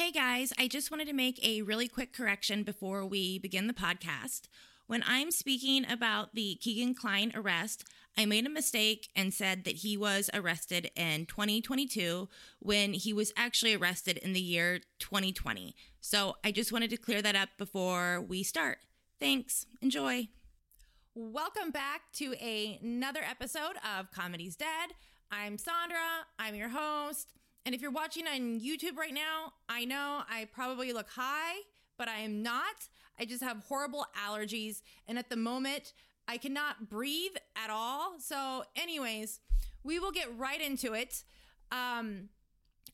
Hey 0.00 0.12
guys, 0.12 0.50
I 0.58 0.66
just 0.66 0.90
wanted 0.90 1.08
to 1.08 1.12
make 1.12 1.46
a 1.46 1.60
really 1.60 1.86
quick 1.86 2.14
correction 2.14 2.62
before 2.62 3.04
we 3.04 3.38
begin 3.38 3.66
the 3.66 3.74
podcast. 3.74 4.48
When 4.86 5.04
I'm 5.06 5.30
speaking 5.30 5.84
about 5.84 6.34
the 6.34 6.54
Kegan 6.54 6.94
Kline 6.94 7.32
arrest, 7.34 7.84
I 8.16 8.24
made 8.24 8.46
a 8.46 8.48
mistake 8.48 9.10
and 9.14 9.34
said 9.34 9.64
that 9.64 9.76
he 9.76 9.98
was 9.98 10.30
arrested 10.32 10.90
in 10.96 11.26
2022 11.26 12.30
when 12.60 12.94
he 12.94 13.12
was 13.12 13.34
actually 13.36 13.74
arrested 13.74 14.16
in 14.16 14.32
the 14.32 14.40
year 14.40 14.80
2020. 15.00 15.76
So 16.00 16.36
I 16.42 16.50
just 16.50 16.72
wanted 16.72 16.88
to 16.88 16.96
clear 16.96 17.20
that 17.20 17.36
up 17.36 17.50
before 17.58 18.22
we 18.22 18.42
start. 18.42 18.78
Thanks. 19.18 19.66
Enjoy. 19.82 20.28
Welcome 21.14 21.72
back 21.72 22.10
to 22.14 22.34
a- 22.40 22.80
another 22.82 23.20
episode 23.22 23.76
of 23.98 24.10
Comedy's 24.12 24.56
Dead. 24.56 24.94
I'm 25.30 25.58
Sandra, 25.58 26.24
I'm 26.38 26.54
your 26.54 26.70
host. 26.70 27.34
And 27.66 27.74
if 27.74 27.82
you're 27.82 27.90
watching 27.90 28.26
on 28.26 28.60
YouTube 28.60 28.96
right 28.96 29.12
now, 29.12 29.52
I 29.68 29.84
know 29.84 30.22
I 30.28 30.48
probably 30.52 30.92
look 30.92 31.10
high, 31.10 31.56
but 31.98 32.08
I 32.08 32.20
am 32.20 32.42
not. 32.42 32.88
I 33.18 33.24
just 33.26 33.42
have 33.42 33.64
horrible 33.68 34.06
allergies. 34.26 34.80
And 35.06 35.18
at 35.18 35.28
the 35.28 35.36
moment, 35.36 35.92
I 36.26 36.38
cannot 36.38 36.88
breathe 36.88 37.36
at 37.56 37.70
all. 37.70 38.14
So, 38.18 38.64
anyways, 38.76 39.40
we 39.82 39.98
will 39.98 40.12
get 40.12 40.36
right 40.38 40.60
into 40.60 40.94
it. 40.94 41.24
Um, 41.70 42.30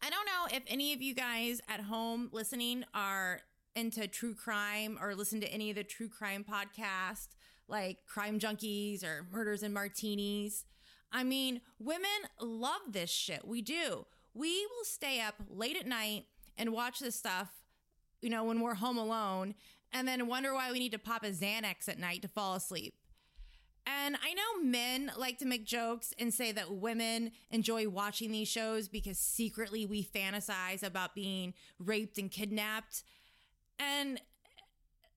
I 0.02 0.10
don't 0.10 0.26
know 0.26 0.56
if 0.56 0.62
any 0.66 0.92
of 0.92 1.00
you 1.00 1.14
guys 1.14 1.60
at 1.68 1.80
home 1.80 2.28
listening 2.32 2.84
are 2.92 3.40
into 3.74 4.08
true 4.08 4.34
crime 4.34 4.98
or 5.00 5.14
listen 5.14 5.40
to 5.42 5.48
any 5.48 5.70
of 5.70 5.76
the 5.76 5.84
true 5.84 6.08
crime 6.08 6.44
podcasts 6.44 7.28
like 7.68 7.98
Crime 8.06 8.38
Junkies 8.38 9.04
or 9.04 9.26
Murders 9.30 9.62
and 9.62 9.74
Martinis. 9.74 10.64
I 11.12 11.24
mean, 11.24 11.60
women 11.78 12.10
love 12.40 12.80
this 12.90 13.10
shit. 13.10 13.46
We 13.46 13.62
do. 13.62 14.06
We 14.36 14.66
will 14.66 14.84
stay 14.84 15.20
up 15.20 15.36
late 15.48 15.76
at 15.76 15.86
night 15.86 16.26
and 16.58 16.72
watch 16.72 16.98
this 16.98 17.16
stuff, 17.16 17.48
you 18.20 18.28
know, 18.28 18.44
when 18.44 18.60
we're 18.60 18.74
home 18.74 18.98
alone 18.98 19.54
and 19.92 20.06
then 20.06 20.26
wonder 20.26 20.52
why 20.52 20.70
we 20.70 20.78
need 20.78 20.92
to 20.92 20.98
pop 20.98 21.24
a 21.24 21.30
Xanax 21.30 21.88
at 21.88 21.98
night 21.98 22.22
to 22.22 22.28
fall 22.28 22.54
asleep. 22.54 22.94
And 23.86 24.16
I 24.22 24.34
know 24.34 24.68
men 24.68 25.12
like 25.16 25.38
to 25.38 25.46
make 25.46 25.64
jokes 25.64 26.12
and 26.18 26.34
say 26.34 26.50
that 26.52 26.72
women 26.72 27.30
enjoy 27.50 27.88
watching 27.88 28.32
these 28.32 28.48
shows 28.48 28.88
because 28.88 29.16
secretly 29.16 29.86
we 29.86 30.04
fantasize 30.04 30.82
about 30.82 31.14
being 31.14 31.54
raped 31.78 32.18
and 32.18 32.30
kidnapped. 32.30 33.04
And 33.78 34.20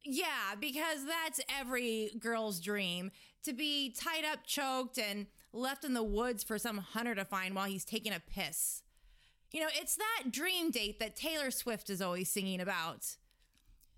yeah, 0.06 0.56
because 0.60 1.06
that's 1.06 1.42
every 1.60 2.12
girl's 2.20 2.60
dream 2.60 3.12
to 3.44 3.54
be 3.54 3.90
tied 3.92 4.24
up, 4.24 4.46
choked, 4.46 5.00
and 5.00 5.26
left 5.52 5.84
in 5.84 5.94
the 5.94 6.04
woods 6.04 6.44
for 6.44 6.60
some 6.60 6.78
hunter 6.78 7.16
to 7.16 7.26
find 7.26 7.56
while 7.56 7.66
he's 7.66 7.86
taking 7.86 8.14
a 8.14 8.20
piss. 8.20 8.84
You 9.52 9.62
know, 9.62 9.70
it's 9.74 9.96
that 9.96 10.32
dream 10.32 10.70
date 10.72 11.00
that 11.00 11.16
Taylor 11.16 11.52
Swift 11.52 11.90
is 11.90 12.02
always 12.02 12.30
singing 12.30 12.62
about. 12.62 13.16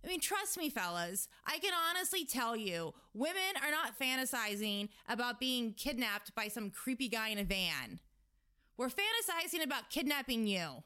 I 0.04 0.08
mean, 0.08 0.20
trust 0.20 0.58
me, 0.58 0.70
fellas, 0.70 1.28
I 1.46 1.60
can 1.60 1.74
honestly 1.90 2.26
tell 2.26 2.56
you, 2.56 2.94
women 3.14 3.54
are 3.64 3.70
not 3.70 4.00
fantasizing 4.00 4.90
about 5.08 5.40
being 5.40 5.74
kidnapped 5.74 6.34
by 6.34 6.48
some 6.48 6.72
creepy 6.72 7.08
guy 7.08 7.30
in 7.30 7.38
a 7.38 7.44
van. 7.44 8.00
We're 8.78 8.90
fantasizing 8.90 9.64
about 9.64 9.90
kidnapping 9.90 10.48
you. 10.48 10.84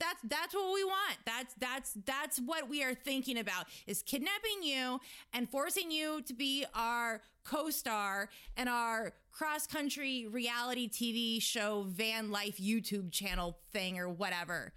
That's 0.00 0.20
that's 0.24 0.54
what 0.54 0.74
we 0.74 0.84
want. 0.84 1.16
That's 1.24 1.54
that's 1.54 1.92
that's 2.04 2.38
what 2.38 2.68
we 2.68 2.82
are 2.82 2.94
thinking 2.94 3.38
about 3.38 3.66
is 3.86 4.02
kidnapping 4.02 4.62
you 4.62 5.00
and 5.32 5.48
forcing 5.48 5.90
you 5.90 6.20
to 6.22 6.34
be 6.34 6.64
our 6.74 7.20
co-star 7.44 8.28
and 8.56 8.68
our 8.68 9.12
cross-country 9.30 10.26
reality 10.30 10.88
TV 10.88 11.40
show 11.40 11.84
van 11.88 12.30
life 12.30 12.56
YouTube 12.58 13.12
channel 13.12 13.58
thing 13.72 13.98
or 13.98 14.08
whatever. 14.08 14.72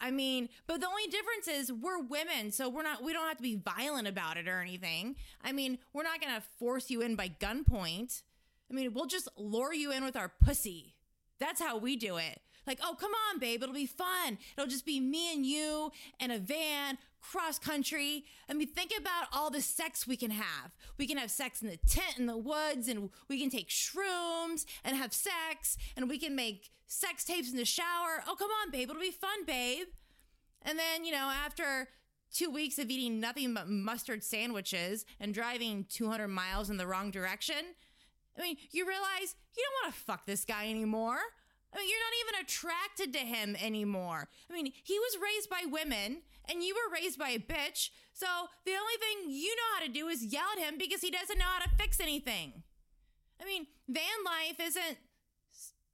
I 0.00 0.10
mean, 0.10 0.48
but 0.66 0.80
the 0.80 0.86
only 0.86 1.06
difference 1.08 1.48
is 1.48 1.72
we're 1.72 2.00
women, 2.00 2.52
so 2.52 2.68
we're 2.68 2.82
not 2.82 3.02
we 3.02 3.12
don't 3.12 3.26
have 3.26 3.36
to 3.36 3.42
be 3.42 3.56
violent 3.56 4.08
about 4.08 4.36
it 4.36 4.48
or 4.48 4.60
anything. 4.60 5.16
I 5.44 5.52
mean, 5.52 5.78
we're 5.92 6.04
not 6.04 6.20
going 6.20 6.34
to 6.34 6.42
force 6.58 6.90
you 6.90 7.02
in 7.02 7.16
by 7.16 7.28
gunpoint. 7.28 8.22
I 8.70 8.74
mean, 8.74 8.94
we'll 8.94 9.06
just 9.06 9.28
lure 9.36 9.74
you 9.74 9.92
in 9.92 10.04
with 10.04 10.16
our 10.16 10.28
pussy. 10.28 10.94
That's 11.38 11.60
how 11.60 11.76
we 11.76 11.96
do 11.96 12.16
it. 12.16 12.40
Like, 12.66 12.78
oh, 12.82 12.94
come 12.98 13.12
on, 13.30 13.38
babe, 13.38 13.62
it'll 13.62 13.74
be 13.74 13.86
fun. 13.86 14.38
It'll 14.56 14.68
just 14.68 14.86
be 14.86 15.00
me 15.00 15.32
and 15.32 15.44
you 15.44 15.90
and 16.18 16.30
a 16.30 16.38
van 16.38 16.98
cross 17.20 17.58
country. 17.58 18.24
I 18.48 18.54
mean, 18.54 18.68
think 18.68 18.92
about 18.98 19.26
all 19.32 19.50
the 19.50 19.60
sex 19.60 20.06
we 20.06 20.16
can 20.16 20.30
have. 20.30 20.72
We 20.98 21.06
can 21.06 21.18
have 21.18 21.30
sex 21.30 21.62
in 21.62 21.68
the 21.68 21.76
tent 21.76 22.18
in 22.18 22.26
the 22.26 22.36
woods, 22.36 22.88
and 22.88 23.10
we 23.28 23.40
can 23.40 23.50
take 23.50 23.68
shrooms 23.68 24.64
and 24.84 24.96
have 24.96 25.12
sex, 25.12 25.76
and 25.96 26.08
we 26.08 26.18
can 26.18 26.34
make 26.34 26.70
sex 26.86 27.24
tapes 27.24 27.50
in 27.50 27.56
the 27.56 27.64
shower. 27.64 28.22
Oh, 28.26 28.36
come 28.36 28.50
on, 28.62 28.70
babe, 28.70 28.90
it'll 28.90 29.00
be 29.00 29.10
fun, 29.10 29.44
babe. 29.46 29.86
And 30.62 30.78
then, 30.78 31.04
you 31.04 31.12
know, 31.12 31.30
after 31.44 31.88
two 32.32 32.50
weeks 32.50 32.78
of 32.78 32.90
eating 32.90 33.20
nothing 33.20 33.54
but 33.54 33.68
mustard 33.68 34.22
sandwiches 34.22 35.04
and 35.18 35.34
driving 35.34 35.86
200 35.88 36.28
miles 36.28 36.70
in 36.70 36.76
the 36.76 36.86
wrong 36.86 37.10
direction, 37.10 37.74
I 38.38 38.42
mean, 38.42 38.56
you 38.70 38.86
realize 38.86 39.34
you 39.56 39.64
don't 39.64 39.84
want 39.84 39.94
to 39.94 40.00
fuck 40.00 40.26
this 40.26 40.44
guy 40.44 40.68
anymore. 40.68 41.18
I 41.72 41.78
mean, 41.78 41.88
you're 41.88 41.98
not 41.98 42.20
even 42.20 42.44
attracted 42.44 43.12
to 43.12 43.18
him 43.20 43.56
anymore. 43.62 44.28
I 44.50 44.52
mean, 44.52 44.72
he 44.82 44.98
was 44.98 45.18
raised 45.22 45.48
by 45.48 45.62
women 45.70 46.22
and 46.48 46.62
you 46.62 46.74
were 46.74 46.92
raised 46.92 47.18
by 47.18 47.30
a 47.30 47.38
bitch. 47.38 47.90
So 48.12 48.26
the 48.64 48.72
only 48.72 48.94
thing 48.98 49.30
you 49.32 49.54
know 49.54 49.78
how 49.78 49.86
to 49.86 49.92
do 49.92 50.08
is 50.08 50.24
yell 50.24 50.46
at 50.56 50.62
him 50.62 50.78
because 50.78 51.00
he 51.00 51.10
doesn't 51.10 51.38
know 51.38 51.44
how 51.44 51.64
to 51.64 51.70
fix 51.78 52.00
anything. 52.00 52.64
I 53.40 53.44
mean, 53.44 53.66
van 53.88 54.04
life 54.24 54.60
isn't 54.60 54.98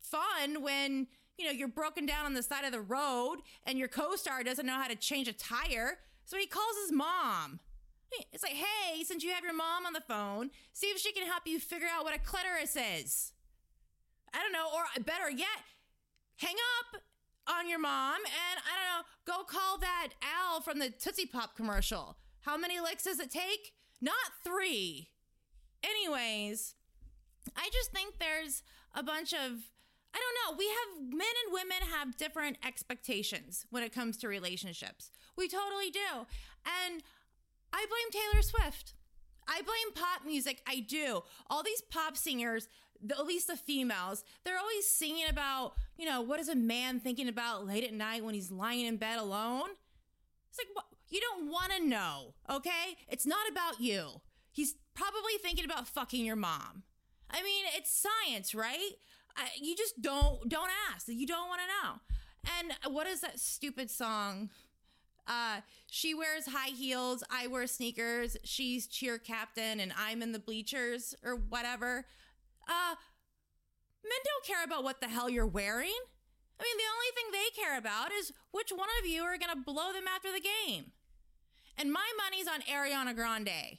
fun 0.01 0.63
when, 0.63 1.09
you 1.39 1.45
know, 1.45 1.53
you're 1.53 1.69
broken 1.69 2.07
down 2.07 2.25
on 2.25 2.35
the 2.35 2.43
side 2.43 2.65
of 2.65 2.73
the 2.73 2.81
road 2.81 3.39
and 3.65 3.79
your 3.79 3.89
co 3.89 4.17
star 4.17 4.43
doesn't 4.43 4.67
know 4.67 4.75
how 4.75 4.89
to 4.89 4.97
change 4.97 5.29
a 5.29 5.33
tire. 5.33 5.99
So 6.25 6.37
he 6.37 6.47
calls 6.47 6.77
his 6.85 6.93
mom. 6.93 7.61
It's 8.33 8.43
like, 8.43 8.53
hey, 8.53 9.03
since 9.05 9.23
you 9.23 9.31
have 9.33 9.45
your 9.45 9.55
mom 9.55 9.85
on 9.85 9.93
the 9.93 10.01
phone, 10.01 10.51
see 10.73 10.87
if 10.87 10.99
she 10.99 11.13
can 11.13 11.27
help 11.27 11.43
you 11.45 11.61
figure 11.61 11.89
out 11.91 12.05
what 12.05 12.15
a 12.15 12.19
clitoris 12.19 12.77
is. 12.77 13.33
I 14.35 14.43
don't 14.43 14.53
know, 14.53 14.69
or 14.75 14.85
better 15.03 15.31
yet, 15.31 15.65
hang 16.37 16.57
up 16.81 17.03
on 17.49 17.69
your 17.69 17.79
mom 17.79 18.17
and 18.17 18.61
I 18.61 18.75
don't 18.77 18.99
know, 18.99 19.35
go 19.35 19.45
call 19.45 19.79
that 19.79 20.09
Al 20.23 20.61
from 20.61 20.79
the 20.79 20.91
Tootsie 20.91 21.27
Pop 21.27 21.57
commercial. 21.57 22.17
How 22.41 22.57
many 22.57 22.81
licks 22.81 23.05
does 23.05 23.21
it 23.21 23.31
take? 23.31 23.73
Not 24.01 24.15
three. 24.45 25.09
Anyways, 25.83 26.75
I 27.57 27.69
just 27.73 27.93
think 27.93 28.19
there's 28.19 28.63
a 28.95 29.03
bunch 29.03 29.33
of 29.33 29.71
I 30.15 30.19
don't 30.19 30.55
know. 30.55 30.59
We 30.59 30.67
have 30.67 31.11
men 31.11 31.29
and 31.45 31.53
women 31.53 31.77
have 31.93 32.17
different 32.17 32.57
expectations 32.67 33.67
when 33.69 33.83
it 33.83 33.93
comes 33.93 34.17
to 34.19 34.29
relationships. 34.29 35.11
We 35.37 35.47
totally 35.47 35.91
do. 35.91 36.25
And 36.65 37.03
I 37.71 37.85
blame 37.87 38.11
Taylor 38.11 38.41
Swift. 38.41 38.95
I 39.47 39.61
blame 39.61 39.93
pop 39.95 40.25
music. 40.25 40.63
I 40.67 40.81
do. 40.81 41.23
All 41.51 41.63
these 41.63 41.83
pop 41.83 42.17
singers, 42.17 42.67
the, 43.03 43.19
at 43.19 43.27
least 43.27 43.47
the 43.47 43.57
females, 43.57 44.25
they're 44.45 44.59
always 44.59 44.89
singing 44.89 45.27
about, 45.29 45.75
you 45.97 46.07
know, 46.07 46.21
what 46.21 46.41
is 46.41 46.49
a 46.49 46.55
man 46.55 47.01
thinking 47.01 47.29
about 47.29 47.67
late 47.67 47.84
at 47.84 47.93
night 47.93 48.25
when 48.25 48.34
he's 48.34 48.51
lying 48.51 48.87
in 48.87 48.97
bed 48.97 49.19
alone? 49.19 49.71
It's 50.49 50.59
like, 50.59 50.69
what? 50.75 50.87
you 51.09 51.21
don't 51.21 51.51
want 51.51 51.73
to 51.73 51.87
know, 51.87 52.34
okay? 52.51 52.97
It's 53.09 53.27
not 53.27 53.49
about 53.51 53.81
you. 53.81 54.21
He's 54.53 54.75
probably 54.95 55.39
thinking 55.43 55.65
about 55.65 55.87
fucking 55.87 56.25
your 56.25 56.37
mom. 56.37 56.83
I 57.31 57.43
mean, 57.43 57.65
it's 57.77 57.91
science, 57.91 58.55
right? 58.55 58.93
I, 59.37 59.49
you 59.61 59.77
just 59.77 60.01
don't 60.01 60.49
don't 60.49 60.71
ask. 60.93 61.09
You 61.09 61.27
don't 61.27 61.49
want 61.49 61.61
to 61.61 61.89
know. 61.89 62.01
And 62.59 62.95
what 62.95 63.07
is 63.07 63.21
that 63.21 63.39
stupid 63.39 63.91
song? 63.91 64.51
Uh, 65.27 65.61
she 65.91 66.15
wears 66.15 66.47
high 66.47 66.71
heels, 66.71 67.25
I 67.28 67.49
wear 67.49 67.67
sneakers, 67.67 68.37
she's 68.45 68.87
cheer 68.87 69.19
captain, 69.19 69.81
and 69.81 69.93
I'm 69.99 70.23
in 70.23 70.31
the 70.31 70.39
bleachers 70.39 71.17
or 71.25 71.34
whatever. 71.34 72.07
Uh, 72.66 72.94
men 74.04 74.21
don't 74.25 74.44
care 74.44 74.65
about 74.65 74.84
what 74.84 75.00
the 75.00 75.09
hell 75.09 75.31
you're 75.31 75.47
wearing. 75.47 75.94
I 76.59 76.62
mean, 76.62 76.77
the 76.77 76.93
only 76.93 77.12
thing 77.15 77.27
they 77.32 77.62
care 77.62 77.78
about 77.78 78.12
is 78.12 78.32
which 78.50 78.71
one 78.71 78.88
of 79.00 79.09
you 79.09 79.22
are 79.22 79.37
going 79.37 79.53
to 79.54 79.62
blow 79.62 79.93
them 79.93 80.09
after 80.09 80.33
the 80.33 80.41
game. 80.41 80.92
And 81.77 81.92
my 81.92 82.10
money's 82.16 82.48
on 82.48 82.63
Ariana 82.63 83.15
Grande. 83.15 83.78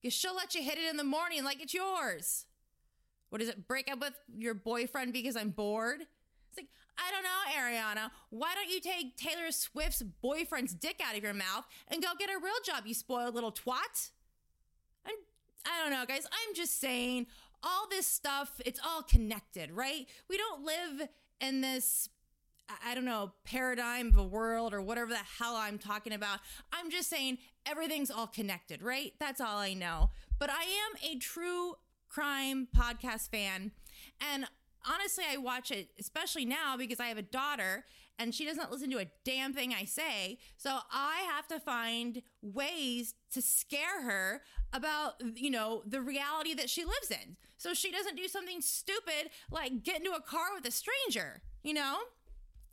Because 0.00 0.14
she'll 0.14 0.34
let 0.34 0.54
you 0.54 0.62
hit 0.62 0.78
it 0.78 0.88
in 0.88 0.96
the 0.96 1.04
morning 1.04 1.44
like 1.44 1.62
it's 1.62 1.74
yours. 1.74 2.46
What 3.30 3.40
is 3.40 3.48
it? 3.48 3.66
Break 3.66 3.90
up 3.90 4.00
with 4.00 4.14
your 4.36 4.54
boyfriend 4.54 5.12
because 5.12 5.36
I'm 5.36 5.50
bored? 5.50 6.02
It's 6.02 6.58
like, 6.58 6.68
I 6.98 7.10
don't 7.10 7.22
know, 7.22 7.30
Ariana. 7.56 8.10
Why 8.30 8.54
don't 8.54 8.68
you 8.68 8.80
take 8.80 9.16
Taylor 9.16 9.50
Swift's 9.50 10.02
boyfriend's 10.02 10.74
dick 10.74 11.00
out 11.04 11.16
of 11.16 11.22
your 11.22 11.34
mouth 11.34 11.64
and 11.88 12.02
go 12.02 12.08
get 12.18 12.30
a 12.30 12.38
real 12.38 12.52
job, 12.64 12.84
you 12.84 12.94
spoiled 12.94 13.34
little 13.34 13.52
twat? 13.52 14.10
I'm, 15.06 15.14
I 15.64 15.82
don't 15.82 15.92
know, 15.92 16.04
guys. 16.06 16.26
I'm 16.26 16.54
just 16.54 16.78
saying, 16.80 17.26
all 17.62 17.88
this 17.88 18.06
stuff, 18.06 18.60
it's 18.64 18.80
all 18.84 19.02
connected, 19.02 19.70
right? 19.70 20.06
We 20.28 20.36
don't 20.36 20.64
live 20.64 21.08
in 21.40 21.60
this 21.60 22.08
I 22.86 22.94
don't 22.94 23.04
know, 23.04 23.32
paradigm 23.44 24.08
of 24.08 24.16
a 24.16 24.22
world 24.22 24.72
or 24.72 24.80
whatever 24.80 25.10
the 25.10 25.16
hell 25.38 25.56
I'm 25.56 25.78
talking 25.78 26.12
about. 26.12 26.38
I'm 26.72 26.90
just 26.90 27.10
saying 27.10 27.38
everything's 27.66 28.10
all 28.10 28.26
connected, 28.26 28.82
right? 28.82 29.12
That's 29.18 29.40
all 29.40 29.58
I 29.58 29.74
know. 29.74 30.10
But 30.38 30.50
I 30.50 30.62
am 30.62 31.10
a 31.10 31.18
true 31.18 31.74
crime 32.08 32.68
podcast 32.74 33.30
fan. 33.30 33.72
And 34.32 34.46
honestly, 34.88 35.24
I 35.30 35.36
watch 35.36 35.70
it, 35.70 35.88
especially 35.98 36.44
now 36.44 36.76
because 36.76 37.00
I 37.00 37.06
have 37.06 37.18
a 37.18 37.22
daughter 37.22 37.84
and 38.22 38.32
she 38.32 38.44
doesn't 38.44 38.70
listen 38.70 38.90
to 38.92 38.98
a 38.98 39.06
damn 39.24 39.52
thing 39.52 39.74
I 39.74 39.84
say. 39.84 40.38
So 40.56 40.78
I 40.92 41.26
have 41.34 41.48
to 41.48 41.58
find 41.58 42.22
ways 42.40 43.14
to 43.32 43.42
scare 43.42 44.02
her 44.02 44.42
about, 44.72 45.14
you 45.34 45.50
know, 45.50 45.82
the 45.84 46.00
reality 46.00 46.54
that 46.54 46.70
she 46.70 46.84
lives 46.84 47.10
in. 47.10 47.36
So 47.58 47.74
she 47.74 47.90
doesn't 47.90 48.16
do 48.16 48.28
something 48.28 48.60
stupid 48.60 49.30
like 49.50 49.82
get 49.82 49.98
into 49.98 50.12
a 50.12 50.20
car 50.20 50.46
with 50.54 50.66
a 50.66 50.70
stranger, 50.70 51.42
you 51.64 51.74
know? 51.74 51.98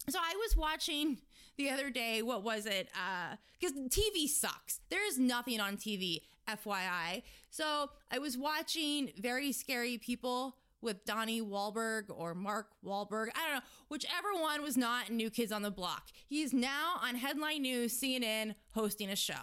So 0.08 0.20
I 0.20 0.36
was 0.36 0.56
watching 0.56 1.18
the 1.58 1.72
other 1.72 1.90
day, 1.90 2.22
what 2.22 2.44
was 2.44 2.66
it? 2.66 2.90
Uh, 2.96 3.36
because 3.60 3.76
TV 3.90 4.28
sucks. 4.28 4.80
There 4.90 5.06
is 5.08 5.18
nothing 5.18 5.60
on 5.60 5.78
TV, 5.78 6.22
FYI. 6.48 7.24
So 7.50 7.90
I 8.12 8.20
was 8.20 8.38
watching 8.38 9.12
Very 9.18 9.52
Scary 9.52 9.98
People 9.98 10.56
with 10.82 11.06
Donnie 11.06 11.42
Wahlberg 11.42 12.06
or 12.10 12.34
Mark 12.34 12.68
Wahlberg. 12.86 13.30
I 13.36 13.46
don't 13.46 13.56
know, 13.56 13.62
whichever 13.90 14.34
one 14.40 14.62
was 14.62 14.78
not 14.78 15.10
New 15.10 15.30
Kids 15.30 15.52
on 15.52 15.62
the 15.62 15.72
Block. 15.72 16.08
He's 16.28 16.54
now 16.54 16.96
on 17.02 17.16
Headline 17.16 17.62
News, 17.62 18.00
CNN, 18.00 18.56
hosting 18.74 19.10
a 19.10 19.16
show. 19.16 19.34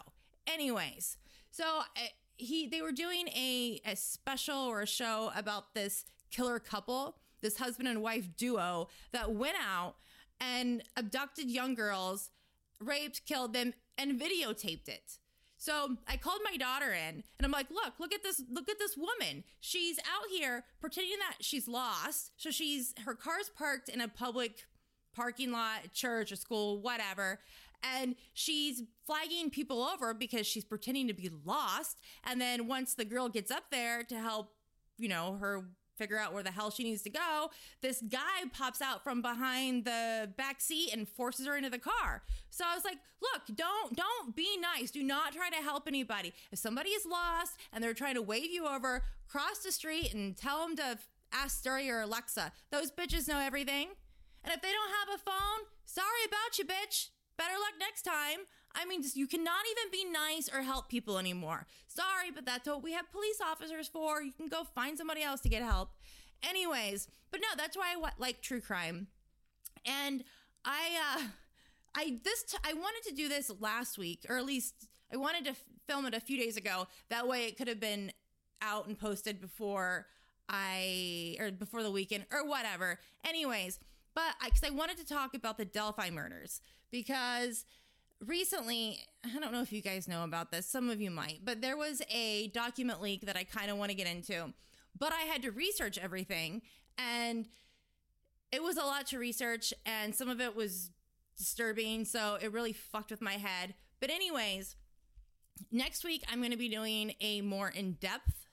Anyways, 0.47 1.17
so 1.51 1.65
uh, 1.65 2.01
he 2.37 2.67
they 2.67 2.83
were 2.83 2.93
doing 2.93 3.29
a, 3.29 3.81
a 3.85 3.97
special 3.97 4.59
or 4.59 4.83
a 4.83 4.87
show 4.87 5.31
about 5.37 5.75
this 5.75 6.05
killer 6.31 6.59
couple, 6.59 7.17
this 7.43 7.59
husband 7.59 7.89
and 7.89 8.03
wife 8.03 8.29
duo 8.37 8.89
that 9.13 9.33
went 9.33 9.57
out 9.63 9.97
and 10.41 10.83
abducted 10.97 11.51
young 11.51 11.75
girls, 11.75 12.31
raped, 12.81 13.25
killed 13.25 13.53
them, 13.53 13.73
and 13.97 14.21
videotaped 14.21 14.89
it. 14.89 15.19
So 15.67 15.97
I 16.07 16.17
called 16.17 16.43
my 16.45 16.57
daughter 16.57 16.93
in 16.93 17.25
and 17.39 17.45
I'm 17.45 17.51
like, 17.51 17.69
look, 17.73 17.95
look 17.99 18.15
at 18.15 18.23
this, 18.23 18.41
look 18.53 18.69
at 18.69 18.79
this 18.79 18.97
woman. 18.97 19.43
She's 19.59 19.99
out 19.99 20.31
here 20.31 20.63
pretending 20.81 21.19
that 21.19 21.39
she's 21.45 21.67
lost. 21.67 22.31
So 22.37 22.53
she's, 22.53 22.95
her 23.05 23.17
car's 23.17 23.49
parked 23.49 23.89
in 23.89 24.01
a 24.01 24.07
public 24.07 24.65
parking 25.13 25.51
lot, 25.51 25.93
church, 25.93 26.31
a 26.31 26.37
school, 26.37 26.81
whatever. 26.81 27.41
And 27.83 28.15
she's 28.33 28.85
flagging 29.09 29.51
people 29.51 29.83
over 29.83 30.15
because 30.15 30.47
she's 30.47 30.65
pretending 30.65 31.09
to 31.09 31.15
be 31.15 31.33
lost. 31.45 31.99
And 32.23 32.41
then 32.41 32.69
once 32.69 32.95
the 32.95 33.05
girl 33.05 33.29
gets 33.29 33.51
up 33.51 33.65
there 33.73 34.05
to 34.05 34.21
help, 34.21 34.53
you 34.99 35.09
know, 35.09 35.37
her 35.41 35.65
figure 35.97 36.19
out 36.19 36.33
where 36.33 36.43
the 36.43 36.51
hell 36.51 36.71
she 36.71 36.85
needs 36.85 37.03
to 37.03 37.11
go, 37.11 37.51
this 37.83 38.03
guy 38.09 38.45
pops 38.53 38.81
out 38.81 39.03
from 39.03 39.23
behind 39.23 39.85
the 39.85 40.31
back 40.37 40.61
seat 40.61 40.91
and 40.93 41.09
forces 41.09 41.47
her 41.47 41.57
into 41.57 41.71
the 41.71 41.79
car. 41.79 42.23
So 42.51 42.65
I 42.67 42.75
was 42.75 42.85
like, 42.85 42.99
look, 43.21 43.57
don't 43.57 43.97
don't 43.97 44.37
be 44.37 44.57
nice. 44.61 44.91
Do 44.91 45.03
not 45.03 45.33
try 45.33 45.51
to 45.51 45.57
help 45.57 45.87
anybody. 45.87 46.33
If 46.53 46.59
somebody 46.59 46.91
is 46.91 47.07
lost 47.07 47.57
and 47.73 47.83
they're 47.83 47.95
trying 47.95 48.15
to 48.15 48.23
wave 48.23 48.51
you 48.51 48.67
over, 48.67 49.03
cross 49.29 49.59
the 49.59 49.73
street 49.73 50.15
and 50.15 50.37
tell 50.37 50.67
them 50.67 50.77
to 50.77 50.99
ask 51.33 51.63
Siri 51.63 51.91
or 51.91 52.01
Alexa. 52.01 52.53
Those 52.71 52.91
bitches 52.91 53.29
know 53.29 53.39
everything. 53.39 53.89
And 54.45 54.55
if 54.55 54.63
they 54.63 54.71
don't 54.71 54.91
have 54.91 55.19
a 55.21 55.23
phone, 55.23 55.67
sorry 55.85 56.25
about 56.27 56.59
you, 56.59 56.65
bitch. 56.65 57.09
Better 57.37 57.55
luck 57.55 57.75
next 57.79 58.03
time. 58.03 58.47
I 58.75 58.85
mean, 58.85 59.03
you 59.15 59.27
cannot 59.27 59.65
even 59.71 59.91
be 59.91 60.11
nice 60.11 60.49
or 60.53 60.63
help 60.63 60.89
people 60.89 61.19
anymore. 61.19 61.67
Sorry, 61.97 62.31
but 62.35 62.45
that's 62.45 62.69
what 62.69 62.83
we 62.83 62.93
have 62.93 63.11
police 63.11 63.41
officers 63.43 63.89
for. 63.89 64.23
You 64.23 64.33
can 64.33 64.49
go 64.49 64.65
find 64.65 64.99
somebody 64.99 65.23
else 65.23 65.41
to 65.43 65.49
get 65.49 65.63
help. 65.63 65.91
Anyways, 66.47 67.09
but 67.31 67.41
no, 67.41 67.49
that's 67.57 67.77
why 67.77 67.95
I 67.97 68.11
like 68.19 68.43
true 68.43 68.61
crime. 68.61 69.07
And 69.87 70.23
I, 70.65 71.19
uh, 71.19 71.23
I 71.97 72.19
this 72.23 72.43
t- 72.43 72.59
I 72.65 72.75
wanted 72.75 73.09
to 73.09 73.15
do 73.15 73.29
this 73.29 73.51
last 73.61 73.97
week, 73.97 74.27
or 74.29 74.37
at 74.37 74.45
least 74.45 74.75
I 75.13 75.17
wanted 75.17 75.45
to 75.45 75.51
f- 75.53 75.65
film 75.87 76.05
it 76.05 76.15
a 76.15 76.21
few 76.21 76.37
days 76.37 76.57
ago. 76.57 76.87
That 77.09 77.27
way, 77.27 77.45
it 77.47 77.57
could 77.57 77.69
have 77.69 77.81
been 77.81 78.13
out 78.61 78.87
and 78.87 78.99
posted 78.99 79.41
before 79.41 80.07
I 80.49 81.37
or 81.41 81.51
before 81.51 81.83
the 81.83 81.91
weekend 81.91 82.27
or 82.31 82.47
whatever. 82.47 82.99
Anyways, 83.25 83.79
but 84.15 84.35
because 84.45 84.65
I, 84.65 84.69
I 84.69 84.71
wanted 84.71 84.99
to 84.99 85.07
talk 85.07 85.35
about 85.35 85.57
the 85.57 85.65
Delphi 85.65 86.11
murders 86.11 86.61
because 86.91 87.65
recently, 88.25 88.99
I 89.25 89.39
don't 89.39 89.53
know 89.53 89.63
if 89.63 89.73
you 89.73 89.83
guys 89.83 90.09
know 90.09 90.25
about 90.25 90.51
this, 90.51 90.67
some 90.67 90.91
of 90.91 91.01
you 91.01 91.11
might, 91.11 91.41
but 91.45 91.61
there 91.61 91.77
was 91.77 92.03
a 92.11 92.49
document 92.49 93.03
leak 93.03 93.27
that 93.27 93.37
I 93.37 93.45
kind 93.45 93.71
of 93.71 93.77
want 93.77 93.91
to 93.91 93.97
get 93.97 94.07
into. 94.07 94.53
But 94.99 95.13
I 95.13 95.23
had 95.23 95.43
to 95.43 95.51
research 95.51 95.99
everything 95.99 96.63
and 96.97 97.47
it 98.51 98.63
was 98.63 98.77
a 98.77 98.83
lot 98.83 99.07
to 99.09 99.19
research 99.19 99.75
and 99.85 100.15
some 100.15 100.29
of 100.29 100.41
it 100.41 100.57
was 100.57 100.91
disturbing, 101.37 102.05
so 102.05 102.39
it 102.41 102.53
really 102.53 102.73
fucked 102.73 103.11
with 103.11 103.21
my 103.21 103.35
head. 103.35 103.75
But 104.01 104.11
anyways, 104.11 104.77
next 105.71 106.05
week 106.05 106.23
I'm 106.31 106.39
going 106.39 106.53
to 106.53 106.57
be 106.57 106.69
doing 106.69 107.15
a 107.21 107.43
more 107.43 107.69
in-depth 107.69 108.47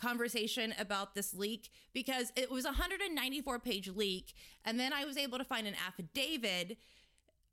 conversation 0.00 0.74
about 0.78 1.14
this 1.14 1.32
leak 1.32 1.70
because 1.92 2.32
it 2.34 2.50
was 2.50 2.64
a 2.64 2.68
194 2.68 3.58
page 3.60 3.88
leak 3.88 4.34
and 4.64 4.80
then 4.80 4.92
I 4.92 5.04
was 5.04 5.16
able 5.16 5.38
to 5.38 5.44
find 5.44 5.66
an 5.66 5.74
affidavit 5.86 6.76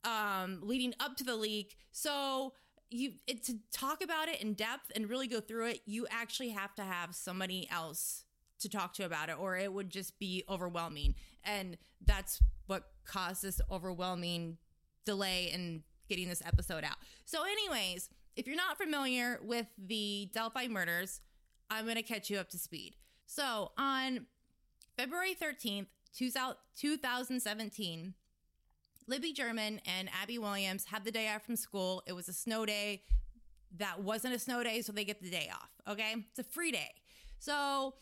um, 0.04 0.60
leading 0.62 0.94
up 1.00 1.16
to 1.16 1.24
the 1.24 1.36
leak. 1.36 1.76
So 1.92 2.52
you 2.90 3.12
it, 3.26 3.44
to 3.44 3.54
talk 3.72 4.02
about 4.02 4.28
it 4.28 4.42
in 4.42 4.54
depth 4.54 4.90
and 4.94 5.08
really 5.08 5.28
go 5.28 5.40
through 5.40 5.66
it, 5.66 5.80
you 5.86 6.06
actually 6.10 6.50
have 6.50 6.74
to 6.74 6.82
have 6.82 7.14
somebody 7.14 7.68
else 7.70 8.24
to 8.60 8.68
talk 8.68 8.92
to 8.94 9.04
about 9.04 9.28
it, 9.28 9.38
or 9.38 9.56
it 9.56 9.72
would 9.72 9.90
just 9.90 10.18
be 10.18 10.44
overwhelming. 10.48 11.14
And 11.44 11.76
that's 12.04 12.42
what 12.66 12.84
caused 13.04 13.42
this 13.42 13.60
overwhelming 13.70 14.58
delay 15.04 15.50
in 15.52 15.82
getting 16.08 16.28
this 16.28 16.42
episode 16.44 16.84
out. 16.84 16.96
So, 17.24 17.44
anyways, 17.44 18.10
if 18.36 18.46
you're 18.46 18.56
not 18.56 18.76
familiar 18.76 19.40
with 19.42 19.66
the 19.78 20.30
Delphi 20.34 20.68
murders, 20.68 21.20
I'm 21.70 21.84
going 21.84 21.96
to 21.96 22.02
catch 22.02 22.28
you 22.28 22.38
up 22.38 22.50
to 22.50 22.58
speed. 22.58 22.96
So, 23.26 23.72
on 23.78 24.26
February 24.96 25.36
13th, 25.40 25.86
2017, 26.14 28.14
Libby 29.06 29.32
German 29.32 29.80
and 29.86 30.08
Abby 30.22 30.38
Williams 30.38 30.84
had 30.84 31.04
the 31.04 31.10
day 31.10 31.28
off 31.34 31.44
from 31.44 31.56
school. 31.56 32.02
It 32.06 32.12
was 32.12 32.28
a 32.28 32.32
snow 32.32 32.66
day. 32.66 33.02
That 33.76 34.02
wasn't 34.02 34.34
a 34.34 34.38
snow 34.38 34.62
day, 34.62 34.82
so 34.82 34.92
they 34.92 35.04
get 35.04 35.22
the 35.22 35.30
day 35.30 35.50
off. 35.52 35.70
Okay. 35.88 36.14
It's 36.30 36.38
a 36.38 36.44
free 36.44 36.72
day. 36.72 36.90
So 37.38 37.94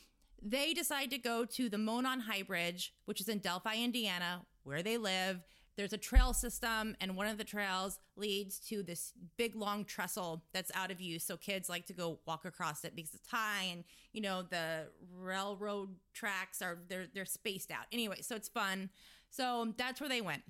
they 0.42 0.72
decide 0.72 1.10
to 1.10 1.18
go 1.18 1.44
to 1.44 1.68
the 1.68 1.78
Monon 1.78 2.20
High 2.20 2.42
Bridge, 2.42 2.94
which 3.06 3.20
is 3.20 3.28
in 3.28 3.38
Delphi, 3.38 3.76
Indiana, 3.76 4.42
where 4.64 4.82
they 4.82 4.96
live. 4.96 5.42
There's 5.76 5.92
a 5.92 5.98
trail 5.98 6.32
system, 6.32 6.96
and 7.00 7.16
one 7.16 7.28
of 7.28 7.38
the 7.38 7.44
trails 7.44 8.00
leads 8.16 8.58
to 8.68 8.82
this 8.82 9.12
big 9.36 9.54
long 9.54 9.84
trestle 9.84 10.42
that's 10.52 10.72
out 10.74 10.90
of 10.90 11.00
use. 11.00 11.22
So 11.22 11.36
kids 11.36 11.68
like 11.68 11.86
to 11.86 11.92
go 11.92 12.18
walk 12.26 12.44
across 12.44 12.84
it 12.84 12.96
because 12.96 13.14
it's 13.14 13.28
high, 13.28 13.64
and 13.70 13.84
you 14.12 14.20
know 14.20 14.42
the 14.42 14.88
railroad 15.16 15.90
tracks 16.12 16.62
are 16.62 16.78
they're 16.88 17.06
they're 17.14 17.24
spaced 17.24 17.70
out. 17.70 17.86
Anyway, 17.92 18.22
so 18.22 18.34
it's 18.34 18.48
fun. 18.48 18.90
So 19.30 19.72
that's 19.76 20.00
where 20.00 20.08
they 20.08 20.20
went. 20.20 20.42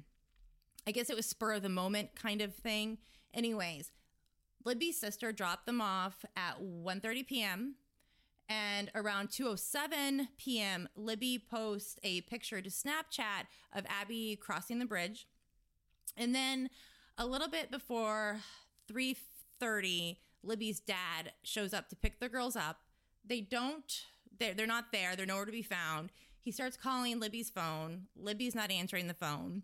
I 0.87 0.91
guess 0.91 1.11
it 1.11 1.17
was 1.17 1.27
spur 1.27 1.55
of 1.55 1.63
the 1.63 1.69
moment 1.69 2.15
kind 2.15 2.41
of 2.41 2.55
thing. 2.55 2.99
Anyways, 3.35 3.93
Libby's 4.65 4.99
sister 4.99 5.33
dropped 5.33 5.67
them 5.67 5.81
off 5.81 6.25
at 6.37 6.61
1:30 6.61 7.27
p.m. 7.27 7.75
and 8.49 8.91
around 8.95 9.29
2:07 9.29 10.29
p.m. 10.39 10.89
Libby 10.97 11.39
posts 11.39 11.99
a 12.03 12.23
picture 12.23 12.61
to 12.61 12.71
Snapchat 12.71 13.47
of 13.73 13.85
Abby 13.89 14.37
crossing 14.41 14.79
the 14.79 14.87
bridge. 14.87 15.27
And 16.17 16.35
then 16.35 16.71
a 17.17 17.27
little 17.27 17.49
bit 17.49 17.71
before 17.71 18.41
3:30, 18.91 20.17
Libby's 20.43 20.81
dad 20.81 21.33
shows 21.43 21.75
up 21.75 21.89
to 21.89 21.97
pick 21.97 22.21
the 22.21 22.29
girls 22.29 22.57
up. 22.57 22.79
They 23.25 23.41
don't 23.41 24.05
they're, 24.39 24.55
they're 24.55 24.67
not 24.67 24.93
there. 24.93 25.17
They're 25.17 25.27
nowhere 25.27 25.45
to 25.45 25.53
be 25.53 25.63
found. 25.63 26.13
He 26.41 26.53
starts 26.53 26.77
calling 26.77 27.21
Libby's 27.21 27.51
phone. 27.51 28.07
Libby's 28.17 28.55
not 28.55 28.71
answering 28.71 29.09
the 29.09 29.15
phone. 29.15 29.63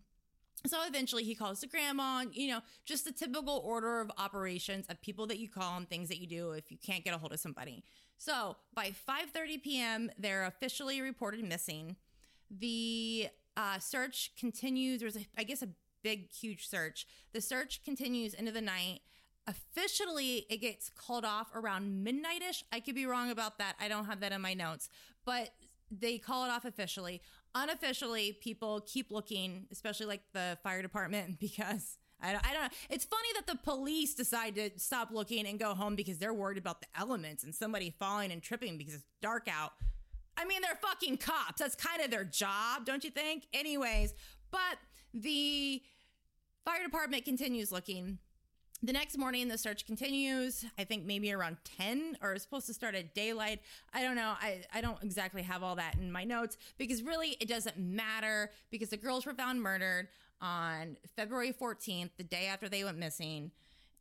So 0.67 0.79
eventually 0.87 1.25
he 1.25 1.35
calls 1.35 1.61
the 1.61 1.67
grandma, 1.67 2.25
you 2.33 2.49
know, 2.49 2.61
just 2.87 3.05
the 3.05 3.13
typical 3.13 3.63
order 3.65 4.01
of 4.01 4.11
operations 4.17 4.87
of 4.89 5.01
people 5.03 5.27
that 5.27 5.39
you 5.39 5.49
call 5.49 5.77
and 5.77 5.89
things 5.89 6.09
that 6.09 6.19
you 6.19 6.27
do 6.27 6.53
if 6.53 6.71
you 6.71 6.79
can't 6.79 7.05
get 7.05 7.15
a 7.15 7.19
hold 7.19 7.33
of 7.33 7.41
somebody. 7.41 7.85
So 8.17 8.57
by 8.73 8.93
5:30 9.09 9.63
p.m., 9.63 10.11
they're 10.19 10.45
officially 10.45 11.01
reported 11.03 11.45
missing. 11.45 11.97
The 12.51 13.29
uh, 13.57 13.79
search 13.79 14.33
continues. 14.39 15.01
There's, 15.01 15.17
a, 15.17 15.27
I 15.37 15.45
guess, 15.45 15.63
a 15.63 15.69
big, 16.03 16.33
huge 16.33 16.69
search. 16.69 17.07
The 17.33 17.41
search 17.41 17.83
continues 17.85 18.33
into 18.33 18.53
the 18.53 18.61
night. 18.61 19.01
Officially, 19.47 20.47
it 20.49 20.59
gets 20.59 20.89
called 20.89 21.25
off 21.25 21.49
around 21.55 22.07
midnightish. 22.07 22.63
I 22.73 22.81
could 22.81 22.95
be 22.95 23.05
wrong 23.05 23.31
about 23.31 23.59
that. 23.59 23.77
I 23.79 23.89
don't 23.89 24.07
have 24.07 24.21
that 24.21 24.33
in 24.33 24.41
my 24.41 24.55
notes, 24.55 24.89
but 25.27 25.51
they 25.91 26.19
call 26.19 26.45
it 26.45 26.51
off 26.51 26.65
officially 26.65 27.21
unofficially, 27.55 28.33
people 28.41 28.83
keep 28.87 29.11
looking, 29.11 29.67
especially 29.71 30.07
like 30.07 30.23
the 30.33 30.59
fire 30.63 30.83
department, 30.83 31.39
because 31.41 31.99
I 32.21 32.33
don't, 32.33 32.47
I 32.47 32.53
don't 32.53 32.63
know. 32.63 32.69
It's 32.91 33.05
funny 33.05 33.29
that 33.35 33.47
the 33.47 33.57
police 33.57 34.15
decide 34.15 34.55
to 34.57 34.71
stop 34.77 35.11
looking 35.13 35.47
and 35.47 35.59
go 35.59 35.75
home 35.75 35.95
because 35.95 36.19
they're 36.19 36.35
worried 36.35 36.59
about 36.59 36.81
the 36.81 36.87
elements 36.99 37.45
and 37.45 37.55
somebody 37.55 37.95
falling 37.99 38.33
and 38.33 38.43
tripping 38.43 38.79
because 38.79 38.95
it's 38.95 39.05
dark 39.21 39.49
out. 39.51 39.73
I 40.37 40.45
mean, 40.45 40.63
they're 40.63 40.79
fucking 40.83 41.19
cops. 41.19 41.61
That's 41.61 41.75
kind 41.77 42.03
of 42.03 42.11
their 42.11 42.25
job, 42.25 42.87
don't 42.87 43.05
you 43.05 43.11
think? 43.11 43.47
Anyways, 43.53 44.15
but 44.51 44.79
the 45.13 45.83
fire 46.65 46.83
department 46.83 47.25
continues 47.25 47.71
looking. 47.71 48.19
The 48.83 48.93
next 48.93 49.17
morning, 49.17 49.49
the 49.49 49.57
search 49.57 49.87
continues. 49.87 50.65
I 50.79 50.85
think 50.85 51.05
maybe 51.05 51.33
around 51.33 51.57
10 51.79 52.19
or 52.21 52.37
supposed 52.39 52.67
to 52.67 52.75
start 52.75 52.95
at 52.95 53.15
daylight. 53.15 53.61
I 53.95 54.03
don't 54.03 54.17
know. 54.17 54.35
I, 54.41 54.63
I 54.75 54.83
don't 54.83 55.03
exactly 55.03 55.43
have 55.43 55.63
all 55.63 55.77
that 55.77 55.95
in 55.95 56.13
my 56.13 56.25
notes 56.25 56.59
because 56.77 57.03
really 57.03 57.37
it 57.41 57.49
doesn't 57.49 57.79
matter 57.79 58.51
because 58.71 58.91
the 58.91 58.99
girls 58.99 59.25
were 59.25 59.33
found 59.33 59.63
murdered 59.63 60.09
on 60.41 60.99
February 61.17 61.55
14th, 61.59 62.11
the 62.19 62.25
day 62.25 62.47
after 62.47 62.69
they 62.69 62.85
went 62.85 62.99
missing. 62.99 63.53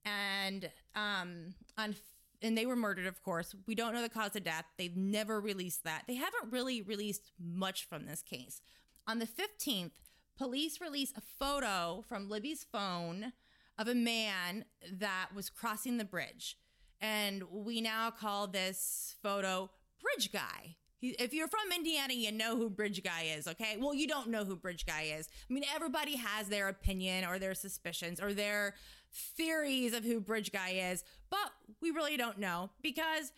And 0.03 0.69
um, 0.95 1.53
on 1.77 1.95
and 2.41 2.57
they 2.57 2.65
were 2.65 2.75
murdered, 2.75 3.05
of 3.05 3.23
course. 3.23 3.55
We 3.65 3.73
don't 3.73 3.93
know 3.93 4.01
the 4.01 4.09
cause 4.09 4.35
of 4.35 4.43
death. 4.43 4.65
They've 4.77 4.97
never 4.97 5.39
released 5.39 5.85
that. 5.85 6.03
They 6.07 6.15
haven't 6.15 6.51
really 6.51 6.81
released 6.81 7.31
much 7.39 7.87
from 7.87 8.05
this 8.05 8.21
case. 8.21 8.61
On 9.07 9.19
the 9.19 9.27
15th, 9.27 9.91
police 10.37 10.81
release 10.81 11.13
a 11.15 11.21
photo 11.21 12.03
from 12.07 12.29
Libby's 12.29 12.65
phone 12.69 13.31
of 13.77 13.87
a 13.87 13.95
man 13.95 14.65
that 14.91 15.29
was 15.35 15.49
crossing 15.49 15.97
the 15.97 16.05
bridge. 16.05 16.57
And 17.01 17.43
we 17.51 17.81
now 17.81 18.11
call 18.11 18.47
this 18.47 19.15
photo 19.21 19.69
Bridge 20.01 20.31
Guy. 20.31 20.75
If 21.01 21.33
you're 21.33 21.49
from 21.49 21.71
Indiana, 21.75 22.13
you 22.13 22.31
know 22.31 22.55
who 22.55 22.69
Bridge 22.69 23.03
Guy 23.03 23.33
is, 23.35 23.45
okay? 23.45 23.75
Well, 23.77 23.93
you 23.93 24.07
don't 24.07 24.29
know 24.29 24.45
who 24.45 24.55
Bridge 24.55 24.85
Guy 24.85 25.13
is. 25.17 25.27
I 25.49 25.53
mean, 25.53 25.65
everybody 25.75 26.15
has 26.15 26.47
their 26.47 26.69
opinion 26.69 27.25
or 27.25 27.39
their 27.39 27.53
suspicions 27.53 28.21
or 28.21 28.33
their 28.33 28.75
theories 29.11 29.93
of 29.93 30.05
who 30.05 30.21
Bridge 30.21 30.53
Guy 30.53 30.91
is, 30.91 31.03
but 31.29 31.51
we 31.81 31.91
really 31.91 32.15
don't 32.15 32.37
know 32.37 32.69
because 32.81 33.33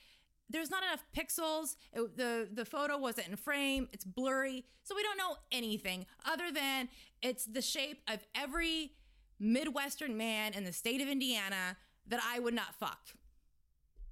there's 0.50 0.70
not 0.70 0.84
enough 0.84 1.04
pixels. 1.15 1.75
It, 1.92 2.18
the 2.18 2.48
the 2.54 2.65
photo 2.65 2.98
wasn't 2.98 3.30
in 3.30 3.36
frame. 3.36 3.89
It's 3.92 4.06
blurry, 4.06 4.65
so 4.84 4.96
we 4.96 5.01
don't 5.01 5.18
know 5.18 5.38
anything 5.51 6.06
other 6.24 6.51
than 6.51 6.89
it's 7.22 7.46
the 7.46 7.63
shape 7.63 8.01
of 8.08 8.20
every 8.36 8.92
Midwestern 9.39 10.18
man 10.18 10.54
in 10.54 10.63
the 10.63 10.74
state 10.74 11.01
of 11.01 11.08
Indiana 11.08 11.77
that 12.08 12.20
I 12.24 12.39
would 12.39 12.54
not 12.54 12.75
fuck. 12.75 13.00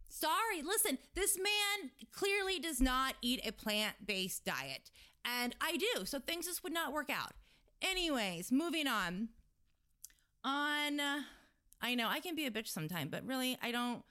Sorry, 0.10 0.62
listen, 0.64 1.00
this 1.16 1.38
man 1.38 1.92
clearly 2.12 2.60
does 2.60 2.80
not 2.80 3.16
eat 3.22 3.42
a 3.46 3.52
plant 3.52 3.96
based 4.06 4.46
diet, 4.46 4.92
and 5.26 5.56
I 5.60 5.78
do, 5.78 6.06
so 6.06 6.20
things 6.20 6.46
just 6.46 6.64
would 6.64 6.74
not 6.74 6.94
work 6.94 7.10
out. 7.10 7.32
Anyways, 7.82 8.52
moving 8.52 8.88
on. 8.88 9.30
On, 10.46 11.00
uh, 11.00 11.22
I 11.82 11.96
know 11.96 12.08
I 12.10 12.20
can 12.20 12.36
be 12.36 12.46
a 12.46 12.52
bitch 12.52 12.68
sometime, 12.68 13.10
but 13.10 13.26
really, 13.26 13.58
I 13.62 13.72
don't. 13.72 14.04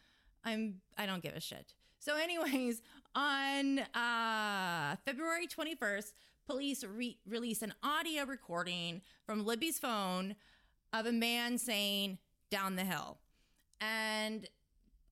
I'm. 0.45 0.81
I 0.99 1.07
don't 1.07 1.23
give 1.23 1.35
a 1.35 1.41
shit. 1.41 1.75
So, 1.99 2.17
anyways, 2.17 2.83
on 3.15 3.79
uh, 3.79 4.97
February 5.05 5.47
21st, 5.47 6.13
police 6.47 6.85
re- 6.85 7.19
released 7.27 7.63
an 7.63 7.75
audio 7.83 8.25
recording 8.25 9.03
from 9.25 9.47
Libby's 9.47 9.79
phone 9.79 10.35
of 10.93 11.07
a 11.07 11.13
man 11.13 11.59
saying 11.59 12.19
"down 12.51 12.77
the 12.77 12.85
hill," 12.85 13.19
and 13.81 14.49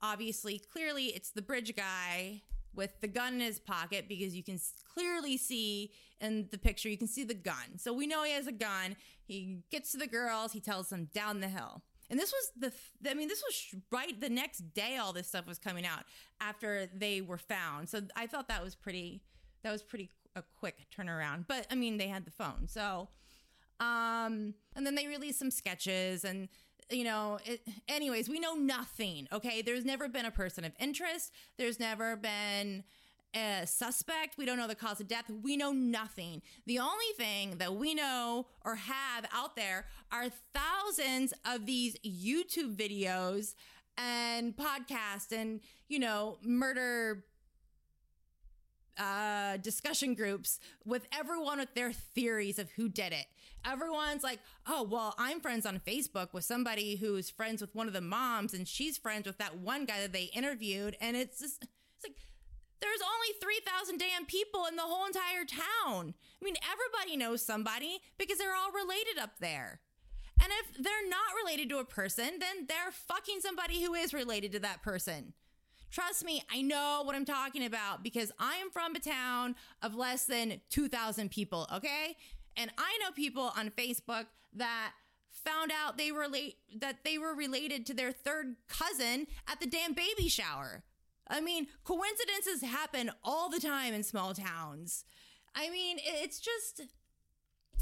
obviously, 0.03 0.59
clearly, 0.59 1.07
it's 1.07 1.31
the 1.31 1.43
bridge 1.43 1.75
guy 1.77 2.43
with 2.75 3.01
the 3.01 3.09
gun 3.09 3.35
in 3.35 3.41
his 3.41 3.59
pocket 3.59 4.07
because 4.09 4.35
you 4.35 4.43
can 4.43 4.59
clearly 4.95 5.37
see 5.37 5.91
in 6.21 6.49
the 6.51 6.59
picture, 6.59 6.89
you 6.89 6.99
can 6.99 7.09
see 7.09 7.25
the 7.25 7.35
gun. 7.35 7.79
So 7.79 7.93
we 7.93 8.07
know 8.07 8.23
he 8.23 8.33
has 8.33 8.47
a 8.47 8.53
gun. 8.53 8.97
He 9.27 9.63
gets 9.71 9.93
to 9.93 9.99
the 9.99 10.07
girls, 10.07 10.53
he 10.53 10.61
tells 10.61 10.89
them 10.89 11.09
down 11.15 11.41
the 11.41 11.49
hill. 11.49 11.83
And 12.11 12.19
this 12.19 12.33
was 12.33 12.73
the, 13.03 13.11
I 13.11 13.15
mean, 13.15 13.29
this 13.29 13.43
was 13.43 13.83
right 13.93 14.21
the 14.21 14.29
next 14.29 14.75
day 14.75 14.97
all 14.97 15.13
this 15.13 15.29
stuff 15.29 15.47
was 15.47 15.59
coming 15.59 15.87
out 15.87 16.05
after 16.41 16.89
they 16.95 17.21
were 17.21 17.39
found. 17.39 17.89
So 17.89 18.03
I 18.17 18.27
thought 18.27 18.49
that 18.49 18.63
was 18.63 18.75
pretty, 18.75 19.23
that 19.63 19.71
was 19.71 19.83
pretty 19.83 20.11
a 20.35 20.43
quick 20.59 20.87
turnaround. 20.97 21.47
But 21.47 21.67
I 21.71 21.77
mean, 21.77 21.99
they 21.99 22.09
had 22.09 22.25
the 22.25 22.31
phone. 22.33 22.67
So, 22.67 23.09
um, 23.81 24.55
and 24.77 24.87
then 24.87 24.95
they 24.95 25.07
released 25.07 25.39
some 25.39 25.51
sketches 25.51 26.25
and 26.25 26.49
you 26.91 27.05
know, 27.05 27.39
it, 27.45 27.61
anyways, 27.89 28.29
we 28.29 28.41
know 28.41 28.55
nothing. 28.55 29.29
Okay. 29.33 29.63
There's 29.63 29.85
never 29.85 30.09
been 30.09 30.27
a 30.27 30.31
person 30.31 30.65
of 30.65 30.73
interest. 30.81 31.33
There's 31.57 31.79
never 31.79 32.17
been 32.17 32.83
a 33.35 33.65
suspect. 33.65 34.37
We 34.37 34.45
don't 34.45 34.59
know 34.59 34.67
the 34.67 34.75
cause 34.75 35.01
of 35.01 35.07
death. 35.07 35.31
We 35.43 35.57
know 35.57 35.73
nothing. 35.73 36.43
The 36.67 36.81
only 36.81 37.13
thing 37.17 37.59
that 37.59 37.75
we 37.75 37.95
know 37.95 38.47
or 38.65 38.75
have 38.75 39.27
out 39.33 39.55
there 39.55 39.87
are 40.11 40.27
thousands 40.53 41.33
of 41.45 41.67
these 41.67 41.97
YouTube 42.01 42.75
videos 42.75 43.55
and 43.97 44.57
podcasts 44.57 45.31
and, 45.31 45.61
you 45.89 46.01
know, 46.01 46.39
murder 46.43 47.25
uh, 48.99 49.57
discussion 49.59 50.15
groups 50.15 50.59
with 50.85 51.07
everyone 51.17 51.59
with 51.59 51.75
their 51.75 51.93
theories 51.93 52.59
of 52.59 52.71
who 52.73 52.89
did 52.89 53.13
it. 53.13 53.27
Everyone's 53.65 54.23
like, 54.23 54.41
oh, 54.67 54.83
well, 54.83 55.15
I'm 55.19 55.41
friends 55.41 55.67
on 55.67 55.81
Facebook 55.81 56.33
with 56.33 56.45
somebody 56.45 56.97
who's 56.97 57.31
friends 57.31 57.61
with 57.61 57.75
one 57.75 57.87
of 57.87 57.93
the 57.93 58.01
moms, 58.01 58.55
and 58.55 58.67
she's 58.67 58.97
friends 58.97 59.27
with 59.27 59.39
that 59.39 59.59
one 59.59 59.85
guy 59.85 60.01
that 60.01 60.13
they 60.13 60.31
interviewed. 60.35 60.97
And 61.01 61.17
it's 61.17 61.41
just, 61.41 61.63
it's 61.63 62.05
like, 62.05 62.17
there's 62.81 63.01
only 63.03 63.29
3,000 63.41 63.99
damn 63.99 64.25
people 64.25 64.67
in 64.67 64.77
the 64.77 64.83
whole 64.83 65.07
entire 65.07 65.45
town. 65.45 66.15
I 66.41 66.45
mean, 66.45 66.57
everybody 66.73 67.17
knows 67.17 67.45
somebody 67.45 68.01
because 68.19 68.39
they're 68.39 68.55
all 68.55 68.73
related 68.73 69.19
up 69.21 69.39
there. 69.41 69.81
And 70.43 70.51
if 70.61 70.83
they're 70.83 71.09
not 71.09 71.35
related 71.45 71.69
to 71.69 71.79
a 71.79 71.85
person, 71.85 72.39
then 72.39 72.67
they're 72.67 72.93
fucking 72.93 73.41
somebody 73.41 73.83
who 73.83 73.93
is 73.93 74.15
related 74.15 74.53
to 74.53 74.59
that 74.61 74.83
person. 74.83 75.35
Trust 75.91 76.25
me, 76.25 76.43
I 76.51 76.63
know 76.63 77.03
what 77.05 77.17
I'm 77.17 77.25
talking 77.25 77.65
about 77.65 78.03
because 78.03 78.33
I 78.39 78.57
am 78.57 78.71
from 78.71 78.95
a 78.95 79.01
town 79.01 79.57
of 79.83 79.95
less 79.95 80.25
than 80.25 80.61
2,000 80.71 81.31
people, 81.31 81.69
okay? 81.75 82.17
And 82.57 82.71
I 82.79 82.99
know 83.01 83.13
people 83.13 83.53
on 83.57 83.71
Facebook 83.71 84.27
that 84.55 84.93
found 85.31 85.73
out 85.73 85.97
they 85.97 86.13
were 86.13 86.29
late 86.29 86.57
that 86.77 86.99
they 87.05 87.19
were 87.19 87.35
related 87.35 87.87
to 87.87 87.95
their 87.95 88.13
third 88.13 88.57
cousin 88.69 89.27
at 89.49 89.61
the 89.61 89.67
damn 89.67 89.93
baby 89.93 90.29
shower. 90.29 90.83
I 91.29 91.41
mean, 91.41 91.69
coincidences 91.85 92.63
happen 92.63 93.11
all 93.23 93.49
the 93.49 93.61
time 93.61 93.95
in 93.95 94.03
small 94.03 94.35
towns. 94.35 95.05
I 95.55 95.71
mean, 95.71 95.99
it's 96.01 96.41
just 96.41 96.83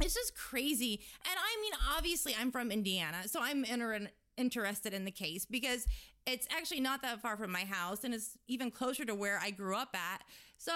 it's 0.01 0.15
just 0.15 0.37
crazy. 0.37 1.01
And 1.25 1.37
I 1.37 1.61
mean, 1.61 1.73
obviously 1.97 2.35
I'm 2.39 2.53
from 2.53 2.71
Indiana, 2.71 3.27
so 3.27 3.41
I'm 3.43 3.65
inter- 3.65 4.09
interested 4.37 4.95
in 4.95 5.05
the 5.05 5.11
case 5.11 5.45
because 5.45 5.87
it's 6.27 6.47
actually 6.57 6.81
not 6.81 7.03
that 7.03 7.21
far 7.21 7.37
from 7.37 7.51
my 7.51 7.65
house 7.65 8.05
and 8.05 8.15
it's 8.15 8.37
even 8.47 8.71
closer 8.71 9.05
to 9.05 9.15
where 9.15 9.41
I 9.43 9.51
grew 9.51 9.75
up 9.75 9.97
at. 9.97 10.23
So 10.59 10.73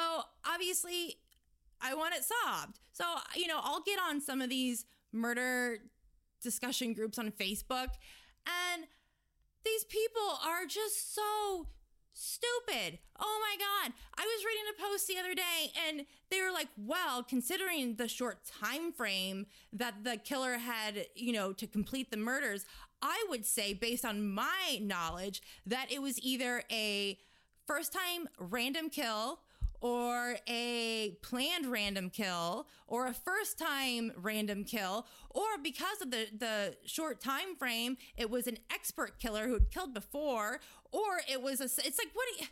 obviously, 0.46 1.16
I 1.82 1.94
want 1.94 2.14
it 2.14 2.22
solved. 2.24 2.78
So, 2.92 3.04
you 3.34 3.46
know, 3.46 3.60
I'll 3.62 3.82
get 3.82 3.98
on 3.98 4.20
some 4.20 4.40
of 4.40 4.48
these 4.48 4.84
murder 5.12 5.78
discussion 6.42 6.92
groups 6.92 7.18
on 7.18 7.30
Facebook, 7.30 7.88
and 8.46 8.84
these 9.64 9.84
people 9.84 10.38
are 10.44 10.66
just 10.66 11.14
so 11.14 11.66
stupid. 12.12 12.98
Oh 13.18 13.40
my 13.40 13.56
God. 13.58 13.92
I 14.16 14.22
was 14.22 14.44
reading 14.44 14.64
a 14.70 14.82
post 14.82 15.08
the 15.08 15.18
other 15.18 15.34
day 15.34 15.72
and 15.88 16.04
they 16.30 16.40
were 16.40 16.52
like, 16.52 16.68
well, 16.76 17.22
considering 17.22 17.96
the 17.96 18.08
short 18.08 18.40
time 18.44 18.92
frame 18.92 19.46
that 19.72 20.04
the 20.04 20.16
killer 20.18 20.58
had, 20.58 21.06
you 21.14 21.32
know, 21.32 21.52
to 21.54 21.66
complete 21.66 22.10
the 22.10 22.16
murders, 22.16 22.64
I 23.00 23.24
would 23.28 23.46
say, 23.46 23.72
based 23.72 24.04
on 24.04 24.30
my 24.30 24.78
knowledge, 24.80 25.42
that 25.66 25.90
it 25.90 26.02
was 26.02 26.20
either 26.22 26.62
a 26.70 27.18
first 27.66 27.92
time 27.92 28.28
random 28.38 28.90
kill 28.90 29.40
or 29.82 30.36
a 30.48 31.18
planned 31.22 31.66
random 31.66 32.08
kill 32.08 32.68
or 32.86 33.06
a 33.08 33.12
first 33.12 33.58
time 33.58 34.12
random 34.16 34.64
kill 34.64 35.06
or 35.28 35.58
because 35.62 36.00
of 36.00 36.10
the 36.10 36.28
the 36.38 36.76
short 36.86 37.20
time 37.20 37.56
frame 37.58 37.96
it 38.16 38.30
was 38.30 38.46
an 38.46 38.56
expert 38.72 39.18
killer 39.18 39.48
who 39.48 39.54
had 39.54 39.70
killed 39.70 39.92
before 39.92 40.60
or 40.92 41.20
it 41.30 41.42
was 41.42 41.60
a 41.60 41.64
it's 41.64 41.98
like 41.98 42.10
what 42.14 42.26
do 42.38 42.44
you 42.44 42.48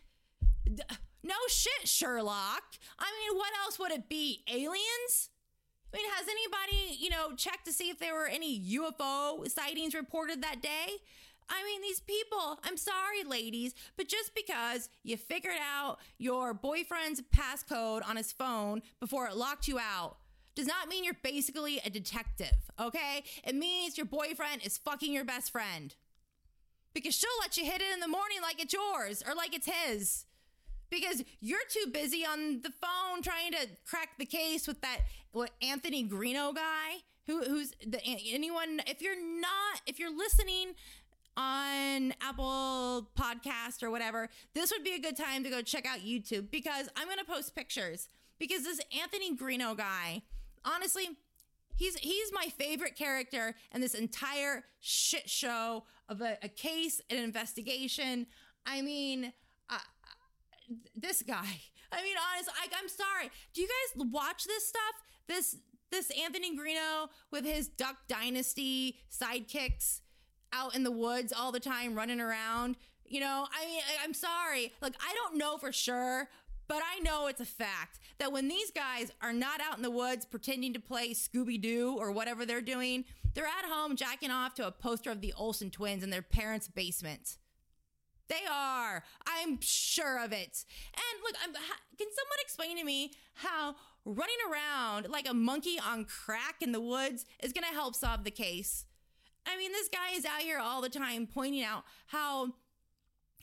no 1.23 1.35
shit 1.49 1.89
Sherlock. 1.89 2.63
I 2.99 3.11
mean 3.21 3.39
what 3.39 3.53
else 3.65 3.79
would 3.79 3.93
it 3.93 4.09
be? 4.09 4.43
Aliens? 4.49 5.31
I 5.93 5.97
mean, 5.97 6.07
has 6.13 6.27
anybody, 6.29 6.97
you 7.03 7.11
know, 7.11 7.35
checked 7.35 7.67
to 7.67 7.73
see 7.73 7.91
if 7.91 7.99
there 7.99 8.15
were 8.15 8.29
any 8.29 8.61
UFO 8.77 9.49
sightings 9.51 9.93
reported 9.93 10.41
that 10.43 10.63
day? 10.63 10.99
I 11.51 11.65
mean, 11.65 11.83
these 11.83 12.01
people, 12.01 12.61
I'm 12.65 12.77
sorry, 12.77 13.25
ladies, 13.27 13.75
but 13.97 14.09
just 14.09 14.35
because 14.35 14.89
you 15.03 15.17
figured 15.17 15.59
out 15.61 15.99
your 16.19 16.55
boyfriend's 16.55 17.23
passcode 17.35 18.09
on 18.09 18.17
his 18.17 18.33
phone 18.33 18.83
before 19.01 19.27
it 19.27 19.37
locked 19.37 19.69
you 19.69 19.79
out 19.79 20.17
does 20.55 20.67
not 20.67 20.89
mean 20.89 21.05
you're 21.05 21.15
basically 21.23 21.81
a 21.85 21.91
detective, 21.91 22.71
okay? 22.81 23.25
It 23.45 23.55
means 23.55 23.99
your 23.99 24.07
boyfriend 24.07 24.63
is 24.65 24.79
fucking 24.79 25.13
your 25.13 25.25
best 25.25 25.51
friend. 25.53 25.95
Because 26.95 27.15
she'll 27.15 27.31
let 27.41 27.57
you 27.57 27.65
hit 27.65 27.83
it 27.83 27.93
in 27.93 28.01
the 28.01 28.09
morning 28.09 28.39
like 28.43 28.61
it's 28.61 28.73
yours 28.73 29.23
or 29.27 29.35
like 29.35 29.55
it's 29.55 29.69
his 29.69 30.27
because 30.91 31.23
you're 31.41 31.59
too 31.71 31.91
busy 31.91 32.27
on 32.27 32.63
the 32.63 32.71
phone 32.71 33.23
trying 33.23 33.53
to 33.53 33.69
crack 33.87 34.19
the 34.19 34.27
case 34.27 34.67
with 34.67 34.81
that 34.81 34.99
what 35.33 35.51
Anthony 35.63 36.07
Greeno 36.07 36.55
guy 36.55 36.99
who 37.27 37.45
who's 37.45 37.73
the 37.87 38.01
anyone 38.05 38.81
if 38.87 39.01
you're 39.01 39.21
not 39.41 39.81
if 39.87 39.99
you're 39.99 40.15
listening 40.15 40.75
on 41.37 42.13
Apple 42.21 43.11
Podcast 43.19 43.83
or 43.83 43.91
whatever, 43.91 44.29
this 44.55 44.71
would 44.71 44.85
be 44.85 44.95
a 44.95 44.99
good 44.99 45.17
time 45.17 45.45
to 45.45 45.51
go 45.51 45.63
check 45.63 45.87
out 45.87 46.01
YouTube 46.01 46.51
because 46.51 46.89
I'm 46.97 47.07
going 47.07 47.19
to 47.19 47.25
post 47.25 47.55
pictures 47.55 48.09
because 48.39 48.65
this 48.65 48.81
Anthony 49.01 49.37
Greeno 49.37 49.77
guy, 49.77 50.23
honestly, 50.65 51.09
he's 51.77 51.97
he's 51.97 52.33
my 52.33 52.47
favorite 52.47 52.97
character 52.97 53.55
in 53.75 53.81
this 53.81 53.95
entire 53.95 54.65
shit 54.81 55.29
show 55.29 55.85
of 56.09 56.21
a, 56.21 56.39
a 56.43 56.49
case, 56.49 57.01
an 57.11 57.19
investigation. 57.19 58.27
I 58.67 58.83
mean, 58.83 59.33
uh, 59.69 59.79
this 60.95 61.23
guy. 61.23 61.61
I 61.93 62.03
mean, 62.05 62.15
honestly, 62.33 62.55
I, 62.57 62.69
I'm 62.81 62.89
sorry. 62.89 63.31
Do 63.53 63.63
you 63.63 63.69
guys 63.69 64.07
watch 64.13 64.45
this 64.45 64.67
stuff? 64.67 65.03
This 65.27 65.57
this 65.91 66.13
Anthony 66.23 66.57
Greeno 66.57 67.09
with 67.33 67.45
his 67.45 67.67
Duck 67.69 67.97
Dynasty 68.09 68.99
sidekicks 69.11 70.01
out 70.53 70.75
in 70.75 70.85
the 70.85 70.91
woods 70.91 71.33
all 71.33 71.53
the 71.53 71.61
time 71.61 71.95
running 71.95 72.21
around. 72.21 72.77
You 73.05 73.21
know, 73.21 73.47
I 73.53 73.67
mean, 73.67 73.81
I'm 74.03 74.15
sorry. 74.15 74.73
Like, 74.81 74.95
I 75.01 75.15
don't 75.15 75.37
know 75.37 75.57
for 75.57 75.73
sure, 75.73 76.29
but 76.69 76.83
I 76.85 77.01
know 77.01 77.27
it's 77.27 77.41
a 77.41 77.47
fact 77.47 77.99
that 78.19 78.31
when 78.31 78.47
these 78.47 78.71
guys 78.71 79.11
are 79.21 79.33
not 79.33 79.61
out 79.61 79.77
in 79.77 79.83
the 79.83 79.91
woods 79.91 80.25
pretending 80.25 80.73
to 80.75 80.81
play 80.81 81.11
Scooby 81.11 81.61
Doo 81.61 81.97
or 81.99 82.13
whatever 82.13 82.47
they're 82.47 82.61
doing, 82.61 83.05
they're 83.35 83.47
at 83.47 83.65
home 83.65 83.97
jacking 83.97 84.31
off 84.31 84.55
to 84.55 84.67
a 84.67 84.71
poster 84.71 85.11
of 85.11 85.21
the 85.21 85.35
Olsen 85.37 85.71
twins 85.71 86.05
in 86.05 86.11
their 86.11 86.23
parents' 86.23 86.69
basement. 86.69 87.37
They 88.29 88.47
are. 88.49 89.03
I'm 89.27 89.59
sure 89.61 90.23
of 90.23 90.33
it. 90.33 90.65
And 90.95 91.23
look, 91.25 91.35
I'm, 91.43 91.53
can 91.53 92.09
someone 92.13 92.39
explain 92.41 92.79
to 92.79 92.85
me 92.85 93.13
how 93.35 93.75
running 94.05 94.37
around 94.51 95.09
like 95.11 95.29
a 95.29 95.35
monkey 95.35 95.81
on 95.85 96.05
crack 96.05 96.57
in 96.61 96.71
the 96.71 96.81
woods 96.81 97.27
is 97.43 97.53
going 97.53 97.67
to 97.69 97.75
help 97.75 97.97
solve 97.97 98.23
the 98.23 98.31
case? 98.31 98.85
I 99.47 99.57
mean, 99.57 99.73
this 99.73 99.89
guy 99.89 100.17
is 100.17 100.25
out 100.25 100.41
here 100.41 100.59
all 100.59 100.81
the 100.81 100.89
time 100.89 101.27
pointing 101.27 101.65
out 101.65 101.85
how 102.07 102.55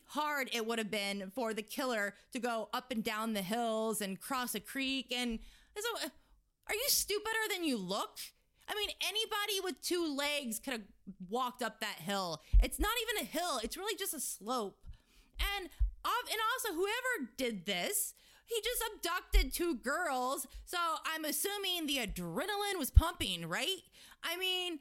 hard 0.06 0.50
it 0.54 0.66
would 0.66 0.80
have 0.80 0.92
been 0.92 1.32
for 1.36 1.54
the 1.54 1.62
killer 1.62 2.13
to 2.32 2.39
go 2.39 2.70
up 2.74 2.92
and 2.92 3.04
down 3.04 3.34
the 3.34 3.42
hills 3.42 4.01
and 4.01 4.20
cross 4.20 4.56
a 4.56 4.60
creek. 4.60 5.13
And 5.16 5.39
so, 5.77 6.10
are 6.68 6.75
you 6.75 6.86
stupider 6.88 7.54
than 7.54 7.63
you 7.63 7.77
look? 7.77 8.20
I 8.70 8.75
mean, 8.75 8.89
anybody 9.01 9.62
with 9.63 9.82
two 9.82 10.16
legs 10.16 10.60
could 10.60 10.74
have 10.74 10.82
walked 11.30 11.62
up 11.62 11.80
that 11.80 12.00
hill. 12.00 12.42
It's 12.62 12.80
not 12.80 12.92
even 13.04 13.24
a 13.24 13.30
hill, 13.30 13.60
it's 13.63 13.77
really 13.77 13.96
just 13.98 14.13
a 14.13 14.20
slope. 14.20 14.77
And, 15.58 15.66
and 15.66 16.39
also, 16.54 16.74
whoever 16.74 17.32
did 17.38 17.66
this, 17.66 18.13
he 18.46 18.62
just 18.62 18.84
abducted 18.94 19.54
two 19.54 19.75
girls. 19.75 20.48
So 20.66 20.77
I'm 21.06 21.25
assuming 21.25 21.86
the 21.86 21.98
adrenaline 21.98 22.80
was 22.80 22.89
pumping, 22.89 23.48
right? 23.48 23.82
I 24.24 24.38
mean, 24.38 24.80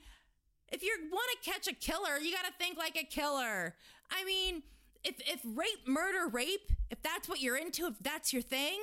if 0.73 0.83
you 0.83 0.97
want 1.11 1.29
to 1.43 1.51
catch 1.51 1.69
a 1.69 1.75
killer, 1.75 2.19
you 2.21 2.33
got 2.33 2.45
to 2.45 2.53
think 2.59 2.77
like 2.77 2.97
a 2.97 3.05
killer. 3.05 3.75
I 4.11 4.25
mean, 4.25 4.63
if 5.05 5.17
if 5.21 5.41
rape, 5.45 5.87
murder, 5.87 6.29
rape, 6.29 6.73
if 6.91 7.03
that's 7.03 7.29
what 7.29 7.41
you're 7.41 7.57
into, 7.57 7.87
if 7.87 7.95
that's 8.01 8.33
your 8.33 8.43
thing, 8.43 8.79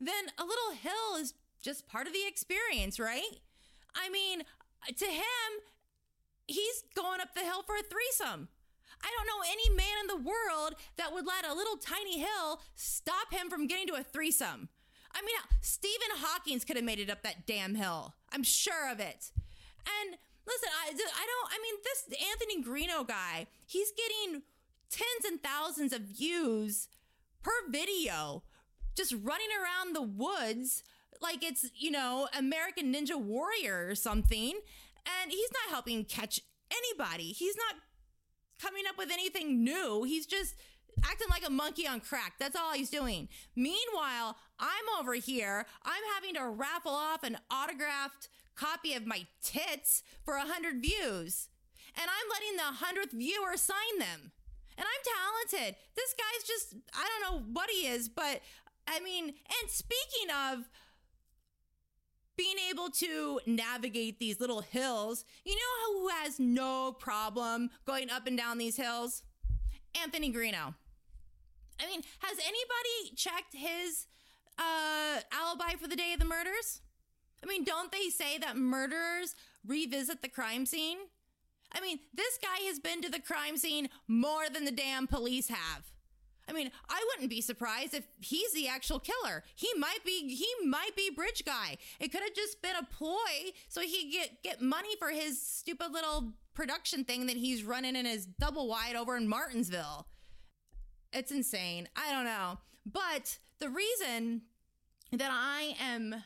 then 0.00 0.26
a 0.38 0.42
little 0.42 0.72
hill 0.80 1.20
is 1.20 1.34
just 1.62 1.88
part 1.88 2.06
of 2.06 2.12
the 2.12 2.26
experience, 2.26 2.98
right? 2.98 3.38
I 3.94 4.08
mean, 4.08 4.42
to 4.96 5.04
him, 5.04 5.50
he's 6.46 6.82
going 6.94 7.20
up 7.20 7.34
the 7.34 7.42
hill 7.42 7.62
for 7.62 7.76
a 7.76 7.82
threesome. 7.82 8.48
I 9.02 9.10
don't 9.16 9.26
know 9.26 9.42
any 9.48 9.74
man 9.76 10.00
in 10.02 10.06
the 10.08 10.28
world 10.28 10.74
that 10.96 11.12
would 11.12 11.26
let 11.26 11.46
a 11.46 11.54
little 11.54 11.76
tiny 11.76 12.18
hill 12.18 12.60
stop 12.74 13.32
him 13.32 13.48
from 13.48 13.66
getting 13.66 13.86
to 13.88 13.94
a 13.94 14.02
threesome. 14.02 14.68
I 15.12 15.22
mean, 15.22 15.36
Stephen 15.60 16.16
Hawking 16.16 16.60
could 16.60 16.76
have 16.76 16.84
made 16.84 17.00
it 17.00 17.10
up 17.10 17.22
that 17.22 17.46
damn 17.46 17.74
hill. 17.74 18.14
I'm 18.32 18.42
sure 18.42 18.90
of 18.90 19.00
it. 19.00 19.32
And 20.00 20.16
listen, 20.46 20.68
I, 20.84 20.88
I 20.88 20.92
don't, 20.92 21.48
I 21.50 21.58
mean, 21.62 21.74
this 21.84 22.20
Anthony 22.30 22.62
Greeno 22.62 23.06
guy, 23.06 23.46
he's 23.66 23.92
getting 23.92 24.42
tens 24.90 25.24
and 25.26 25.42
thousands 25.42 25.92
of 25.92 26.02
views 26.02 26.88
per 27.42 27.52
video 27.70 28.42
just 28.96 29.12
running 29.12 29.48
around 29.60 29.94
the 29.94 30.02
woods 30.02 30.82
like 31.22 31.44
it's, 31.44 31.66
you 31.76 31.90
know, 31.90 32.28
American 32.36 32.92
Ninja 32.92 33.16
Warrior 33.16 33.86
or 33.88 33.94
something. 33.94 34.52
And 35.22 35.30
he's 35.30 35.50
not 35.52 35.70
helping 35.70 36.04
catch 36.04 36.40
anybody. 36.70 37.32
He's 37.32 37.56
not 37.56 37.76
coming 38.60 38.84
up 38.88 38.98
with 38.98 39.10
anything 39.10 39.64
new. 39.64 40.04
He's 40.04 40.26
just 40.26 40.54
acting 41.04 41.28
like 41.30 41.46
a 41.46 41.50
monkey 41.50 41.86
on 41.86 42.00
crack. 42.00 42.34
That's 42.38 42.56
all 42.56 42.72
he's 42.72 42.90
doing. 42.90 43.28
Meanwhile, 43.56 44.36
I'm 44.58 44.84
over 44.98 45.14
here. 45.14 45.66
I'm 45.84 46.02
having 46.14 46.34
to 46.34 46.46
raffle 46.48 46.92
off 46.92 47.22
an 47.22 47.38
autographed 47.50 48.28
copy 48.60 48.94
of 48.94 49.06
my 49.06 49.26
tits 49.42 50.02
for 50.22 50.36
100 50.36 50.82
views. 50.82 51.48
And 51.96 52.08
I'm 52.08 52.28
letting 52.30 52.56
the 52.56 53.12
100th 53.12 53.18
viewer 53.18 53.56
sign 53.56 53.98
them. 53.98 54.32
And 54.76 54.86
I'm 54.86 55.50
talented. 55.50 55.76
This 55.96 56.14
guy's 56.14 56.46
just, 56.46 56.74
I 56.94 57.06
don't 57.08 57.32
know 57.32 57.52
what 57.52 57.70
he 57.70 57.86
is, 57.86 58.08
but 58.08 58.40
I 58.86 59.00
mean, 59.00 59.24
and 59.24 59.70
speaking 59.70 60.30
of 60.30 60.68
being 62.36 62.56
able 62.70 62.88
to 62.90 63.40
navigate 63.46 64.18
these 64.18 64.40
little 64.40 64.60
hills, 64.60 65.24
you 65.44 65.54
know 65.54 65.92
who 65.92 66.08
has 66.08 66.38
no 66.38 66.92
problem 66.92 67.70
going 67.86 68.10
up 68.10 68.26
and 68.26 68.36
down 68.36 68.58
these 68.58 68.76
hills? 68.76 69.22
Anthony 70.00 70.32
Greeno. 70.32 70.74
I 71.78 71.86
mean, 71.86 72.02
has 72.20 72.38
anybody 72.38 73.16
checked 73.16 73.54
his 73.54 74.06
uh, 74.58 75.20
alibi 75.32 75.72
for 75.80 75.88
the 75.88 75.96
day 75.96 76.12
of 76.12 76.20
the 76.20 76.26
murders? 76.26 76.80
I 77.42 77.46
mean, 77.46 77.64
don't 77.64 77.92
they 77.92 78.08
say 78.08 78.38
that 78.38 78.56
murderers 78.56 79.34
revisit 79.66 80.22
the 80.22 80.28
crime 80.28 80.66
scene? 80.66 80.98
I 81.72 81.80
mean, 81.80 82.00
this 82.12 82.38
guy 82.42 82.64
has 82.66 82.78
been 82.78 83.00
to 83.02 83.08
the 83.08 83.20
crime 83.20 83.56
scene 83.56 83.88
more 84.08 84.48
than 84.52 84.64
the 84.64 84.72
damn 84.72 85.06
police 85.06 85.48
have. 85.48 85.84
I 86.48 86.52
mean, 86.52 86.70
I 86.88 87.04
wouldn't 87.08 87.30
be 87.30 87.40
surprised 87.40 87.94
if 87.94 88.04
he's 88.18 88.52
the 88.52 88.66
actual 88.66 88.98
killer. 88.98 89.44
He 89.54 89.68
might 89.78 90.04
be 90.04 90.34
he 90.34 90.66
might 90.66 90.96
be 90.96 91.08
bridge 91.10 91.44
guy. 91.46 91.76
It 92.00 92.10
could 92.10 92.22
have 92.22 92.34
just 92.34 92.60
been 92.60 92.74
a 92.74 92.82
ploy 92.82 93.52
so 93.68 93.80
he 93.82 94.10
get 94.10 94.42
get 94.42 94.60
money 94.60 94.96
for 94.98 95.10
his 95.10 95.40
stupid 95.40 95.92
little 95.92 96.32
production 96.54 97.04
thing 97.04 97.26
that 97.26 97.36
he's 97.36 97.62
running 97.62 97.94
in 97.94 98.04
his 98.04 98.26
double 98.26 98.66
wide 98.66 98.96
over 98.96 99.16
in 99.16 99.28
Martinsville. 99.28 100.08
It's 101.12 101.30
insane. 101.30 101.88
I 101.94 102.12
don't 102.12 102.24
know. 102.24 102.58
But 102.84 103.38
the 103.60 103.68
reason 103.68 104.42
that 105.12 105.30
I 105.32 105.76
am 105.80 106.16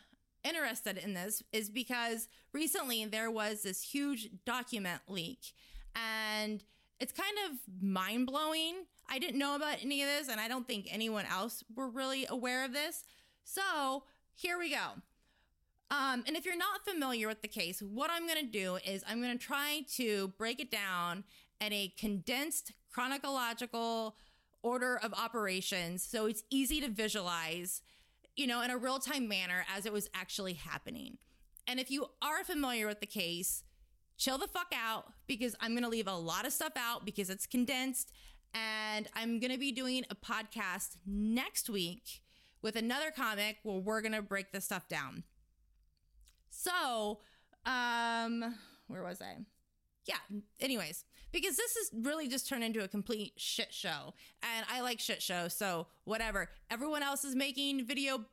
interested 0.44 0.98
in 0.98 1.14
this 1.14 1.42
is 1.52 1.70
because 1.70 2.28
recently 2.52 3.04
there 3.06 3.30
was 3.30 3.62
this 3.62 3.82
huge 3.82 4.28
document 4.44 5.00
leak 5.08 5.52
and 5.94 6.62
it's 7.00 7.12
kind 7.12 7.36
of 7.46 7.58
mind 7.82 8.26
blowing. 8.26 8.84
I 9.08 9.18
didn't 9.18 9.38
know 9.38 9.56
about 9.56 9.78
any 9.82 10.02
of 10.02 10.08
this, 10.08 10.28
and 10.28 10.40
I 10.40 10.48
don't 10.48 10.66
think 10.66 10.88
anyone 10.90 11.26
else 11.26 11.62
were 11.74 11.88
really 11.88 12.26
aware 12.28 12.64
of 12.64 12.72
this. 12.72 13.04
So 13.44 14.04
here 14.34 14.58
we 14.58 14.70
go. 14.70 15.02
Um, 15.90 16.24
and 16.26 16.36
if 16.36 16.46
you're 16.46 16.56
not 16.56 16.84
familiar 16.84 17.28
with 17.28 17.42
the 17.42 17.48
case, 17.48 17.80
what 17.80 18.10
I'm 18.10 18.26
going 18.26 18.40
to 18.40 18.50
do 18.50 18.78
is 18.86 19.04
I'm 19.06 19.20
going 19.20 19.36
to 19.36 19.44
try 19.44 19.84
to 19.96 20.28
break 20.38 20.60
it 20.60 20.70
down 20.70 21.24
in 21.60 21.72
a 21.72 21.92
condensed 21.98 22.72
chronological 22.90 24.16
order 24.62 24.98
of 25.02 25.12
operations 25.12 26.02
so 26.02 26.26
it's 26.26 26.42
easy 26.50 26.80
to 26.80 26.88
visualize, 26.88 27.82
you 28.36 28.46
know, 28.46 28.62
in 28.62 28.70
a 28.70 28.76
real 28.76 28.98
time 28.98 29.28
manner 29.28 29.64
as 29.74 29.86
it 29.86 29.92
was 29.92 30.08
actually 30.14 30.54
happening. 30.54 31.18
And 31.66 31.80
if 31.80 31.90
you 31.90 32.06
are 32.20 32.44
familiar 32.44 32.86
with 32.86 33.00
the 33.00 33.06
case, 33.06 33.62
chill 34.18 34.38
the 34.38 34.48
fuck 34.48 34.72
out 34.74 35.06
because 35.26 35.54
I'm 35.60 35.72
going 35.72 35.84
to 35.84 35.88
leave 35.88 36.08
a 36.08 36.16
lot 36.16 36.46
of 36.46 36.52
stuff 36.52 36.72
out 36.76 37.04
because 37.04 37.30
it's 37.30 37.46
condensed. 37.46 38.12
And 38.52 39.08
I'm 39.14 39.40
going 39.40 39.52
to 39.52 39.58
be 39.58 39.72
doing 39.72 40.04
a 40.10 40.14
podcast 40.14 40.96
next 41.06 41.68
week 41.68 42.22
with 42.62 42.76
another 42.76 43.10
comic 43.10 43.58
where 43.62 43.78
we're 43.78 44.00
going 44.00 44.12
to 44.12 44.22
break 44.22 44.52
this 44.52 44.64
stuff 44.64 44.88
down. 44.88 45.24
So, 46.50 47.20
um, 47.66 48.54
where 48.86 49.02
was 49.02 49.20
I? 49.20 49.38
Yeah, 50.06 50.16
anyways, 50.60 51.04
because 51.34 51.56
this 51.56 51.74
is 51.74 51.90
really 51.92 52.28
just 52.28 52.48
turned 52.48 52.62
into 52.62 52.84
a 52.84 52.88
complete 52.88 53.32
shit 53.36 53.74
show. 53.74 54.14
And 54.54 54.64
I 54.72 54.80
like 54.82 55.00
shit 55.00 55.20
shows, 55.20 55.52
so 55.52 55.88
whatever. 56.04 56.48
Everyone 56.70 57.02
else 57.02 57.24
is 57.24 57.34
making 57.34 57.86
video 57.86 58.24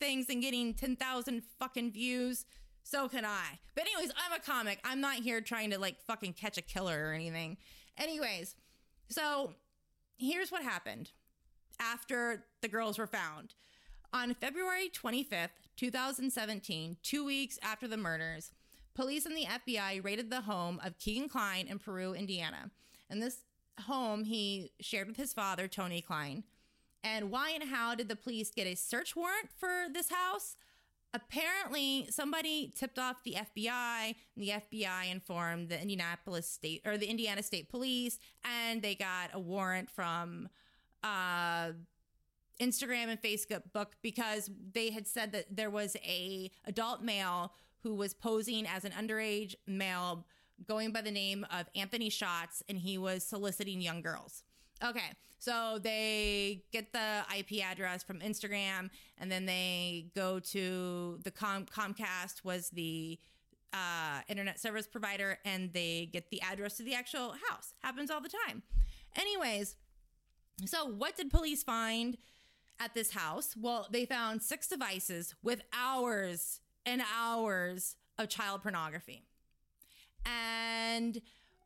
things 0.00 0.30
and 0.30 0.40
getting 0.40 0.72
10,000 0.72 1.42
fucking 1.58 1.92
views. 1.92 2.46
So 2.82 3.06
can 3.08 3.26
I. 3.26 3.58
But 3.74 3.84
anyways, 3.84 4.12
I'm 4.16 4.32
a 4.32 4.42
comic. 4.42 4.80
I'm 4.82 5.00
not 5.00 5.16
here 5.16 5.42
trying 5.42 5.70
to 5.72 5.78
like 5.78 6.00
fucking 6.00 6.32
catch 6.32 6.56
a 6.56 6.62
killer 6.62 7.10
or 7.10 7.12
anything. 7.12 7.58
Anyways, 7.98 8.56
so 9.10 9.52
here's 10.16 10.50
what 10.50 10.62
happened 10.62 11.10
after 11.78 12.46
the 12.62 12.68
girls 12.68 12.96
were 12.96 13.06
found. 13.06 13.52
On 14.14 14.32
February 14.32 14.88
25th, 14.88 15.50
2017, 15.76 16.96
two 17.02 17.26
weeks 17.26 17.58
after 17.62 17.86
the 17.86 17.98
murders, 17.98 18.52
police 18.96 19.26
and 19.26 19.36
the 19.36 19.44
FBI 19.44 20.02
raided 20.02 20.30
the 20.30 20.40
home 20.40 20.80
of 20.82 20.98
Kegan 20.98 21.28
Kline 21.28 21.68
in 21.68 21.78
Peru, 21.78 22.14
Indiana. 22.14 22.70
And 23.08 23.22
this 23.22 23.44
home 23.82 24.24
he 24.24 24.72
shared 24.80 25.06
with 25.06 25.18
his 25.18 25.32
father, 25.32 25.68
Tony 25.68 26.00
Kline. 26.00 26.42
And 27.04 27.30
why 27.30 27.50
and 27.50 27.70
how 27.70 27.94
did 27.94 28.08
the 28.08 28.16
police 28.16 28.50
get 28.50 28.66
a 28.66 28.74
search 28.74 29.14
warrant 29.14 29.50
for 29.56 29.84
this 29.92 30.10
house? 30.10 30.56
Apparently, 31.14 32.08
somebody 32.10 32.72
tipped 32.74 32.98
off 32.98 33.22
the 33.22 33.34
FBI, 33.34 34.14
and 34.34 34.44
the 34.44 34.48
FBI 34.48 35.10
informed 35.10 35.68
the 35.68 35.80
Indianapolis 35.80 36.48
State 36.48 36.82
or 36.84 36.98
the 36.98 37.06
Indiana 37.06 37.42
State 37.42 37.70
Police, 37.70 38.18
and 38.44 38.82
they 38.82 38.94
got 38.94 39.30
a 39.32 39.38
warrant 39.38 39.88
from 39.88 40.48
uh, 41.04 41.68
Instagram 42.60 43.08
and 43.08 43.22
Facebook 43.22 43.62
because 44.02 44.50
they 44.72 44.90
had 44.90 45.06
said 45.06 45.32
that 45.32 45.56
there 45.56 45.70
was 45.70 45.96
a 46.04 46.50
adult 46.66 47.02
male 47.02 47.52
who 47.86 47.94
was 47.94 48.12
posing 48.12 48.66
as 48.66 48.84
an 48.84 48.90
underage 48.90 49.54
male 49.68 50.26
going 50.66 50.90
by 50.90 51.00
the 51.00 51.10
name 51.12 51.46
of 51.56 51.66
Anthony 51.76 52.10
Shots, 52.10 52.60
and 52.68 52.76
he 52.76 52.98
was 52.98 53.22
soliciting 53.22 53.80
young 53.80 54.02
girls. 54.02 54.42
Okay. 54.82 55.12
So 55.38 55.78
they 55.80 56.64
get 56.72 56.92
the 56.92 57.22
IP 57.38 57.64
address 57.64 58.02
from 58.02 58.18
Instagram 58.18 58.90
and 59.18 59.30
then 59.30 59.46
they 59.46 60.08
go 60.16 60.40
to 60.40 61.20
the 61.22 61.30
Com- 61.30 61.66
Comcast 61.66 62.42
was 62.42 62.70
the 62.70 63.20
uh, 63.72 64.22
internet 64.28 64.58
service 64.58 64.88
provider 64.88 65.38
and 65.44 65.72
they 65.72 66.10
get 66.12 66.30
the 66.30 66.42
address 66.42 66.78
to 66.78 66.82
the 66.82 66.94
actual 66.94 67.34
house. 67.48 67.72
Happens 67.84 68.10
all 68.10 68.20
the 68.20 68.30
time. 68.48 68.62
Anyways, 69.14 69.76
so 70.64 70.86
what 70.86 71.16
did 71.16 71.30
police 71.30 71.62
find 71.62 72.18
at 72.80 72.94
this 72.94 73.12
house? 73.12 73.54
Well, 73.56 73.86
they 73.90 74.04
found 74.04 74.42
six 74.42 74.66
devices 74.66 75.34
with 75.42 75.62
hours 75.72 76.60
and 76.86 77.02
hours 77.18 77.96
of 78.18 78.28
child 78.28 78.62
pornography. 78.62 79.24
And 80.24 81.20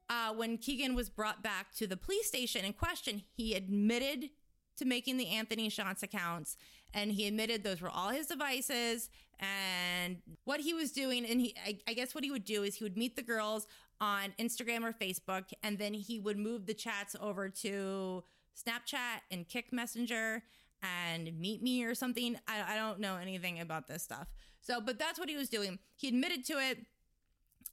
uh, 0.09 0.33
when 0.35 0.59
Kegan 0.59 0.95
was 0.95 1.09
brought 1.09 1.43
back 1.43 1.73
to 1.77 1.87
the 1.87 1.97
police 1.97 2.27
station 2.27 2.65
in 2.65 2.73
question, 2.73 3.23
he 3.37 3.55
admitted 3.55 4.31
to 4.77 4.85
making 4.85 5.19
the 5.19 5.29
Anthony 5.29 5.69
Shots 5.69 6.03
accounts 6.03 6.57
and 6.93 7.13
he 7.13 7.27
admitted 7.27 7.63
those 7.63 7.81
were 7.81 7.91
all 7.91 8.09
his 8.09 8.27
devices 8.27 9.11
and 9.39 10.19
what 10.45 10.61
he 10.61 10.75
was 10.75 10.91
doing. 10.91 11.25
And 11.25 11.41
he, 11.41 11.55
I, 11.65 11.79
I 11.89 11.95
guess 11.95 12.15
what 12.15 12.25
he 12.25 12.31
would 12.31 12.45
do 12.45 12.63
is 12.63 12.77
he 12.77 12.85
would 12.85 12.97
meet 12.97 13.15
the 13.15 13.23
girls 13.23 13.67
on 14.01 14.35
Instagram 14.39 14.83
or 14.83 14.93
Facebook 14.93 15.53
and 15.63 15.79
then 15.79 15.95
he 15.95 16.19
would 16.19 16.39
move 16.39 16.67
the 16.67 16.75
chats 16.75 17.15
over 17.21 17.49
to 17.49 18.25
Snapchat 18.57 19.21
and 19.31 19.49
Kik 19.49 19.73
Messenger 19.73 20.43
and 20.83 21.39
Meet 21.39 21.63
Me 21.63 21.85
or 21.85 21.95
something. 21.95 22.37
I, 22.49 22.75
I 22.75 22.77
don't 22.77 23.01
know 23.01 23.17
anything 23.17 23.61
about 23.61 23.87
this 23.87 24.03
stuff. 24.03 24.29
So, 24.61 24.81
but 24.81 24.99
that's 24.99 25.19
what 25.19 25.29
he 25.29 25.37
was 25.37 25.49
doing. 25.49 25.79
He 25.97 26.09
admitted 26.09 26.45
to 26.47 26.55
it. 26.55 26.87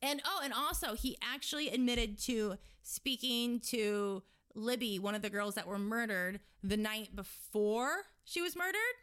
And 0.01 0.21
oh, 0.25 0.41
and 0.43 0.53
also 0.53 0.95
he 0.95 1.17
actually 1.21 1.69
admitted 1.69 2.19
to 2.23 2.55
speaking 2.83 3.59
to 3.71 4.21
Libby, 4.53 4.99
one 4.99 5.15
of 5.15 5.21
the 5.21 5.29
girls 5.29 5.55
that 5.55 5.67
were 5.67 5.79
murdered 5.79 6.39
the 6.63 6.77
night 6.77 7.15
before 7.15 8.03
she 8.23 8.41
was 8.41 8.55
murdered. 8.55 8.95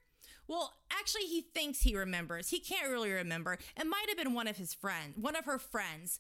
Well, 0.46 0.74
actually, 0.92 1.22
he 1.22 1.40
thinks 1.40 1.80
he 1.80 1.96
remembers. 1.96 2.50
He 2.50 2.60
can't 2.60 2.90
really 2.90 3.10
remember. 3.10 3.58
It 3.76 3.86
might 3.86 4.04
have 4.08 4.18
been 4.18 4.34
one 4.34 4.46
of 4.46 4.56
his 4.56 4.74
friends, 4.74 5.16
one 5.16 5.36
of 5.36 5.46
her 5.46 5.58
friends. 5.58 6.18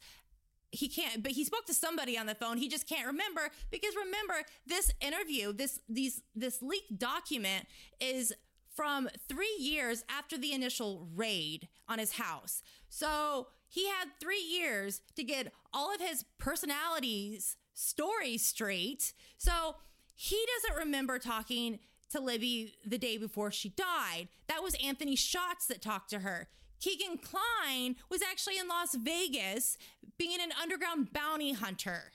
He 0.70 0.88
can't, 0.88 1.22
but 1.22 1.32
he 1.32 1.44
spoke 1.44 1.66
to 1.66 1.74
somebody 1.74 2.18
on 2.18 2.26
the 2.26 2.34
phone. 2.34 2.56
He 2.56 2.68
just 2.68 2.88
can't 2.88 3.06
remember 3.06 3.50
because 3.70 3.94
remember 3.94 4.44
this 4.66 4.90
interview, 5.00 5.52
this 5.52 5.78
these 5.88 6.22
this 6.34 6.62
leaked 6.62 6.98
document 6.98 7.66
is 8.00 8.32
from 8.74 9.08
three 9.28 9.56
years 9.58 10.04
after 10.08 10.36
the 10.36 10.52
initial 10.52 11.06
raid 11.14 11.68
on 11.88 11.98
his 11.98 12.12
house. 12.12 12.62
So 12.88 13.48
he 13.68 13.88
had 13.88 14.08
three 14.20 14.42
years 14.42 15.00
to 15.16 15.22
get 15.22 15.52
all 15.72 15.94
of 15.94 16.00
his 16.00 16.24
personalities 16.38 17.56
story 17.72 18.36
straight. 18.36 19.12
So 19.38 19.76
he 20.14 20.44
doesn't 20.56 20.78
remember 20.78 21.18
talking 21.18 21.78
to 22.10 22.20
Libby 22.20 22.74
the 22.84 22.98
day 22.98 23.16
before 23.16 23.50
she 23.50 23.70
died. 23.70 24.28
That 24.48 24.62
was 24.62 24.76
Anthony 24.84 25.16
Shots 25.16 25.66
that 25.66 25.82
talked 25.82 26.10
to 26.10 26.20
her. 26.20 26.48
Kegan 26.80 27.18
Kline 27.18 27.96
was 28.10 28.22
actually 28.22 28.58
in 28.58 28.68
Las 28.68 28.94
Vegas 28.94 29.78
being 30.18 30.38
an 30.40 30.50
underground 30.60 31.12
bounty 31.12 31.52
hunter. 31.52 32.12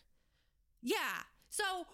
Yeah. 0.82 1.24
So, 1.50 1.88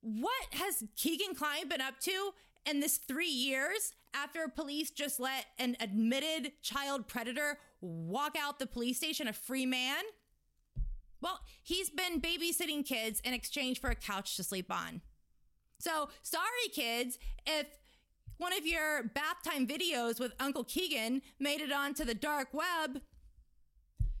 what 0.00 0.46
has 0.52 0.84
Kegan 0.96 1.34
Kline 1.34 1.68
been 1.68 1.80
up 1.80 2.00
to 2.00 2.32
in 2.66 2.80
this 2.80 2.96
three 2.96 3.28
years 3.28 3.92
after 4.14 4.48
police 4.48 4.90
just 4.90 5.20
let 5.20 5.46
an 5.58 5.76
admitted 5.80 6.52
child 6.62 7.08
predator 7.08 7.58
walk 7.80 8.36
out 8.40 8.58
the 8.58 8.66
police 8.66 8.96
station 8.96 9.28
a 9.28 9.32
free 9.32 9.66
man? 9.66 10.04
Well, 11.20 11.40
he's 11.62 11.90
been 11.90 12.20
babysitting 12.20 12.84
kids 12.84 13.20
in 13.20 13.32
exchange 13.32 13.80
for 13.80 13.90
a 13.90 13.94
couch 13.94 14.36
to 14.36 14.44
sleep 14.44 14.70
on. 14.70 15.00
So, 15.78 16.08
sorry, 16.22 16.68
kids, 16.72 17.18
if 17.46 17.66
one 18.38 18.52
of 18.52 18.66
your 18.66 19.04
bath 19.04 19.42
time 19.44 19.66
videos 19.66 20.20
with 20.20 20.32
Uncle 20.38 20.64
Kegan 20.64 21.22
made 21.38 21.60
it 21.60 21.72
onto 21.72 22.04
the 22.04 22.14
dark 22.14 22.48
web, 22.52 23.00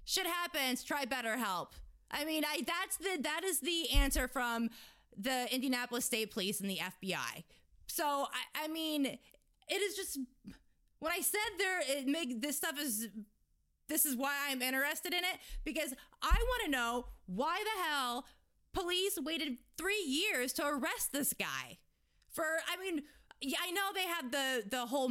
shit 0.04 0.26
happens. 0.26 0.82
Try 0.82 1.04
BetterHelp. 1.04 1.72
I 2.10 2.24
mean, 2.24 2.44
I 2.44 2.62
that's 2.66 2.96
the 2.96 3.20
that 3.22 3.42
is 3.44 3.60
the 3.60 3.90
answer 3.90 4.28
from 4.28 4.70
the 5.16 5.52
Indianapolis 5.52 6.04
State 6.04 6.30
Police 6.30 6.60
and 6.60 6.70
the 6.70 6.78
FBI. 6.78 7.44
So, 7.86 8.26
I, 8.54 8.64
I 8.64 8.68
mean, 8.68 9.18
it 9.68 9.80
is 9.82 9.96
just 9.96 10.18
when 10.98 11.12
I 11.12 11.20
said 11.20 11.40
there, 11.58 11.80
it 11.86 12.06
make 12.06 12.40
this 12.40 12.56
stuff 12.56 12.78
is 12.80 13.08
this 13.88 14.06
is 14.06 14.16
why 14.16 14.32
I'm 14.48 14.62
interested 14.62 15.12
in 15.12 15.20
it 15.20 15.38
because 15.64 15.92
I 16.22 16.34
want 16.34 16.64
to 16.64 16.70
know 16.70 17.06
why 17.26 17.62
the 17.62 17.82
hell 17.82 18.24
police 18.72 19.18
waited 19.22 19.58
three 19.76 20.02
years 20.02 20.52
to 20.54 20.66
arrest 20.66 21.12
this 21.12 21.32
guy. 21.32 21.78
For 22.30 22.44
I 22.44 22.82
mean, 22.82 23.02
yeah, 23.40 23.58
I 23.62 23.70
know 23.70 23.82
they 23.94 24.06
had 24.06 24.32
the 24.32 24.68
the 24.68 24.86
whole 24.86 25.10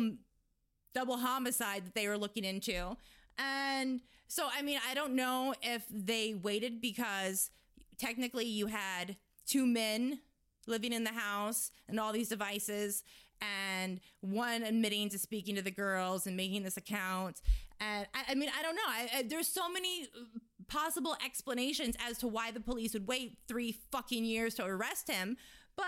double 0.94 1.18
homicide 1.18 1.86
that 1.86 1.96
they 1.96 2.08
were 2.08 2.18
looking 2.18 2.44
into, 2.44 2.98
and 3.38 4.02
so 4.28 4.48
I 4.52 4.62
mean, 4.62 4.80
I 4.90 4.94
don't 4.94 5.16
know 5.16 5.54
if 5.62 5.84
they 5.92 6.34
waited 6.34 6.82
because 6.82 7.52
technically 7.98 8.46
you 8.46 8.68
had 8.68 9.18
two 9.46 9.66
men 9.66 10.20
living 10.66 10.94
in 10.94 11.04
the 11.04 11.12
house 11.12 11.72
and 11.88 12.00
all 12.00 12.14
these 12.14 12.30
devices 12.30 13.04
and 13.42 14.00
one 14.22 14.64
admitting 14.64 15.10
to 15.10 15.20
speaking 15.20 15.56
to 15.56 15.62
the 15.62 15.72
girls 15.72 16.26
and 16.28 16.38
making 16.38 16.64
this 16.64 16.78
account 16.78 17.42
and 17.84 18.08
I, 18.14 18.32
I 18.32 18.36
mean, 18.36 18.50
I 18.58 18.62
don't 18.62 18.76
know. 18.76 18.82
I, 18.88 19.10
I, 19.18 19.24
there's 19.24 19.48
so 19.48 19.70
many 19.70 20.04
uh, 20.04 20.40
possible 20.68 21.16
explanations 21.24 21.96
as 22.08 22.18
to 22.20 22.28
why 22.28 22.52
the 22.52 22.60
police 22.60 22.94
would 22.94 23.08
wait 23.08 23.38
three 23.48 23.78
fucking 23.92 24.24
years 24.24 24.56
to 24.56 24.66
arrest 24.66 25.10
him. 25.10 25.38
But, 25.76 25.86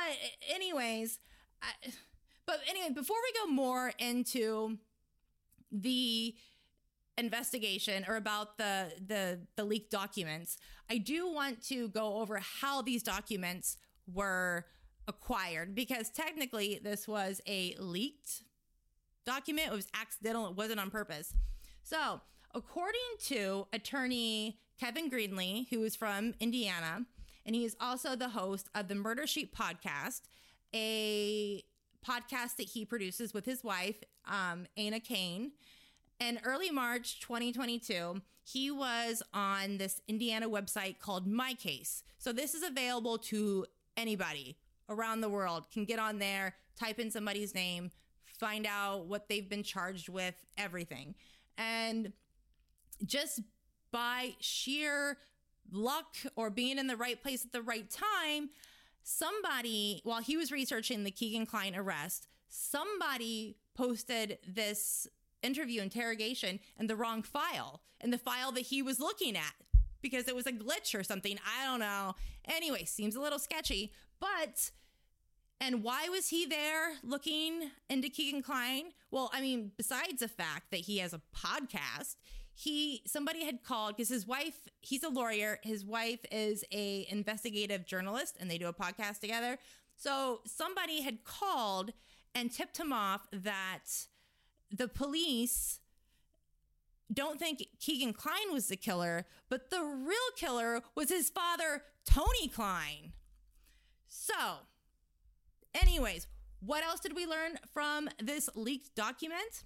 anyways, 0.53 1.19
but 2.45 2.59
anyway, 2.69 2.89
before 2.93 3.17
we 3.23 3.39
go 3.39 3.51
more 3.51 3.93
into 3.99 4.77
the 5.71 6.35
investigation 7.17 8.03
or 8.09 8.17
about 8.17 8.57
the 8.57 8.91
the 9.07 9.39
the 9.55 9.63
leaked 9.63 9.91
documents, 9.91 10.57
I 10.89 10.97
do 10.97 11.31
want 11.31 11.63
to 11.67 11.87
go 11.89 12.17
over 12.17 12.39
how 12.39 12.81
these 12.81 13.03
documents 13.03 13.77
were 14.11 14.65
acquired 15.07 15.75
because 15.75 16.09
technically 16.09 16.79
this 16.83 17.07
was 17.07 17.41
a 17.47 17.75
leaked 17.79 18.43
document. 19.25 19.71
It 19.71 19.75
was 19.75 19.87
accidental. 19.93 20.47
It 20.47 20.55
wasn't 20.55 20.79
on 20.79 20.89
purpose. 20.89 21.33
So, 21.83 22.21
according 22.53 23.01
to 23.25 23.67
attorney 23.73 24.59
Kevin 24.79 25.09
Greenlee, 25.09 25.67
who 25.69 25.83
is 25.83 25.95
from 25.95 26.33
Indiana, 26.39 27.05
and 27.45 27.55
he 27.55 27.63
is 27.63 27.75
also 27.79 28.15
the 28.15 28.29
host 28.29 28.69
of 28.73 28.87
the 28.87 28.95
Murder 28.95 29.27
Sheet 29.27 29.53
podcast, 29.53 30.21
a 30.73 31.63
podcast 32.05 32.57
that 32.57 32.67
he 32.67 32.85
produces 32.85 33.33
with 33.33 33.45
his 33.45 33.63
wife, 33.63 34.03
um, 34.27 34.65
Anna 34.77 34.99
Cain. 34.99 35.51
In 36.19 36.39
early 36.43 36.71
March 36.71 37.19
2022, 37.19 38.21
he 38.43 38.71
was 38.71 39.21
on 39.33 39.77
this 39.77 40.01
Indiana 40.07 40.49
website 40.49 40.99
called 40.99 41.27
My 41.27 41.53
Case. 41.53 42.03
So 42.17 42.31
this 42.31 42.53
is 42.53 42.63
available 42.63 43.17
to 43.19 43.65
anybody 43.97 44.57
around 44.89 45.21
the 45.21 45.29
world 45.29 45.69
can 45.71 45.85
get 45.85 45.99
on 45.99 46.19
there, 46.19 46.55
type 46.79 46.99
in 46.99 47.11
somebody's 47.11 47.55
name, 47.55 47.91
find 48.39 48.67
out 48.67 49.05
what 49.05 49.27
they've 49.29 49.49
been 49.49 49.63
charged 49.63 50.09
with, 50.09 50.35
everything. 50.57 51.15
And 51.57 52.13
just 53.05 53.41
by 53.91 54.35
sheer 54.39 55.17
luck 55.71 56.15
or 56.35 56.49
being 56.49 56.77
in 56.77 56.87
the 56.87 56.97
right 56.97 57.21
place 57.21 57.45
at 57.45 57.51
the 57.51 57.61
right 57.61 57.89
time, 57.89 58.49
somebody, 59.03 60.01
while 60.03 60.21
he 60.21 60.37
was 60.37 60.51
researching 60.51 61.03
the 61.03 61.11
Kegan 61.11 61.45
Kline 61.45 61.75
arrest, 61.75 62.27
somebody 62.47 63.57
posted 63.73 64.37
this 64.47 65.07
interview 65.43 65.81
interrogation 65.81 66.59
in 66.79 66.87
the 66.87 66.95
wrong 66.95 67.21
file, 67.21 67.81
in 68.01 68.11
the 68.11 68.17
file 68.17 68.51
that 68.51 68.61
he 68.61 68.81
was 68.81 68.99
looking 68.99 69.35
at 69.35 69.53
because 70.01 70.27
it 70.27 70.35
was 70.35 70.45
a 70.45 70.51
glitch 70.51 70.97
or 70.97 71.03
something. 71.03 71.37
I 71.45 71.65
don't 71.65 71.79
know. 71.79 72.15
Anyway, 72.45 72.85
seems 72.85 73.15
a 73.15 73.21
little 73.21 73.39
sketchy, 73.39 73.91
but 74.19 74.71
and 75.61 75.83
why 75.83 76.09
was 76.09 76.29
he 76.29 76.45
there 76.45 76.93
looking 77.01 77.71
into 77.89 78.09
Kegan 78.09 78.41
Kline? 78.41 78.85
Well, 79.09 79.31
I 79.33 79.41
mean, 79.41 79.71
besides 79.77 80.19
the 80.19 80.27
fact 80.27 80.71
that 80.71 80.81
he 80.81 80.97
has 80.97 81.13
a 81.13 81.21
podcast, 81.35 82.15
he 82.53 83.01
somebody 83.05 83.45
had 83.45 83.63
called 83.63 83.95
because 83.95 84.09
his 84.09 84.27
wife, 84.27 84.67
he's 84.81 85.03
a 85.03 85.09
lawyer, 85.09 85.59
his 85.63 85.85
wife 85.85 86.19
is 86.31 86.63
a 86.71 87.07
investigative 87.09 87.85
journalist 87.85 88.37
and 88.39 88.49
they 88.49 88.57
do 88.57 88.67
a 88.67 88.73
podcast 88.73 89.19
together. 89.19 89.57
So 89.97 90.41
somebody 90.45 91.01
had 91.01 91.23
called 91.23 91.91
and 92.33 92.51
tipped 92.51 92.77
him 92.77 92.91
off 92.91 93.27
that 93.31 93.83
the 94.71 94.87
police 94.87 95.79
don't 97.13 97.39
think 97.39 97.63
Kegan 97.79 98.13
Kline 98.13 98.51
was 98.51 98.67
the 98.67 98.75
killer, 98.75 99.25
but 99.49 99.69
the 99.69 99.83
real 99.83 100.17
killer 100.35 100.81
was 100.95 101.09
his 101.09 101.29
father, 101.29 101.83
Tony 102.05 102.47
Kline. 102.47 103.13
So, 104.17 104.59
Anyways, 105.81 106.27
what 106.61 106.83
else 106.83 106.99
did 106.99 107.15
we 107.15 107.25
learn 107.25 107.59
from 107.73 108.09
this 108.21 108.49
leaked 108.55 108.95
document? 108.95 109.63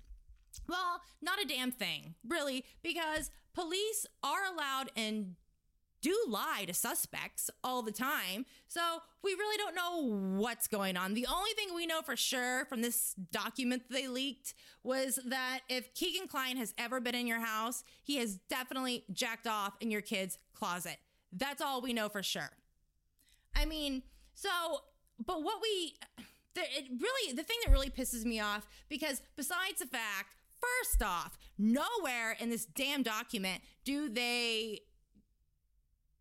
Well, 0.68 1.02
not 1.22 1.42
a 1.42 1.48
damn 1.48 1.72
thing, 1.72 2.16
really, 2.28 2.66
because 2.82 3.30
police 3.54 4.08
are 4.24 4.46
allowed 4.52 4.90
and 4.96 5.36
do 6.02 6.18
lie 6.28 6.64
to 6.66 6.74
suspects 6.74 7.52
all 7.64 7.82
the 7.82 7.92
time. 7.92 8.46
So 8.70 8.82
we 9.22 9.34
really 9.34 9.58
don't 9.58 9.76
know 9.76 10.40
what's 10.40 10.68
going 10.68 10.96
on. 10.96 11.14
The 11.14 11.28
only 11.28 11.52
thing 11.52 11.76
we 11.76 11.86
know 11.86 12.02
for 12.02 12.16
sure 12.16 12.66
from 12.66 12.82
this 12.82 13.14
document 13.32 13.84
that 13.90 13.94
they 13.94 14.08
leaked 14.08 14.54
was 14.82 15.20
that 15.28 15.60
if 15.68 15.94
Kegan 15.94 16.28
Kline 16.28 16.56
has 16.56 16.74
ever 16.78 17.02
been 17.02 17.16
in 17.16 17.28
your 17.28 17.42
house, 17.42 17.84
he 18.02 18.16
has 18.18 18.40
definitely 18.50 19.04
jacked 19.12 19.46
off 19.46 19.74
in 19.82 19.92
your 19.92 20.02
kid's 20.02 20.40
closet. 20.54 20.98
That's 21.34 21.62
all 21.62 21.82
we 21.82 21.92
know 21.92 22.08
for 22.08 22.24
sure. 22.24 22.52
I 23.54 23.66
mean, 23.66 24.04
so, 24.40 24.50
but 25.26 25.44
what 25.44 25.58
we, 25.62 25.96
the, 26.54 26.62
it 26.62 26.86
really, 26.90 27.34
the 27.34 27.44
thing 27.44 27.58
that 27.66 27.74
really 27.74 27.90
pisses 27.90 28.24
me 28.24 28.40
off, 28.40 28.66
because 28.88 29.22
besides 29.36 29.80
the 29.80 29.86
fact, 29.86 30.30
first 30.62 31.04
off, 31.04 31.38
nowhere 31.58 32.38
in 32.40 32.50
this 32.50 32.66
damn 32.66 33.04
document 33.04 33.62
do 33.84 34.08
they 34.08 34.80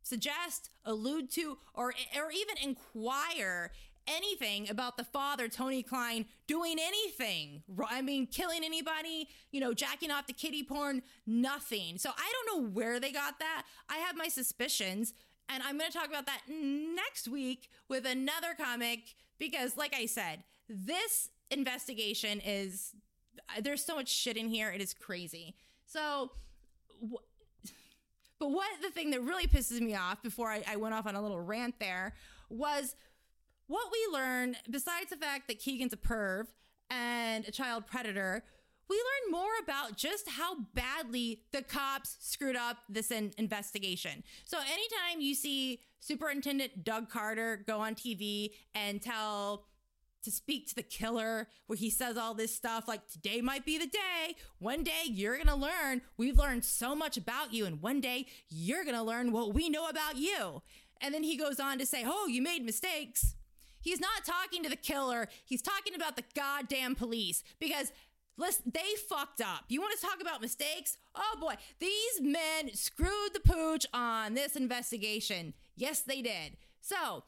suggest, 0.02 0.70
allude 0.84 1.30
to, 1.30 1.58
or 1.74 1.92
or 2.16 2.32
even 2.32 2.56
inquire 2.60 3.70
anything 4.08 4.68
about 4.68 4.96
the 4.96 5.04
father, 5.04 5.46
Tony 5.46 5.84
Kline, 5.84 6.24
doing 6.48 6.76
anything. 6.80 7.62
I 7.88 8.02
mean, 8.02 8.26
killing 8.26 8.64
anybody, 8.64 9.28
you 9.52 9.60
know, 9.60 9.74
jacking 9.74 10.10
off 10.10 10.26
the 10.26 10.32
kitty 10.32 10.64
porn, 10.64 11.02
nothing. 11.24 11.98
So 11.98 12.10
I 12.10 12.32
don't 12.32 12.64
know 12.64 12.68
where 12.70 12.98
they 12.98 13.12
got 13.12 13.38
that. 13.38 13.64
I 13.88 13.98
have 13.98 14.16
my 14.16 14.26
suspicions. 14.28 15.12
And 15.48 15.62
I'm 15.62 15.78
going 15.78 15.90
to 15.90 15.96
talk 15.96 16.08
about 16.08 16.26
that 16.26 16.42
next 16.48 17.28
week 17.28 17.70
with 17.88 18.04
another 18.04 18.54
comic 18.58 19.14
because, 19.38 19.76
like 19.76 19.94
I 19.94 20.06
said, 20.06 20.44
this 20.68 21.30
investigation 21.50 22.40
is, 22.44 22.94
there's 23.62 23.84
so 23.84 23.96
much 23.96 24.08
shit 24.08 24.36
in 24.36 24.48
here. 24.48 24.70
It 24.70 24.82
is 24.82 24.92
crazy. 24.92 25.54
So, 25.86 26.32
but 28.38 28.50
what 28.50 28.68
the 28.82 28.90
thing 28.90 29.10
that 29.10 29.22
really 29.22 29.46
pisses 29.46 29.80
me 29.80 29.94
off 29.94 30.22
before 30.22 30.48
I, 30.48 30.62
I 30.68 30.76
went 30.76 30.94
off 30.94 31.06
on 31.06 31.14
a 31.14 31.22
little 31.22 31.40
rant 31.40 31.76
there 31.80 32.14
was 32.50 32.94
what 33.66 33.86
we 33.92 34.18
learned, 34.18 34.56
besides 34.70 35.10
the 35.10 35.16
fact 35.16 35.48
that 35.48 35.58
Kegan's 35.58 35.92
a 35.92 35.96
perv 35.96 36.46
and 36.90 37.46
a 37.46 37.50
child 37.50 37.86
predator, 37.86 38.42
we 38.88 38.96
learn 38.96 39.32
more 39.32 39.50
about 39.62 39.96
just 39.96 40.28
how 40.28 40.56
badly 40.74 41.42
the 41.52 41.62
cops 41.62 42.16
screwed 42.20 42.56
up 42.56 42.78
this 42.88 43.10
in- 43.10 43.32
investigation. 43.38 44.22
So, 44.44 44.58
anytime 44.58 45.20
you 45.20 45.34
see 45.34 45.80
Superintendent 46.00 46.84
Doug 46.84 47.08
Carter 47.10 47.62
go 47.66 47.80
on 47.80 47.94
TV 47.94 48.50
and 48.74 49.02
tell 49.02 49.64
to 50.22 50.30
speak 50.30 50.68
to 50.68 50.74
the 50.74 50.82
killer 50.82 51.48
where 51.66 51.76
he 51.76 51.90
says 51.90 52.16
all 52.16 52.34
this 52.34 52.54
stuff 52.54 52.88
like 52.88 53.06
today 53.06 53.40
might 53.40 53.64
be 53.64 53.78
the 53.78 53.86
day. 53.86 54.36
One 54.58 54.82
day 54.82 55.02
you're 55.04 55.38
gonna 55.38 55.56
learn. 55.56 56.02
We've 56.16 56.36
learned 56.36 56.64
so 56.64 56.94
much 56.94 57.16
about 57.16 57.52
you 57.52 57.66
and 57.66 57.80
one 57.80 58.00
day 58.00 58.26
you're 58.48 58.84
gonna 58.84 59.04
learn 59.04 59.32
what 59.32 59.54
we 59.54 59.68
know 59.68 59.88
about 59.88 60.16
you. 60.16 60.62
And 61.00 61.14
then 61.14 61.22
he 61.22 61.36
goes 61.36 61.60
on 61.60 61.78
to 61.78 61.86
say 61.86 62.04
oh 62.04 62.26
you 62.26 62.42
made 62.42 62.64
mistakes. 62.64 63.36
He's 63.80 64.00
not 64.00 64.24
talking 64.24 64.62
to 64.64 64.68
the 64.68 64.76
killer. 64.76 65.28
He's 65.44 65.62
talking 65.62 65.94
about 65.94 66.16
the 66.16 66.24
goddamn 66.34 66.94
police 66.94 67.42
because 67.60 67.92
Listen, 68.38 68.70
they 68.72 68.94
fucked 69.08 69.40
up. 69.40 69.64
You 69.68 69.80
want 69.80 69.98
to 69.98 70.06
talk 70.06 70.20
about 70.20 70.40
mistakes? 70.40 70.96
Oh 71.14 71.36
boy, 71.40 71.54
these 71.80 72.20
men 72.20 72.72
screwed 72.72 73.34
the 73.34 73.40
pooch 73.40 73.84
on 73.92 74.34
this 74.34 74.54
investigation. 74.54 75.54
Yes, 75.76 76.00
they 76.00 76.22
did. 76.22 76.56
So, 76.80 77.24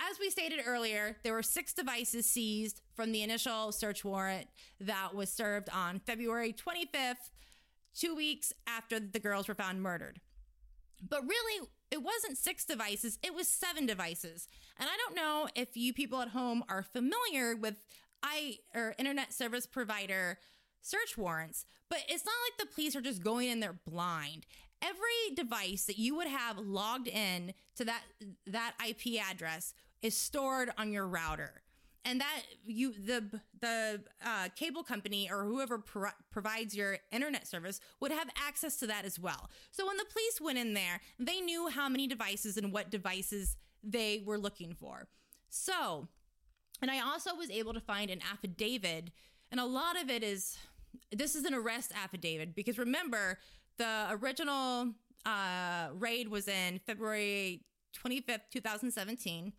as 0.00 0.18
we 0.20 0.30
stated 0.30 0.60
earlier, 0.66 1.16
there 1.22 1.32
were 1.32 1.42
six 1.42 1.72
devices 1.72 2.26
seized 2.26 2.82
from 2.94 3.12
the 3.12 3.22
initial 3.22 3.70
search 3.70 4.04
warrant 4.04 4.48
that 4.80 5.14
was 5.14 5.30
served 5.30 5.68
on 5.72 6.00
February 6.00 6.52
25th, 6.52 7.30
two 7.94 8.14
weeks 8.14 8.52
after 8.66 8.98
the 9.00 9.20
girls 9.20 9.48
were 9.48 9.54
found 9.54 9.80
murdered. 9.80 10.20
But 11.08 11.22
really, 11.22 11.68
it 11.90 12.02
wasn't 12.02 12.36
six 12.36 12.64
devices, 12.64 13.18
it 13.22 13.34
was 13.34 13.46
seven 13.46 13.86
devices. 13.86 14.48
And 14.78 14.88
I 14.88 14.96
don't 14.96 15.14
know 15.14 15.48
if 15.54 15.76
you 15.76 15.92
people 15.92 16.20
at 16.20 16.28
home 16.28 16.64
are 16.68 16.82
familiar 16.82 17.54
with 17.54 17.76
I 18.22 18.58
or 18.74 18.94
internet 18.98 19.32
service 19.32 19.66
provider 19.66 20.38
search 20.80 21.16
warrants, 21.16 21.64
but 21.88 22.00
it's 22.08 22.24
not 22.24 22.34
like 22.46 22.68
the 22.68 22.74
police 22.74 22.94
are 22.96 23.00
just 23.00 23.22
going 23.22 23.48
in 23.48 23.60
there 23.60 23.78
blind 23.86 24.46
every 24.82 25.34
device 25.34 25.84
that 25.84 25.98
you 25.98 26.14
would 26.16 26.28
have 26.28 26.58
logged 26.58 27.08
in 27.08 27.52
to 27.76 27.84
that 27.84 28.02
that 28.46 28.74
IP 28.86 29.20
address 29.20 29.74
is 30.02 30.16
stored 30.16 30.70
on 30.78 30.92
your 30.92 31.06
router 31.06 31.62
and 32.04 32.20
that 32.20 32.42
you 32.64 32.92
the 32.92 33.40
the 33.60 34.00
uh, 34.24 34.48
cable 34.54 34.82
company 34.82 35.28
or 35.30 35.44
whoever 35.44 35.78
pro- 35.78 36.10
provides 36.30 36.74
your 36.74 36.98
internet 37.10 37.46
service 37.46 37.80
would 38.00 38.12
have 38.12 38.28
access 38.46 38.76
to 38.76 38.86
that 38.86 39.04
as 39.04 39.18
well. 39.18 39.50
So 39.70 39.86
when 39.86 39.96
the 39.96 40.04
police 40.04 40.40
went 40.40 40.58
in 40.58 40.74
there, 40.74 41.00
they 41.18 41.40
knew 41.40 41.68
how 41.68 41.88
many 41.88 42.06
devices 42.06 42.56
and 42.56 42.72
what 42.72 42.90
devices 42.90 43.56
they 43.82 44.22
were 44.24 44.38
looking 44.38 44.74
for. 44.74 45.08
So, 45.50 46.08
and 46.80 46.90
I 46.90 47.00
also 47.00 47.34
was 47.34 47.50
able 47.50 47.74
to 47.74 47.80
find 47.80 48.10
an 48.10 48.20
affidavit, 48.30 49.10
and 49.50 49.60
a 49.60 49.64
lot 49.64 50.00
of 50.00 50.10
it 50.10 50.22
is 50.22 50.58
this 51.12 51.34
is 51.34 51.44
an 51.44 51.54
arrest 51.54 51.92
affidavit 51.94 52.54
because 52.54 52.78
remember 52.78 53.38
the 53.78 54.08
original 54.10 54.92
uh, 55.24 55.88
raid 55.94 56.28
was 56.28 56.48
in 56.48 56.80
February 56.86 57.62
25th, 58.04 58.50
2017 58.52 59.52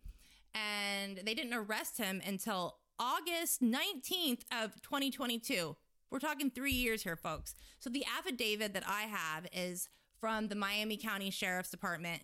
and 0.54 1.20
they 1.24 1.34
didn't 1.34 1.54
arrest 1.54 1.98
him 1.98 2.20
until 2.26 2.76
August 2.98 3.62
19th 3.62 4.42
of 4.52 4.80
2022. 4.82 5.76
We're 6.10 6.18
talking 6.18 6.50
3 6.50 6.72
years 6.72 7.02
here, 7.02 7.16
folks. 7.16 7.54
So 7.78 7.88
the 7.88 8.04
affidavit 8.18 8.74
that 8.74 8.84
I 8.86 9.02
have 9.02 9.46
is 9.52 9.88
from 10.20 10.48
the 10.48 10.56
Miami 10.56 10.96
County 10.96 11.30
Sheriff's 11.30 11.70
Department, 11.70 12.22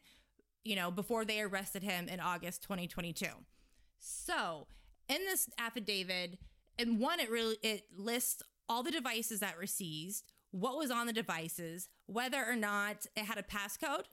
you 0.64 0.76
know, 0.76 0.90
before 0.90 1.24
they 1.24 1.40
arrested 1.40 1.82
him 1.82 2.08
in 2.08 2.20
August 2.20 2.62
2022. 2.62 3.26
So, 3.98 4.66
in 5.08 5.24
this 5.24 5.48
affidavit, 5.58 6.38
and 6.78 7.00
one 7.00 7.20
it 7.20 7.30
really 7.30 7.56
it 7.62 7.84
lists 7.96 8.42
all 8.68 8.82
the 8.82 8.90
devices 8.90 9.40
that 9.40 9.56
were 9.56 9.66
seized, 9.66 10.32
what 10.50 10.76
was 10.76 10.90
on 10.90 11.06
the 11.06 11.12
devices, 11.12 11.88
whether 12.06 12.44
or 12.44 12.56
not 12.56 13.06
it 13.16 13.24
had 13.24 13.38
a 13.38 13.42
passcode, 13.42 14.04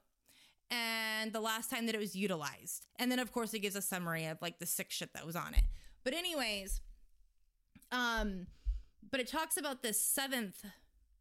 and 0.69 1.33
the 1.33 1.41
last 1.41 1.69
time 1.69 1.85
that 1.85 1.95
it 1.95 1.99
was 1.99 2.15
utilized. 2.15 2.87
And 2.97 3.11
then 3.11 3.19
of 3.19 3.31
course 3.31 3.53
it 3.53 3.59
gives 3.59 3.75
a 3.75 3.81
summary 3.81 4.25
of 4.25 4.41
like 4.41 4.59
the 4.59 4.65
sick 4.65 4.91
shit 4.91 5.13
that 5.13 5.25
was 5.25 5.35
on 5.35 5.53
it. 5.53 5.63
But 6.03 6.13
anyways, 6.13 6.81
um 7.91 8.47
but 9.11 9.19
it 9.19 9.27
talks 9.27 9.57
about 9.57 9.83
this 9.83 10.01
seventh 10.01 10.65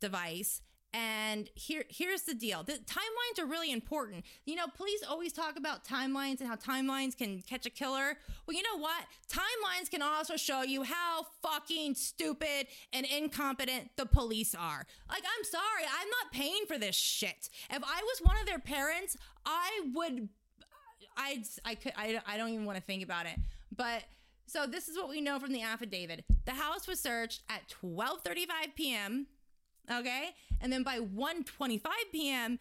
device 0.00 0.62
and 0.94 1.48
here 1.54 1.84
here's 1.88 2.22
the 2.22 2.34
deal. 2.34 2.62
The 2.62 2.74
timelines 2.74 3.42
are 3.42 3.46
really 3.46 3.72
important. 3.72 4.24
You 4.44 4.56
know, 4.56 4.66
police 4.76 5.02
always 5.08 5.32
talk 5.32 5.56
about 5.56 5.84
timelines 5.84 6.40
and 6.40 6.48
how 6.48 6.56
timelines 6.56 7.16
can 7.16 7.40
catch 7.42 7.64
a 7.66 7.70
killer. 7.70 8.18
Well, 8.46 8.56
you 8.56 8.62
know 8.62 8.78
what? 8.78 9.04
Timelines 9.28 9.90
can 9.90 10.02
also 10.02 10.36
show 10.36 10.62
you 10.62 10.82
how 10.82 11.26
fucking 11.42 11.94
stupid 11.94 12.66
and 12.92 13.06
incompetent 13.06 13.90
the 13.96 14.06
police 14.06 14.54
are. 14.54 14.86
Like, 15.08 15.22
I'm 15.24 15.44
sorry, 15.44 15.84
I'm 15.84 16.08
not 16.08 16.32
paying 16.32 16.66
for 16.66 16.78
this 16.78 16.96
shit. 16.96 17.48
If 17.70 17.82
I 17.82 18.02
was 18.02 18.20
one 18.22 18.36
of 18.40 18.46
their 18.46 18.58
parents, 18.58 19.16
I 19.46 19.70
would 19.94 20.28
I'd, 21.16 21.44
I 21.64 21.74
could 21.74 21.92
I, 21.96 22.20
I 22.26 22.36
don't 22.36 22.50
even 22.50 22.66
want 22.66 22.76
to 22.76 22.84
think 22.84 23.02
about 23.02 23.26
it. 23.26 23.38
But 23.74 24.04
so 24.46 24.66
this 24.66 24.88
is 24.88 24.96
what 24.96 25.08
we 25.08 25.20
know 25.20 25.38
from 25.38 25.52
the 25.52 25.62
affidavit. 25.62 26.24
The 26.44 26.52
house 26.52 26.86
was 26.86 27.00
searched 27.00 27.42
at 27.48 27.62
12:35 27.82 28.46
p.m. 28.76 29.26
Okay? 29.90 30.30
And 30.60 30.72
then 30.72 30.82
by 30.82 30.98
1:25 30.98 31.80
p.m., 32.12 32.58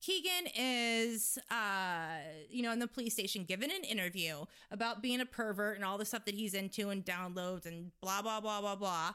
Kegan 0.00 0.50
is, 0.54 1.38
uh, 1.50 2.18
you 2.50 2.62
know, 2.62 2.70
in 2.70 2.78
the 2.78 2.86
police 2.86 3.14
station 3.14 3.44
given 3.44 3.70
an 3.70 3.82
interview 3.82 4.44
about 4.70 5.02
being 5.02 5.20
a 5.20 5.26
pervert 5.26 5.76
and 5.76 5.84
all 5.84 5.98
the 5.98 6.04
stuff 6.04 6.24
that 6.26 6.34
he's 6.34 6.54
into 6.54 6.90
and 6.90 7.04
downloads 7.04 7.66
and 7.66 7.90
blah, 8.00 8.22
blah, 8.22 8.40
blah, 8.40 8.60
blah, 8.60 8.76
blah. 8.76 9.14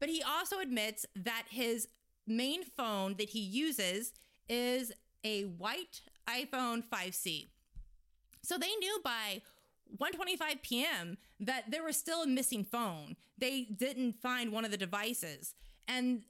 But 0.00 0.08
he 0.08 0.22
also 0.22 0.58
admits 0.58 1.06
that 1.14 1.44
his 1.50 1.86
main 2.26 2.64
phone 2.64 3.14
that 3.18 3.30
he 3.30 3.40
uses 3.40 4.12
is 4.48 4.92
a 5.22 5.42
white 5.42 6.00
iPhone 6.28 6.82
5C. 6.92 7.48
So 8.42 8.58
they 8.58 8.74
knew 8.80 9.00
by 9.04 9.42
1:25 9.96 10.62
p.m. 10.62 11.18
that 11.38 11.70
there 11.70 11.84
was 11.84 11.96
still 11.96 12.22
a 12.22 12.26
missing 12.26 12.64
phone. 12.64 13.16
They 13.38 13.62
didn't 13.62 14.20
find 14.20 14.50
one 14.50 14.64
of 14.64 14.70
the 14.70 14.76
devices. 14.76 15.54
And 15.86 16.22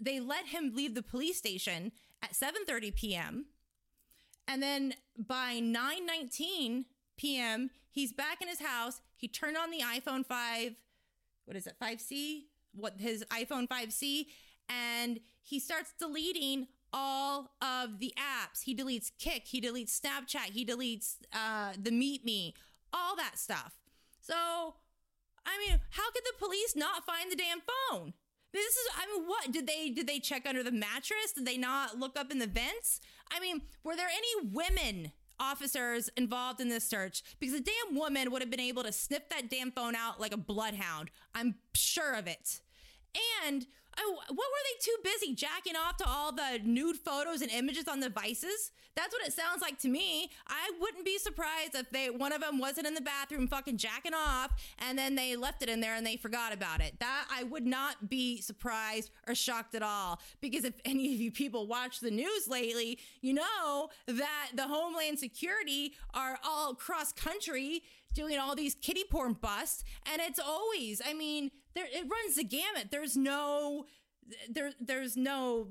they 0.00 0.18
let 0.18 0.46
him 0.46 0.72
leave 0.74 0.94
the 0.94 1.02
police 1.02 1.38
station 1.38 1.92
at 2.22 2.32
7:30 2.32 2.94
p.m. 2.94 3.46
And 4.48 4.62
then 4.62 4.94
by 5.16 5.60
9:19 5.60 6.84
p.m., 7.16 7.70
he's 7.90 8.12
back 8.12 8.40
in 8.40 8.48
his 8.48 8.60
house. 8.60 9.00
He 9.16 9.28
turned 9.28 9.56
on 9.56 9.70
the 9.70 9.80
iPhone 9.80 10.24
5, 10.24 10.74
what 11.44 11.56
is 11.56 11.66
it? 11.66 11.74
5C? 11.80 12.44
What 12.72 12.94
his 12.98 13.24
iPhone 13.30 13.68
5C 13.68 14.26
and 14.70 15.20
he 15.42 15.58
starts 15.58 15.92
deleting 15.98 16.68
all 16.92 17.52
of 17.60 17.98
the 17.98 18.14
apps. 18.16 18.62
He 18.64 18.74
deletes 18.74 19.10
Kik, 19.18 19.46
he 19.46 19.60
deletes 19.60 20.00
Snapchat, 20.00 20.52
he 20.52 20.64
deletes 20.64 21.16
uh, 21.32 21.72
the 21.80 21.90
Meet 21.90 22.24
Me, 22.24 22.54
all 22.92 23.16
that 23.16 23.38
stuff. 23.38 23.74
So, 24.20 24.34
I 25.44 25.58
mean, 25.58 25.80
how 25.90 26.10
could 26.12 26.22
the 26.24 26.38
police 26.38 26.74
not 26.76 27.04
find 27.04 27.30
the 27.30 27.36
damn 27.36 27.60
phone? 27.60 28.14
This 28.52 28.74
is, 28.74 28.88
I 28.96 29.06
mean, 29.06 29.28
what 29.28 29.52
did 29.52 29.66
they 29.66 29.90
did 29.90 30.06
they 30.06 30.18
check 30.18 30.46
under 30.46 30.62
the 30.62 30.72
mattress? 30.72 31.32
Did 31.34 31.46
they 31.46 31.56
not 31.56 31.98
look 31.98 32.18
up 32.18 32.30
in 32.30 32.38
the 32.38 32.46
vents? 32.46 33.00
I 33.30 33.40
mean, 33.40 33.62
were 33.84 33.96
there 33.96 34.08
any 34.08 34.48
women 34.50 35.12
officers 35.38 36.10
involved 36.16 36.60
in 36.60 36.68
this 36.68 36.84
search? 36.84 37.22
Because 37.38 37.54
a 37.54 37.62
damn 37.62 37.96
woman 37.96 38.30
would 38.30 38.42
have 38.42 38.50
been 38.50 38.60
able 38.60 38.82
to 38.82 38.92
sniff 38.92 39.28
that 39.30 39.48
damn 39.48 39.70
phone 39.70 39.94
out 39.94 40.20
like 40.20 40.34
a 40.34 40.36
bloodhound. 40.36 41.10
I'm 41.34 41.56
sure 41.74 42.14
of 42.14 42.26
it. 42.26 42.60
And 43.46 43.66
what 44.08 44.28
were 44.28 44.34
they 44.36 44.78
too 44.80 44.96
busy 45.02 45.34
jacking 45.34 45.76
off 45.76 45.96
to 45.98 46.08
all 46.08 46.32
the 46.32 46.60
nude 46.64 46.96
photos 46.96 47.42
and 47.42 47.50
images 47.50 47.88
on 47.88 48.00
devices? 48.00 48.72
That's 48.96 49.12
what 49.12 49.26
it 49.26 49.32
sounds 49.32 49.62
like 49.62 49.78
to 49.80 49.88
me. 49.88 50.30
I 50.48 50.70
wouldn't 50.80 51.04
be 51.04 51.18
surprised 51.18 51.74
if 51.74 51.90
they 51.90 52.10
one 52.10 52.32
of 52.32 52.40
them 52.40 52.58
wasn't 52.58 52.86
in 52.86 52.94
the 52.94 53.00
bathroom 53.00 53.46
fucking 53.48 53.76
jacking 53.78 54.14
off 54.14 54.50
and 54.78 54.98
then 54.98 55.14
they 55.14 55.36
left 55.36 55.62
it 55.62 55.68
in 55.68 55.80
there 55.80 55.94
and 55.94 56.06
they 56.06 56.16
forgot 56.16 56.52
about 56.52 56.80
it. 56.80 56.98
That 57.00 57.26
I 57.34 57.44
would 57.44 57.66
not 57.66 58.08
be 58.08 58.40
surprised 58.40 59.10
or 59.26 59.34
shocked 59.34 59.74
at 59.74 59.82
all 59.82 60.20
because 60.40 60.64
if 60.64 60.74
any 60.84 61.14
of 61.14 61.20
you 61.20 61.30
people 61.30 61.66
watch 61.66 62.00
the 62.00 62.10
news 62.10 62.48
lately, 62.48 62.98
you 63.20 63.32
know 63.32 63.90
that 64.06 64.50
the 64.54 64.66
Homeland 64.66 65.18
Security 65.18 65.94
are 66.14 66.38
all 66.44 66.74
cross 66.74 67.12
country 67.12 67.82
doing 68.12 68.38
all 68.38 68.56
these 68.56 68.74
kitty 68.74 69.04
porn 69.08 69.34
busts 69.34 69.84
and 70.12 70.20
it's 70.20 70.40
always 70.40 71.00
i 71.06 71.14
mean 71.14 71.50
there 71.74 71.86
it 71.86 72.06
runs 72.10 72.36
the 72.36 72.44
gamut. 72.44 72.88
There's 72.90 73.16
no 73.16 73.86
there 74.48 74.72
there's 74.80 75.16
no 75.16 75.68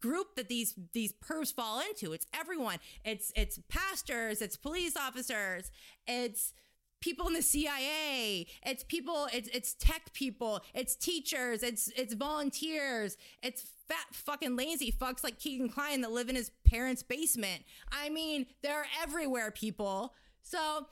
group 0.00 0.36
that 0.36 0.48
these 0.48 0.74
these 0.92 1.12
pervs 1.12 1.54
fall 1.54 1.80
into. 1.80 2.12
It's 2.12 2.26
everyone. 2.34 2.78
It's 3.04 3.32
it's 3.36 3.58
pastors 3.68 4.40
it's 4.40 4.56
police 4.56 4.96
officers 4.96 5.70
it's 6.06 6.52
people 7.00 7.26
in 7.26 7.34
the 7.34 7.42
CIA 7.42 8.46
it's 8.64 8.82
people 8.84 9.28
it's 9.32 9.48
it's 9.48 9.74
tech 9.74 10.12
people 10.14 10.62
it's 10.74 10.96
teachers 10.96 11.62
it's 11.62 11.88
it's 11.96 12.14
volunteers 12.14 13.18
it's 13.42 13.66
fat 13.88 14.06
fucking 14.12 14.56
lazy 14.56 14.90
fucks 14.90 15.22
like 15.22 15.38
Kegan 15.38 15.68
Kline 15.68 16.00
that 16.00 16.10
live 16.10 16.30
in 16.30 16.36
his 16.36 16.50
parents 16.64 17.02
basement. 17.02 17.62
I 17.92 18.08
mean 18.08 18.46
they're 18.62 18.86
everywhere 19.02 19.50
people. 19.50 20.14
So 20.42 20.86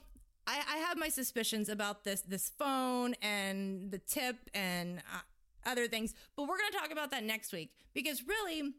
I, 0.46 0.60
I 0.74 0.76
have 0.78 0.98
my 0.98 1.08
suspicions 1.08 1.68
about 1.68 2.04
this 2.04 2.22
this 2.22 2.50
phone 2.58 3.14
and 3.22 3.90
the 3.90 3.98
tip 3.98 4.36
and 4.54 4.98
uh, 4.98 5.20
other 5.70 5.86
things, 5.86 6.14
but 6.36 6.42
we're 6.42 6.58
going 6.58 6.72
to 6.72 6.78
talk 6.78 6.90
about 6.90 7.10
that 7.12 7.24
next 7.24 7.52
week 7.52 7.72
because 7.94 8.22
really, 8.26 8.72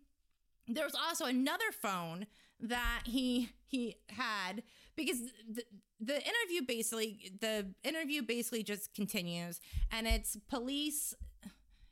there 0.68 0.86
was 0.86 0.96
also 0.96 1.26
another 1.26 1.72
phone 1.72 2.28
that 2.60 3.04
he 3.06 3.50
he 3.66 3.96
had 4.10 4.64
because 4.96 5.20
the, 5.50 5.64
the 6.00 6.16
interview 6.16 6.62
basically 6.66 7.32
the 7.40 7.68
interview 7.84 8.22
basically 8.22 8.64
just 8.64 8.94
continues 8.94 9.60
and 9.92 10.08
it's 10.08 10.38
police 10.50 11.14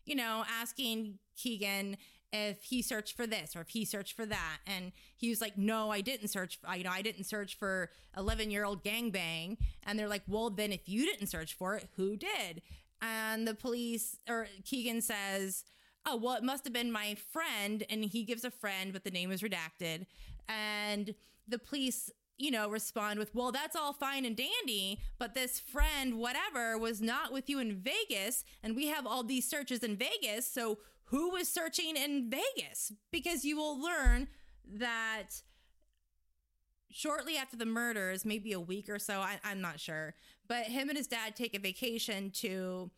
you 0.06 0.16
know 0.16 0.44
asking 0.50 1.18
Kegan 1.36 1.98
if 2.34 2.64
he 2.64 2.82
searched 2.82 3.16
for 3.16 3.28
this 3.28 3.56
or 3.56 3.62
if 3.62 3.70
he 3.70 3.86
searched 3.86 4.16
for 4.16 4.26
that. 4.26 4.58
And 4.66 4.92
he 5.18 5.30
was 5.30 5.42
like, 5.42 5.58
no, 5.58 5.92
I 5.92 6.02
didn't 6.02 6.30
search. 6.30 6.60
You 6.76 6.84
know, 6.84 6.92
I 6.92 7.02
didn't 7.02 7.26
search 7.26 7.58
for 7.58 7.90
11 8.18 8.52
year 8.52 8.64
old 8.64 8.84
gangbang. 8.84 9.58
And 9.86 9.98
they're 9.98 10.08
like, 10.08 10.24
well, 10.28 10.50
then 10.50 10.72
if 10.72 10.88
you 10.88 11.06
didn't 11.06 11.28
search 11.28 11.54
for 11.54 11.76
it, 11.76 11.88
who 11.96 12.16
did? 12.16 12.62
And 13.02 13.48
the 13.48 13.56
police 13.56 14.18
or 14.30 14.48
Kegan 14.64 15.02
says, 15.02 15.64
oh, 16.06 16.16
well, 16.16 16.36
it 16.36 16.44
must 16.44 16.64
have 16.64 16.74
been 16.74 16.92
my 16.92 17.16
friend. 17.32 17.84
And 17.90 18.06
he 18.06 18.24
gives 18.24 18.44
a 18.44 18.52
friend, 18.52 18.94
but 18.94 19.04
the 19.04 19.12
name 19.12 19.32
is 19.32 19.42
redacted. 19.42 20.06
And 20.48 21.14
the 21.48 21.60
police 21.60 22.12
you 22.42 22.50
know, 22.50 22.68
respond 22.68 23.20
with, 23.20 23.34
well, 23.36 23.52
that's 23.52 23.76
all 23.76 23.94
fine 23.94 24.26
and 24.26 24.36
dandy, 24.36 25.00
but 25.20 25.36
this 25.36 25.60
friend, 25.60 26.18
whatever, 26.18 26.76
was 26.76 27.00
not 27.00 27.32
with 27.32 27.48
you 27.48 27.60
in 27.60 27.76
Vegas, 27.76 28.44
and 28.64 28.76
we 28.76 28.88
have 28.88 29.06
all 29.06 29.24
these 29.24 29.48
searches 29.48 29.84
in 29.84 29.96
Vegas. 29.96 30.48
So 30.48 30.80
who 31.12 31.30
was 31.30 31.48
searching 31.50 31.98
in 31.98 32.30
Vegas 32.30 32.94
because 33.12 33.44
you 33.44 33.58
will 33.58 33.80
learn 33.80 34.30
that 34.66 35.42
shortly 36.90 37.36
after 37.36 37.58
the 37.58 37.66
murders, 37.66 38.24
maybe 38.24 38.54
a 38.54 38.60
week 38.60 38.90
or 38.90 38.98
so, 38.98 39.20
I, 39.20 39.38
am 39.44 39.60
not 39.60 39.80
sure, 39.80 40.16
but 40.48 40.66
him 40.66 40.88
and 40.88 40.98
his 40.98 41.08
dad 41.08 41.36
take 41.36 41.54
a 41.54 41.60
vacation 41.60 42.32
to 42.36 42.92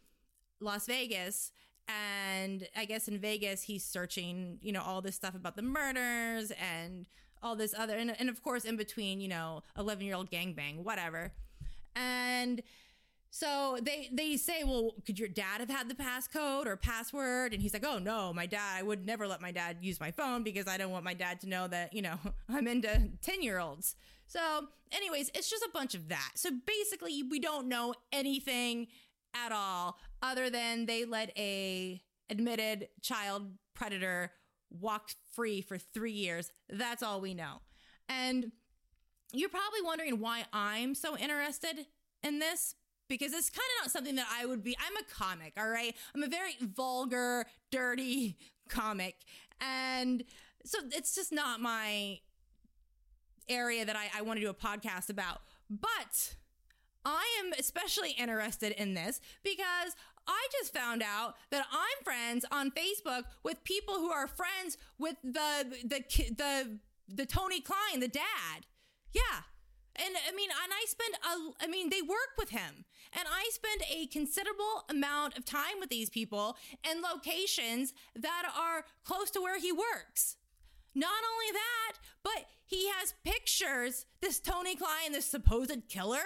Las 0.60 0.86
Vegas. 0.86 1.52
And 1.88 2.68
I 2.78 2.86
guess 2.86 3.08
in 3.08 3.18
Vegas, 3.18 3.64
he's 3.64 3.84
searching, 3.84 4.60
you 4.62 4.72
know, 4.72 4.84
all 4.84 5.02
this 5.02 5.16
stuff 5.16 5.34
about 5.34 5.56
the 5.56 5.64
murders 5.64 6.52
and 6.52 7.08
all 7.42 7.56
this 7.56 7.74
other, 7.76 7.98
and, 7.98 8.16
and 8.20 8.30
of 8.30 8.44
course, 8.44 8.64
in 8.64 8.78
between, 8.78 9.22
you 9.22 9.28
know, 9.28 9.64
11 9.78 10.06
year 10.06 10.16
old 10.16 10.30
gangbang, 10.30 10.84
whatever. 10.84 11.34
And 11.96 12.62
so 13.36 13.80
they 13.82 14.10
they 14.14 14.38
say, 14.38 14.64
well, 14.64 14.92
could 15.08 15.18
your 15.18 15.28
dad 15.28 15.60
have 15.60 15.70
had 15.70 15.90
the 15.90 15.96
passcode 15.96 16.68
or 16.68 16.78
password? 16.78 17.52
And 17.52 17.64
he's 17.64 17.74
like, 17.74 17.84
oh 17.84 17.98
no, 17.98 18.32
my 18.32 18.46
dad. 18.46 18.78
I 18.78 18.84
would 18.84 19.08
never 19.08 19.26
let 19.26 19.42
my 19.42 19.52
dad 19.52 19.78
use 19.82 20.00
my 20.00 20.12
phone 20.12 20.44
because 20.44 20.68
I 20.68 20.78
don't 20.78 20.92
want 20.92 21.04
my 21.04 21.16
dad 21.16 21.42
to 21.42 21.50
know 21.50 21.68
that 21.68 21.94
you 21.94 22.04
know 22.04 22.20
I'm 22.50 22.68
into 22.68 23.10
ten 23.24 23.42
year 23.42 23.58
olds. 23.58 23.96
So, 24.28 24.68
anyways, 24.92 25.32
it's 25.34 25.50
just 25.50 25.64
a 25.64 25.70
bunch 25.74 25.96
of 25.96 26.10
that. 26.10 26.34
So 26.36 26.52
basically, 26.68 27.24
we 27.24 27.40
don't 27.40 27.68
know 27.68 27.96
anything 28.12 28.86
at 29.34 29.52
all 29.52 29.98
other 30.22 30.52
than 30.52 30.86
they 30.86 31.04
let 31.04 31.36
a 31.36 32.04
admitted 32.30 32.90
child 33.02 33.50
predator 33.74 34.32
walk 34.70 35.10
free 35.34 35.62
for 35.62 35.80
three 35.80 36.12
years. 36.12 36.52
That's 36.70 37.02
all 37.02 37.20
we 37.20 37.34
know. 37.34 37.62
And 38.08 38.52
you're 39.32 39.50
probably 39.50 39.82
wondering 39.84 40.20
why 40.20 40.46
I'm 40.54 40.94
so 40.94 41.18
interested 41.18 41.88
in 42.22 42.38
this 42.38 42.76
because 43.18 43.34
it's 43.34 43.50
kind 43.50 43.62
of 43.78 43.86
not 43.86 43.92
something 43.92 44.16
that 44.16 44.28
I 44.32 44.46
would 44.46 44.64
be. 44.64 44.76
I'm 44.80 44.98
a 44.98 45.04
comic, 45.14 45.54
all 45.58 45.70
right? 45.70 45.96
I'm 46.16 46.24
a 46.24 46.28
very 46.28 46.56
vulgar, 46.60 47.46
dirty 47.72 48.38
comic. 48.70 49.16
And 49.62 50.24
so 50.66 50.80
it's 50.92 51.14
just 51.14 51.32
not 51.32 51.62
my 51.62 52.20
area 53.48 53.86
that 53.86 53.96
I, 53.96 54.10
I 54.18 54.22
want 54.24 54.38
to 54.40 54.42
do 54.42 54.50
a 54.50 54.54
podcast 54.54 55.10
about. 55.10 55.42
But 55.70 56.36
I 57.06 57.24
am 57.44 57.54
especially 57.60 58.12
interested 58.12 58.72
in 58.72 58.96
this 58.96 59.22
because 59.44 59.96
I 60.28 60.48
just 60.60 60.74
found 60.74 61.04
out 61.04 61.36
that 61.52 61.66
I'm 61.72 62.04
friends 62.04 62.46
on 62.52 62.72
Facebook 62.72 63.26
with 63.44 63.64
people 63.64 63.96
who 63.96 64.10
are 64.10 64.28
friends 64.28 64.78
with 64.98 65.18
the 65.24 65.76
the 65.84 66.04
the 66.36 66.80
the 67.08 67.26
Tony 67.26 67.62
Kline, 67.62 68.00
the 68.00 68.08
dad. 68.08 68.66
Yeah, 69.12 69.44
and 69.96 70.16
I 70.28 70.36
mean, 70.36 70.50
and 70.50 70.74
I 70.74 70.86
spend 70.88 71.14
a, 71.24 71.64
I 71.64 71.68
mean, 71.68 71.90
they 71.90 72.02
work 72.02 72.34
with 72.38 72.50
him. 72.50 72.86
And 73.18 73.28
I 73.32 73.50
spend 73.52 73.84
a 73.92 74.08
considerable 74.08 74.86
amount 74.90 75.38
of 75.38 75.46
time 75.46 75.80
with 75.80 75.90
these 75.90 76.10
people 76.10 76.58
in 76.90 77.02
locations 77.02 77.94
that 78.16 78.44
are 78.58 78.86
close 79.04 79.30
to 79.32 79.42
where 79.42 79.60
he 79.60 79.72
works. 79.72 80.38
Not 80.96 81.24
only 81.32 81.52
that, 81.54 81.94
but 82.24 82.46
he 82.66 82.88
has 82.90 83.14
pictures, 83.24 84.06
this 84.22 84.40
Tony 84.40 84.76
Kline, 84.76 85.12
this 85.12 85.26
supposed 85.26 85.90
killer, 85.90 86.24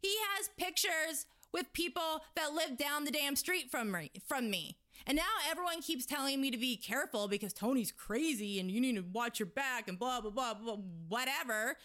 he 0.00 0.14
has 0.36 0.50
pictures 0.56 1.26
with 1.52 1.72
people 1.72 2.22
that 2.36 2.52
live 2.52 2.76
down 2.76 3.04
the 3.04 3.10
damn 3.10 3.36
street 3.36 3.70
from 3.70 3.90
me, 3.90 4.10
from 4.26 4.50
me. 4.50 4.76
And 5.06 5.16
now 5.16 5.22
everyone 5.50 5.80
keeps 5.80 6.04
telling 6.04 6.40
me 6.40 6.50
to 6.50 6.58
be 6.58 6.76
careful 6.76 7.28
because 7.28 7.52
Tony's 7.52 7.92
crazy 7.92 8.58
and 8.58 8.70
you 8.70 8.80
need 8.80 8.96
to 8.96 9.04
watch 9.12 9.38
your 9.38 9.46
back 9.46 9.88
and 9.88 9.98
blah, 9.98 10.20
blah, 10.20 10.30
blah, 10.30 10.54
blah, 10.54 10.76
whatever. 11.08 11.76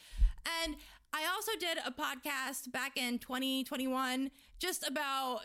And 0.63 0.75
I 1.15 1.27
also 1.27 1.51
did 1.59 1.77
a 1.85 1.91
podcast 1.91 2.71
back 2.71 2.97
in 2.97 3.19
2021 3.19 4.31
just 4.57 4.87
about 4.87 5.41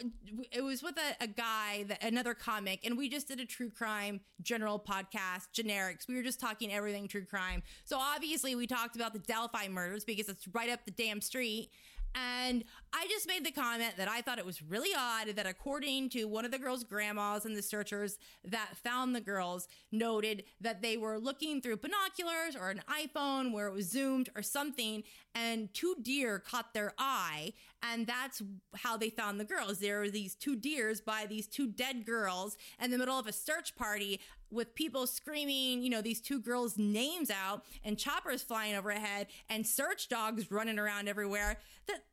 it 0.51 0.63
was 0.63 0.83
with 0.83 0.97
a, 0.97 1.25
a 1.25 1.27
guy 1.27 1.85
that 1.89 2.03
another 2.03 2.33
comic 2.33 2.87
and 2.87 2.97
we 2.97 3.11
just 3.11 3.29
did 3.29 3.39
a 3.39 3.45
true 3.45 3.69
crime 3.69 4.21
general 4.41 4.79
podcast 4.79 5.49
generics. 5.55 6.09
We 6.09 6.15
were 6.15 6.23
just 6.23 6.41
talking 6.41 6.73
everything 6.73 7.07
true 7.07 7.27
crime. 7.27 7.63
So 7.85 7.99
obviously 7.99 8.55
we 8.55 8.67
talked 8.67 8.97
about 8.97 9.13
the 9.13 9.19
delphi 9.19 9.69
murders 9.69 10.07
because 10.07 10.31
it's 10.31 10.49
right 10.49 10.71
up 10.71 10.87
the 10.87 10.91
damn 10.91 11.21
street 11.21 11.71
and 12.15 12.65
I 12.93 13.07
just 13.09 13.29
made 13.29 13.45
the 13.45 13.51
comment 13.51 13.95
that 13.97 14.09
I 14.09 14.23
thought 14.23 14.39
it 14.39 14.47
was 14.47 14.63
really 14.63 14.91
odd 14.97 15.29
that 15.37 15.47
according 15.47 16.09
to 16.11 16.25
one 16.25 16.45
of 16.45 16.51
the 16.51 16.59
girls' 16.59 16.85
grandmas 16.85 17.45
and 17.45 17.57
the 17.57 17.63
searchers 17.63 18.19
that 18.45 18.77
found 18.83 19.15
the 19.15 19.21
girls 19.21 19.69
noted 19.93 20.45
that 20.61 20.83
they 20.83 20.97
were 20.97 21.19
looking 21.19 21.61
through 21.61 21.77
binoculars 21.77 22.57
or 22.59 22.71
an 22.71 22.83
iPhone 22.89 23.53
where 23.53 23.69
it 23.69 23.75
was 23.75 23.91
zoomed 23.91 24.31
or 24.35 24.43
something 24.43 25.03
and 25.35 25.73
two 25.75 25.95
deer 26.03 26.39
caught 26.39 26.75
their 26.75 26.95
eye 26.99 27.53
and 27.83 28.07
that's 28.07 28.43
how 28.75 28.97
they 28.97 29.11
found 29.11 29.39
the 29.39 29.45
girls. 29.45 29.79
There 29.79 30.01
were 30.01 30.11
these 30.11 30.35
two 30.35 30.57
deers 30.57 31.01
by 31.01 31.27
these 31.29 31.47
two 31.47 31.69
dead 31.69 32.05
girls 32.05 32.57
in 32.83 32.91
the 32.91 32.99
middle 32.99 33.19
of 33.19 33.27
a 33.27 33.33
search 33.33 33.77
party 33.77 34.21
with 34.51 34.75
people 34.75 35.07
screaming, 35.07 35.83
you 35.83 35.91
know, 35.91 36.01
these 36.01 36.21
two 36.21 36.41
girls' 36.41 36.79
names 36.79 37.31
out 37.31 37.65
and 37.85 37.99
choppers 37.99 38.43
flying 38.43 38.75
overhead 38.75 39.27
and 39.49 39.67
search 39.67 40.09
dogs 40.09 40.51
running 40.51 40.79
around 40.79 41.09
everywhere. 41.09 41.59
That 41.87 42.05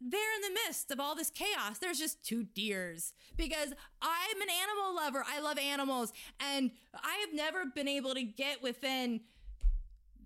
they're 0.00 0.34
in 0.36 0.42
the 0.42 0.60
midst 0.66 0.90
of 0.90 1.00
all 1.00 1.14
this 1.14 1.30
chaos, 1.30 1.78
there's 1.80 1.98
just 1.98 2.24
two 2.24 2.44
deers 2.44 3.12
because 3.36 3.72
I'm 4.02 4.42
an 4.42 4.48
animal 4.62 4.94
lover. 4.96 5.24
I 5.26 5.40
love 5.40 5.58
animals 5.58 6.12
and 6.40 6.70
I 6.94 7.24
have 7.24 7.34
never 7.34 7.64
been 7.66 7.88
able 7.88 8.14
to 8.14 8.22
get 8.22 8.62
within 8.62 9.20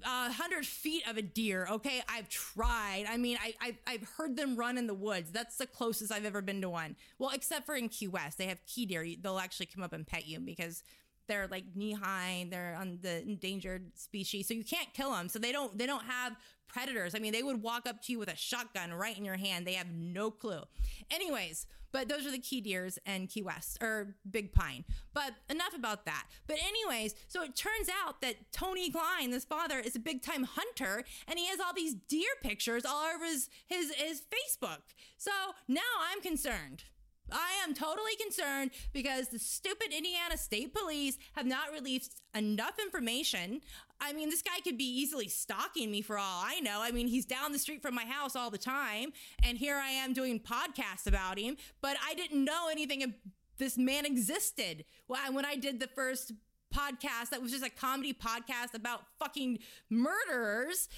a 0.05 0.33
hundred 0.33 0.65
feet 0.65 1.09
of 1.09 1.17
a 1.17 1.23
deer. 1.23 1.67
Okay, 1.71 2.03
I've 2.09 2.29
tried. 2.29 3.07
I 3.09 3.17
mean, 3.17 3.37
I, 3.43 3.55
I 3.61 3.77
I've 3.87 4.09
heard 4.17 4.37
them 4.37 4.57
run 4.57 4.79
in 4.79 4.87
the 4.87 4.95
woods. 4.95 5.31
That's 5.31 5.57
the 5.57 5.67
closest 5.67 6.13
I've 6.13 6.25
ever 6.25 6.41
been 6.43 6.61
to 6.63 6.71
one. 6.71 6.97
Well, 7.19 7.31
except 7.35 7.67
for 7.67 7.75
in 7.75 7.89
Key 7.89 8.09
West, 8.09 8.39
they 8.39 8.47
have 8.47 8.65
key 8.67 8.87
deer. 8.87 9.07
They'll 9.21 9.39
actually 9.39 9.67
come 9.67 9.83
up 9.83 9.93
and 9.93 10.07
pet 10.07 10.27
you 10.27 10.41
because 10.41 10.83
they're 11.29 11.47
like 11.49 11.65
knee 11.75 11.93
high. 11.93 12.47
They're 12.51 12.77
on 12.79 12.99
the 13.03 13.23
endangered 13.23 13.93
species, 13.95 14.49
so 14.49 14.55
you 14.55 14.65
can't 14.65 14.93
kill 14.95 15.13
them. 15.13 15.29
So 15.29 15.39
they 15.39 15.53
don't 15.53 15.77
they 15.79 15.87
don't 15.87 16.05
have 16.05 16.37
predators. 16.69 17.15
I 17.15 17.19
mean, 17.19 17.33
they 17.33 17.43
would 17.43 17.63
walk 17.63 17.89
up 17.89 18.03
to 18.03 18.13
you 18.13 18.19
with 18.19 18.31
a 18.31 18.37
shotgun 18.37 18.93
right 18.93 19.17
in 19.17 19.25
your 19.25 19.37
hand. 19.37 19.67
They 19.67 19.75
have 19.75 19.91
no 19.91 20.31
clue. 20.31 20.63
Anyways, 21.11 21.67
but 21.93 22.09
those 22.09 22.27
are 22.27 22.31
the 22.31 22.39
key 22.39 22.61
deers 22.61 22.99
and 23.07 23.29
Key 23.29 23.43
West 23.43 23.79
or 23.83 24.17
Big 24.31 24.53
Pine. 24.53 24.85
But 25.15 25.33
enough 25.49 25.75
about 25.75 26.05
that. 26.05 26.27
But 26.47 26.59
anyways, 26.63 27.15
so 27.29 27.43
it 27.43 27.57
turns 27.57 27.89
out 28.05 28.21
that 28.21 28.53
Tony 28.53 28.91
Kline, 28.91 29.31
this 29.31 29.45
father, 29.45 29.79
is 29.79 29.97
a 29.97 30.01
big 30.01 30.23
time 30.23 30.45
hunter, 30.45 31.05
and 31.27 31.39
he 31.39 31.47
has 31.47 31.61
all 31.61 31.73
these 31.75 31.95
deer 31.95 32.31
pictures 32.43 32.85
all 32.85 33.05
over 33.15 33.25
his 33.25 33.49
his, 33.67 33.93
his 33.95 34.21
Facebook. 34.23 34.81
So 35.17 35.31
now 35.67 35.81
I'm 36.11 36.21
concerned. 36.21 36.85
I 37.33 37.65
am 37.65 37.75
totally 37.75 38.17
concerned 38.21 38.71
because 38.93 39.29
the 39.29 39.39
stupid 39.39 39.93
Indiana 39.93 40.37
State 40.37 40.75
Police 40.75 41.19
have 41.33 41.47
not 41.47 41.73
released 41.73 42.21
enough 42.35 42.79
information. 42.79 43.61
I 44.01 44.13
mean, 44.13 44.31
this 44.31 44.43
guy 44.43 44.61
could 44.63 44.79
be 44.79 44.85
easily 44.85 45.29
stalking 45.29 45.91
me 45.91 46.03
for 46.03 46.19
all 46.19 46.43
I 46.45 46.61
know. 46.61 46.81
I 46.81 46.93
mean, 46.93 47.09
he's 47.09 47.25
down 47.25 47.53
the 47.53 47.59
street 47.59 47.83
from 47.83 47.95
my 47.95 48.05
house 48.05 48.37
all 48.37 48.51
the 48.51 48.59
time, 48.59 49.13
and 49.43 49.59
here 49.59 49.77
I 49.77 49.91
am 49.91 50.13
doing 50.13 50.41
podcasts 50.41 51.07
about 51.07 51.39
him, 51.39 51.57
but 51.81 51.97
I 52.07 52.15
didn't 52.15 52.45
know 52.45 52.69
anything 52.71 53.03
of 53.03 53.11
this 53.59 53.77
man 53.77 54.07
existed. 54.07 54.85
When 55.07 55.45
I 55.45 55.57
did 55.57 55.81
the 55.81 55.89
first 55.89 56.33
podcast 56.73 57.31
that 57.31 57.41
was 57.41 57.51
just 57.51 57.65
a 57.65 57.71
comedy 57.71 58.13
podcast 58.13 58.75
about 58.75 59.01
fucking 59.19 59.59
murderers 59.91 60.89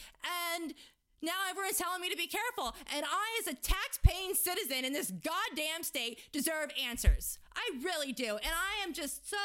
and 0.60 0.74
now 1.22 1.32
everyone's 1.50 1.76
telling 1.76 2.00
me 2.00 2.10
to 2.10 2.16
be 2.16 2.26
careful. 2.26 2.74
And 2.94 3.04
I, 3.04 3.40
as 3.40 3.52
a 3.52 3.56
tax 3.56 3.98
paying 4.02 4.34
citizen 4.34 4.84
in 4.84 4.92
this 4.92 5.10
goddamn 5.10 5.82
state, 5.82 6.20
deserve 6.32 6.70
answers. 6.82 7.38
I 7.54 7.70
really 7.82 8.12
do. 8.12 8.36
And 8.36 8.52
I 8.52 8.84
am 8.84 8.92
just 8.92 9.28
so 9.28 9.36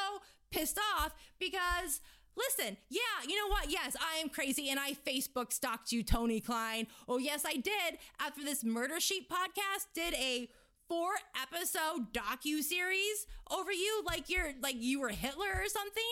pissed 0.52 0.80
off 0.98 1.14
because. 1.40 2.02
Listen, 2.38 2.76
yeah, 2.90 3.26
you 3.26 3.38
know 3.38 3.48
what? 3.48 3.72
Yes, 3.72 3.96
I 3.96 4.18
am 4.18 4.28
crazy 4.28 4.70
and 4.70 4.78
I 4.78 4.92
Facebook 4.92 5.54
stalked 5.54 5.94
you, 5.94 6.04
Tony 6.04 6.42
Kline. 6.42 6.86
Oh, 7.08 7.18
yes, 7.18 7.46
I 7.46 7.54
did. 7.54 7.98
After 8.20 8.44
this 8.44 8.62
Murder 8.62 9.00
Sheet 9.00 9.30
podcast 9.30 9.86
did 9.94 10.14
a 10.16 10.50
four 10.90 11.12
episode 11.42 12.14
docu 12.14 12.62
series 12.62 13.26
over 13.50 13.72
you 13.72 14.04
like 14.06 14.30
you're 14.30 14.52
like 14.62 14.76
you 14.78 15.00
were 15.00 15.10
Hitler 15.10 15.48
or 15.56 15.68
something. 15.68 16.04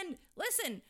And 0.00 0.16
listen, 0.36 0.82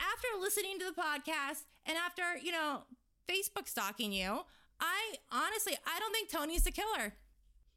after 0.00 0.28
listening 0.40 0.78
to 0.80 0.86
the 0.86 1.00
podcast 1.00 1.64
and 1.86 1.96
after, 1.96 2.36
you 2.42 2.52
know, 2.52 2.82
Facebook 3.30 3.68
stalking 3.68 4.12
you. 4.12 4.40
I 4.80 5.14
honestly, 5.30 5.76
I 5.86 5.98
don't 5.98 6.12
think 6.12 6.30
Tony's 6.30 6.64
the 6.64 6.70
killer. 6.70 7.14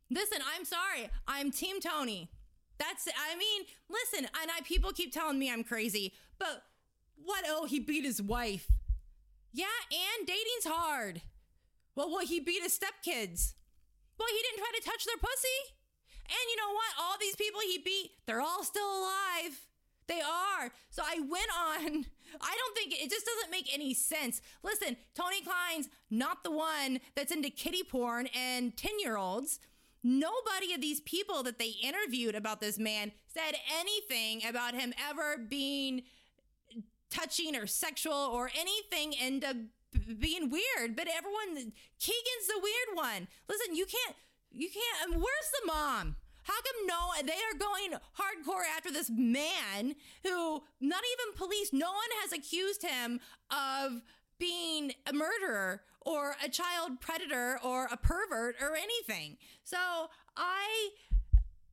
Listen, 0.10 0.39
I'm 0.56 0.66
sorry. 0.66 1.10
I'm 1.28 1.51
Team 1.51 1.80
Tony. 1.80 2.30
That's, 2.80 3.08
I 3.08 3.38
mean, 3.38 3.64
listen, 3.89 4.26
and 4.41 4.51
I, 4.51 4.62
people 4.64 4.91
keep 4.91 5.14
telling 5.14 5.38
me 5.38 5.51
I'm 5.51 5.64
crazy, 5.64 6.14
but 6.39 6.64
what? 7.16 7.45
Oh, 7.47 7.66
he 7.66 7.80
beat 7.80 8.04
his 8.04 8.22
wife. 8.22 8.68
Yeah, 9.51 9.66
and 9.91 10.28
dating's 10.28 10.66
hard. 10.66 11.22
Well, 11.95 12.10
what? 12.10 12.26
He 12.28 12.39
beat 12.39 12.64
his 12.64 12.78
stepkids. 12.78 13.54
Well, 14.18 14.28
he 14.30 14.41
didn't 14.41 14.58
try 14.58 14.72
to 14.76 14.86
touch 14.89 15.06
their 15.06 15.18
pussy. 15.18 15.76
And 16.26 16.49
you 16.49 16.58
know 16.58 16.74
what? 16.74 16.93
All 16.99 17.16
these 17.20 17.36
people 17.36 17.62
he 17.62 17.78
beat, 17.78 18.12
they're 18.26 18.41
all 18.41 18.64
still 18.64 18.99
alive. 18.99 19.68
They 20.08 20.22
are. 20.22 20.72
So 20.89 21.04
I 21.06 21.20
went 21.20 21.49
on. 21.56 22.06
I 22.42 22.56
don't 22.58 22.76
think 22.76 22.94
it 22.94 23.10
just 23.10 23.26
doesn't 23.26 23.52
make 23.52 23.74
any 23.74 23.94
sense. 23.94 24.42
Listen, 24.64 24.98
Tony 25.16 25.42
Kline's 25.42 25.90
not 26.10 26.44
the 26.44 26.52
one 26.52 27.00
that's 27.16 27.32
into 27.32 27.50
kitty 27.50 27.84
porn 27.84 28.28
and 28.28 28.76
10 28.76 29.00
year 29.00 29.18
olds. 29.18 29.60
Nobody 30.04 30.74
of 30.74 30.82
these 30.82 31.00
people 31.00 31.44
that 31.44 31.60
they 31.60 31.74
interviewed 31.82 32.36
about 32.36 32.60
this 32.60 32.78
man 32.78 33.14
said 33.28 33.56
anything 33.80 34.42
about 34.48 34.76
him 34.76 34.94
ever 35.10 35.38
being 35.38 36.04
touching 37.10 37.56
or 37.56 37.68
sexual 37.68 38.14
or 38.14 38.52
anything 38.58 39.14
into 39.14 39.48
uh, 39.48 39.54
being 40.20 40.50
weird. 40.50 40.96
But 40.96 41.08
everyone, 41.08 41.72
Kegan's 42.00 42.48
the 42.48 42.60
weird 42.62 42.96
one. 42.96 43.28
Listen, 43.48 43.76
you 43.76 43.86
can't, 43.86 44.16
you 44.52 44.68
can't, 44.70 45.14
where's 45.14 45.52
the 45.62 45.68
mom? 45.68 46.18
How 46.44 46.54
come 46.54 46.88
no, 46.88 47.26
they 47.26 47.34
are 47.34 47.58
going 47.58 48.00
hardcore 48.18 48.64
after 48.76 48.91
this 48.91 49.10
man 49.10 49.96
who, 50.24 50.64
not 50.82 51.02
even 51.14 51.38
police, 51.38 51.72
no 51.72 51.91
one 51.91 52.10
has 52.22 52.34
accused 52.34 52.84
him 52.84 53.20
of 53.50 54.02
being 54.38 54.94
a 55.08 55.14
murderer 55.14 55.82
or 56.02 56.36
a 56.44 56.50
child 56.50 57.00
predator 57.00 57.60
or 57.64 57.88
a 57.91 57.98
pervert 57.98 58.56
or 58.62 58.76
anything. 58.76 59.38
So 59.64 59.78
I, 60.36 60.89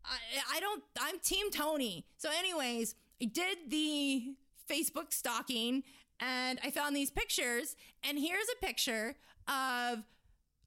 I, 0.04 0.18
I 0.54 0.60
don't, 0.60 0.82
I'm 1.00 1.18
Team 1.18 1.50
Tony. 1.50 2.06
So, 2.16 2.28
anyways, 2.36 2.94
I 3.20 3.26
did 3.26 3.58
the 3.68 4.34
Facebook 4.70 5.12
stalking 5.12 5.82
and 6.20 6.60
I 6.62 6.70
found 6.70 6.94
these 6.94 7.10
pictures. 7.10 7.76
And 8.04 8.18
here's 8.18 8.46
a 8.56 8.64
picture 8.64 9.16
of 9.48 10.04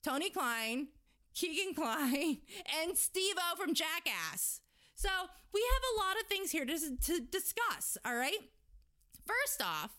Tony 0.04 0.30
Kline 0.30 0.88
Kegan 1.36 1.73
Kline, 1.75 2.38
and 2.81 2.97
Steve-O 2.97 3.55
from 3.55 3.73
Jackass. 3.73 4.61
So 4.95 5.09
we 5.53 5.61
have 5.73 5.84
a 5.93 6.07
lot 6.07 6.21
of 6.21 6.27
things 6.27 6.51
here 6.51 6.65
to, 6.65 6.77
to 6.77 7.19
discuss, 7.19 7.97
all 8.05 8.15
right? 8.15 8.49
First 9.25 9.61
off, 9.61 9.91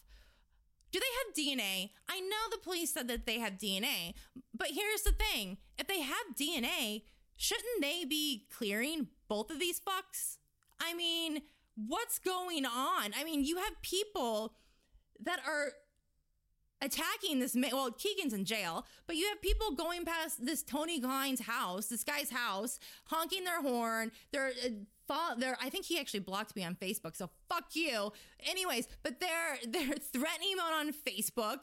do 0.92 1.00
they 1.00 1.44
have 1.50 1.56
DNA? 1.56 1.90
I 2.08 2.20
know 2.20 2.50
the 2.50 2.58
police 2.62 2.92
said 2.92 3.08
that 3.08 3.26
they 3.26 3.40
have 3.40 3.54
DNA, 3.54 4.14
but 4.56 4.68
here's 4.68 5.02
the 5.02 5.12
thing 5.12 5.58
if 5.76 5.88
they 5.88 6.00
have 6.00 6.36
DNA, 6.38 7.02
shouldn't 7.36 7.82
they 7.82 8.04
be 8.04 8.46
clearing 8.56 9.08
both 9.28 9.50
of 9.50 9.58
these 9.58 9.80
fucks? 9.80 10.36
I 10.80 10.94
mean, 10.94 11.42
what's 11.74 12.18
going 12.18 12.64
on? 12.64 13.12
I 13.18 13.24
mean, 13.24 13.44
you 13.44 13.56
have 13.56 13.82
people 13.82 14.54
that 15.20 15.40
are 15.46 15.72
attacking 16.84 17.40
this 17.40 17.54
man. 17.54 17.70
Well, 17.72 17.90
Kegan's 17.90 18.32
in 18.32 18.44
jail, 18.44 18.86
but 19.06 19.16
you 19.16 19.26
have 19.28 19.40
people 19.40 19.72
going 19.72 20.04
past 20.04 20.44
this 20.44 20.62
Tony 20.62 21.00
Kline's 21.00 21.40
house, 21.40 21.86
this 21.86 22.04
guy's 22.04 22.30
house, 22.30 22.78
honking 23.06 23.44
their 23.44 23.62
horn. 23.62 24.12
They're 24.32 24.52
uh, 25.08 25.34
they're 25.36 25.56
I 25.60 25.70
think 25.70 25.86
he 25.86 25.98
actually 25.98 26.20
blocked 26.20 26.56
me 26.56 26.64
on 26.64 26.74
Facebook, 26.74 27.16
so 27.16 27.30
fuck 27.48 27.74
you. 27.74 28.12
Anyways, 28.48 28.88
but 29.02 29.20
they're 29.20 29.58
they're 29.68 29.96
threatening 29.96 30.52
him 30.52 30.60
on 30.60 30.92
Facebook, 30.92 31.60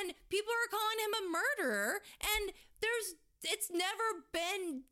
and 0.00 0.14
people 0.28 0.52
are 0.52 0.70
calling 0.70 0.98
him 0.98 1.14
a 1.20 1.64
murderer. 1.64 2.00
And 2.20 2.52
there's 2.80 3.14
it's 3.44 3.70
never 3.70 4.24
been 4.32 4.82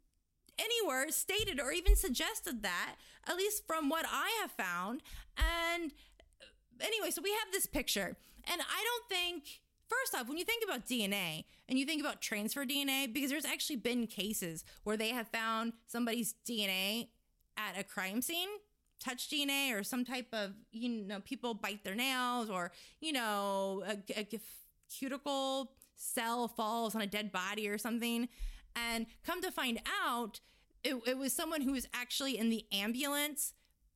anywhere 0.58 1.10
stated 1.10 1.60
or 1.60 1.72
even 1.72 1.96
suggested 1.96 2.62
that, 2.62 2.96
at 3.26 3.36
least 3.36 3.66
from 3.66 3.88
what 3.88 4.04
I 4.10 4.30
have 4.40 4.50
found. 4.50 5.02
And 5.38 5.92
anyway, 6.80 7.10
so 7.10 7.22
we 7.22 7.30
have 7.30 7.52
this 7.52 7.66
picture, 7.66 8.16
and 8.50 8.60
I 8.60 8.84
don't 8.84 9.08
think 9.08 9.59
First 9.90 10.14
off, 10.14 10.28
when 10.28 10.38
you 10.38 10.44
think 10.44 10.62
about 10.62 10.86
DNA 10.86 11.44
and 11.68 11.76
you 11.76 11.84
think 11.84 12.00
about 12.00 12.20
transfer 12.20 12.64
DNA, 12.64 13.12
because 13.12 13.30
there's 13.30 13.44
actually 13.44 13.76
been 13.76 14.06
cases 14.06 14.64
where 14.84 14.96
they 14.96 15.08
have 15.08 15.26
found 15.28 15.72
somebody's 15.88 16.34
DNA 16.48 17.08
at 17.56 17.76
a 17.76 17.82
crime 17.82 18.22
scene, 18.22 18.48
touch 19.00 19.28
DNA 19.28 19.76
or 19.76 19.82
some 19.82 20.04
type 20.04 20.28
of, 20.32 20.52
you 20.70 20.88
know, 20.88 21.18
people 21.20 21.54
bite 21.54 21.82
their 21.82 21.96
nails 21.96 22.48
or, 22.48 22.70
you 23.00 23.12
know, 23.12 23.82
a, 24.16 24.26
cuticle 24.88 25.72
cell 25.96 26.48
falls 26.48 26.94
on 26.94 27.00
a 27.00 27.06
dead 27.06 27.32
body 27.32 27.68
or 27.68 27.76
something. 27.76 28.28
And 28.76 29.06
come 29.24 29.42
to 29.42 29.50
find 29.50 29.80
out, 30.04 30.38
it, 30.84 30.96
it 31.06 31.18
was 31.18 31.32
someone 31.32 31.62
who 31.62 31.72
was 31.72 31.88
actually 31.92 32.38
in 32.38 32.48
the 32.48 32.64
ambulance 32.72 33.54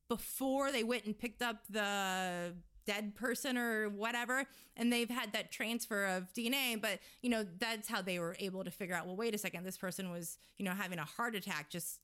before 0.09 0.71
they 0.71 0.83
went 0.83 1.05
and 1.05 1.17
picked 1.17 1.41
up 1.41 1.63
the 1.69 2.53
dead 2.85 3.15
person 3.15 3.57
or 3.57 3.89
whatever 3.89 4.45
and 4.77 4.93
they've 4.93 5.09
had 5.09 5.33
that 5.33 5.51
transfer 5.51 6.05
of 6.05 6.31
DNA 6.33 6.79
but 6.79 6.99
you 7.21 7.29
know 7.29 7.45
that's 7.59 7.87
how 7.87 8.01
they 8.01 8.19
were 8.19 8.35
able 8.39 8.63
to 8.63 8.71
figure 8.71 8.95
out 8.95 9.05
well 9.05 9.15
wait 9.15 9.33
a 9.33 9.37
second 9.37 9.63
this 9.63 9.77
person 9.77 10.11
was 10.11 10.37
you 10.57 10.65
know 10.65 10.71
having 10.71 10.99
a 10.99 11.05
heart 11.05 11.35
attack 11.35 11.69
just 11.69 11.99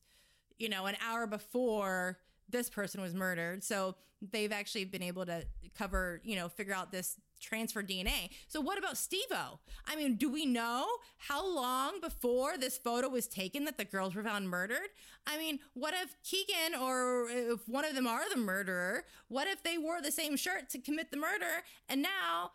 you 0.58 0.70
know 0.70 0.86
an 0.86 0.96
hour 1.06 1.28
before 1.28 2.18
this 2.52 2.70
person 2.70 3.02
was 3.02 3.14
murdered. 3.14 3.64
So 3.64 3.96
they've 4.32 4.52
actually 4.52 4.86
been 4.86 5.02
able 5.02 5.26
to 5.26 5.44
cover 5.76 6.22
you 6.24 6.36
know 6.36 6.48
figure 6.48 6.74
out 6.74 6.92
this 6.92 7.18
transfer 7.42 7.84
DNA. 7.84 8.30
So 8.48 8.62
what 8.62 8.78
about 8.78 8.98
Steve-O? 8.98 9.60
I 9.88 9.96
mean, 9.96 10.16
do 10.16 10.30
we 10.32 10.46
know 10.46 10.88
how 11.18 11.46
long 11.46 12.00
before 12.00 12.58
this 12.58 12.78
photo 12.78 13.10
was 13.10 13.28
taken 13.28 13.66
that 13.66 13.78
the 13.78 13.86
girls 13.86 14.16
were 14.16 14.24
found 14.24 14.50
murdered? 14.50 14.90
I 15.28 15.38
mean, 15.38 15.60
what 15.74 15.94
if 15.94 16.16
Kegan 16.24 16.80
or 16.80 17.28
if 17.30 17.68
one 17.68 17.86
of 17.86 17.96
them 17.96 18.08
are 18.08 18.30
the 18.30 18.38
murderer, 18.38 19.06
what 19.28 19.48
if 19.48 19.64
they 19.64 19.78
wore 19.78 20.02
the 20.02 20.12
same 20.12 20.38
shirt 20.38 20.70
to 20.70 20.80
commit 20.80 21.12
the 21.12 21.18
murder 21.18 21.64
and 21.90 22.02
now 22.02 22.52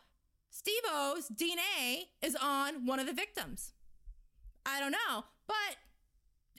Steve-O's 0.51 1.28
DNA 1.28 2.07
is 2.22 2.37
on 2.41 2.87
one 2.87 2.99
of 2.99 3.07
the 3.07 3.12
victims? 3.12 3.72
I 4.64 4.80
don't 4.80 4.93
know, 4.93 5.24
but 5.47 5.76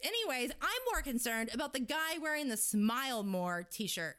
anyways, 0.01 0.51
I'm 0.61 0.81
more 0.91 1.01
concerned 1.01 1.49
about 1.53 1.73
the 1.73 1.79
guy 1.79 2.17
wearing 2.21 2.49
the 2.49 2.57
Smile 2.57 3.23
More 3.23 3.67
t-shirt. 3.69 4.15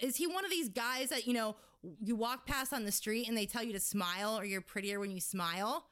Is 0.00 0.16
he 0.16 0.26
one 0.26 0.44
of 0.44 0.50
these 0.50 0.68
guys 0.68 1.10
that, 1.10 1.26
you 1.26 1.34
know, 1.34 1.56
you 2.00 2.16
walk 2.16 2.46
past 2.46 2.72
on 2.72 2.84
the 2.84 2.92
street 2.92 3.28
and 3.28 3.36
they 3.36 3.46
tell 3.46 3.62
you 3.62 3.72
to 3.72 3.80
smile 3.80 4.38
or 4.38 4.44
you're 4.44 4.60
prettier 4.60 5.00
when 5.00 5.10
you 5.10 5.20
smile. 5.20 5.86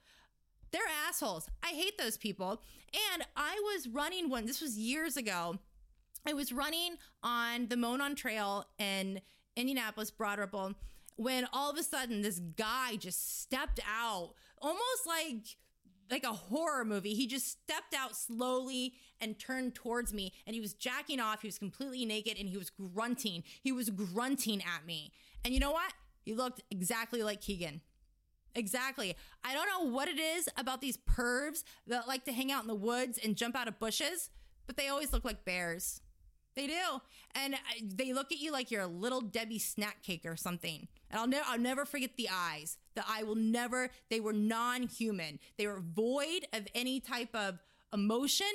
They're 0.71 0.81
assholes. 1.07 1.49
I 1.63 1.69
hate 1.69 1.99
those 1.99 2.17
people. 2.17 2.63
And 3.13 3.25
I 3.37 3.61
was 3.75 3.89
running 3.89 4.31
one, 4.31 4.47
this 4.47 4.61
was 4.61 4.79
years 4.79 5.17
ago. 5.17 5.59
I 6.27 6.33
was 6.33 6.53
running 6.53 6.97
on 7.23 7.69
the 7.69 7.77
Monon 7.77 8.15
Trail 8.15 8.67
in 8.79 9.21
Indianapolis, 9.57 10.11
Broad 10.11 10.39
Ripple, 10.39 10.75
when 11.17 11.47
all 11.53 11.71
of 11.71 11.77
a 11.77 11.83
sudden 11.83 12.23
this 12.23 12.39
guy 12.39 12.97
just 12.97 13.41
stepped 13.41 13.81
out, 13.87 14.35
almost 14.61 15.07
like 15.07 15.57
like 16.11 16.25
a 16.25 16.33
horror 16.33 16.85
movie. 16.85 17.15
He 17.15 17.27
just 17.27 17.49
stepped 17.49 17.95
out 17.95 18.15
slowly 18.15 18.93
and 19.19 19.39
turned 19.39 19.75
towards 19.75 20.13
me 20.13 20.35
and 20.47 20.55
he 20.55 20.61
was 20.61 20.75
jacking 20.75 21.21
off. 21.21 21.41
He 21.41 21.49
was 21.49 21.59
completely 21.59 22.05
naked 22.05 22.37
and 22.39 22.49
he 22.49 22.59
was 22.59 22.71
grunting. 22.71 23.45
He 23.63 23.73
was 23.73 23.89
grunting 23.89 24.61
at 24.61 24.87
me. 24.87 25.13
And 25.45 25.53
you 25.55 25.61
know 25.61 25.73
what? 25.73 25.93
He 26.25 26.35
looked 26.35 26.63
exactly 26.71 27.23
like 27.23 27.41
Kegan. 27.41 27.81
Exactly. 28.55 29.17
I 29.43 29.55
don't 29.55 29.69
know 29.69 29.91
what 29.91 30.09
it 30.09 30.19
is 30.19 30.49
about 30.57 30.81
these 30.81 30.99
pervs 30.99 31.65
that 31.87 32.07
like 32.07 32.25
to 32.27 32.33
hang 32.33 32.53
out 32.53 32.63
in 32.63 32.69
the 32.69 32.75
woods 32.75 33.19
and 33.23 33.37
jump 33.37 33.57
out 33.57 33.69
of 33.69 33.79
bushes, 33.79 34.31
but 34.67 34.77
they 34.77 34.89
always 34.89 35.13
look 35.13 35.25
like 35.25 35.45
bears. 35.45 36.01
They 36.55 36.67
do. 36.67 37.01
And 37.35 37.55
they 37.83 38.13
look 38.13 38.31
at 38.31 38.39
you 38.39 38.53
like 38.53 38.71
you're 38.71 38.83
a 38.83 38.87
little 38.87 39.23
Debbie 39.23 39.59
snack 39.59 40.03
cake 40.03 40.27
or 40.27 40.37
something. 40.37 40.87
And 41.11 41.19
I'll 41.19 41.27
never 41.27 41.45
I'll 41.49 41.59
never 41.59 41.85
forget 41.85 42.17
the 42.17 42.29
eyes. 42.31 42.77
The 42.95 43.05
eye 43.09 43.23
will 43.23 43.37
never 43.37 43.89
they 44.11 44.21
were 44.21 44.35
non-human. 44.35 45.39
They 45.57 45.67
were 45.67 45.81
void 45.81 46.47
of 46.53 46.67
any 46.75 47.01
type 47.01 47.35
of 47.35 47.59
emotion. 47.93 48.53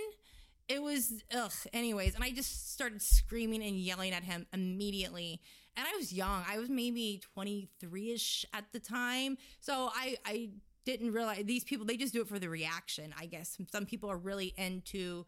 It 0.67 0.83
was 0.83 1.23
ugh. 1.33 1.53
Anyways, 1.73 2.13
and 2.13 2.23
I 2.23 2.31
just 2.31 2.71
started 2.73 3.01
screaming 3.01 3.63
and 3.63 3.77
yelling 3.77 4.13
at 4.13 4.23
him 4.23 4.45
immediately. 4.53 5.41
And 5.77 5.85
I 5.87 5.95
was 5.95 6.11
young. 6.11 6.43
I 6.49 6.57
was 6.57 6.69
maybe 6.69 7.21
23ish 7.37 8.45
at 8.53 8.65
the 8.73 8.79
time. 8.79 9.37
So 9.61 9.89
I 9.93 10.17
I 10.25 10.49
didn't 10.85 11.13
realize 11.13 11.43
these 11.45 11.63
people 11.63 11.85
they 11.85 11.97
just 11.97 12.13
do 12.13 12.21
it 12.21 12.27
for 12.27 12.39
the 12.39 12.49
reaction, 12.49 13.13
I 13.17 13.27
guess. 13.27 13.57
Some 13.71 13.85
people 13.85 14.11
are 14.11 14.17
really 14.17 14.53
into 14.57 15.25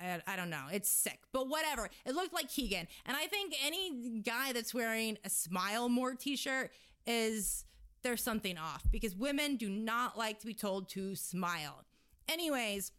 I, 0.00 0.20
I, 0.26 0.36
don't 0.36 0.50
know. 0.50 0.64
It's 0.72 0.90
sick, 0.90 1.20
but 1.32 1.48
whatever. 1.48 1.88
It 2.04 2.16
looked 2.16 2.34
like 2.34 2.50
Kegan. 2.50 2.88
And 3.06 3.16
I 3.16 3.26
think 3.26 3.54
any 3.64 4.20
guy 4.24 4.52
that's 4.52 4.74
wearing 4.74 5.18
a 5.24 5.30
Smile 5.30 5.88
More 5.88 6.14
t 6.14 6.34
shirt 6.36 6.72
is 7.06 7.64
there's 8.02 8.22
something 8.22 8.58
off 8.58 8.84
because 8.90 9.14
women 9.14 9.56
do 9.56 9.68
not 9.68 10.18
like 10.18 10.40
to 10.40 10.46
be 10.46 10.54
told 10.54 10.88
to 10.90 11.14
smile. 11.14 11.84
Anyways, 12.28 12.92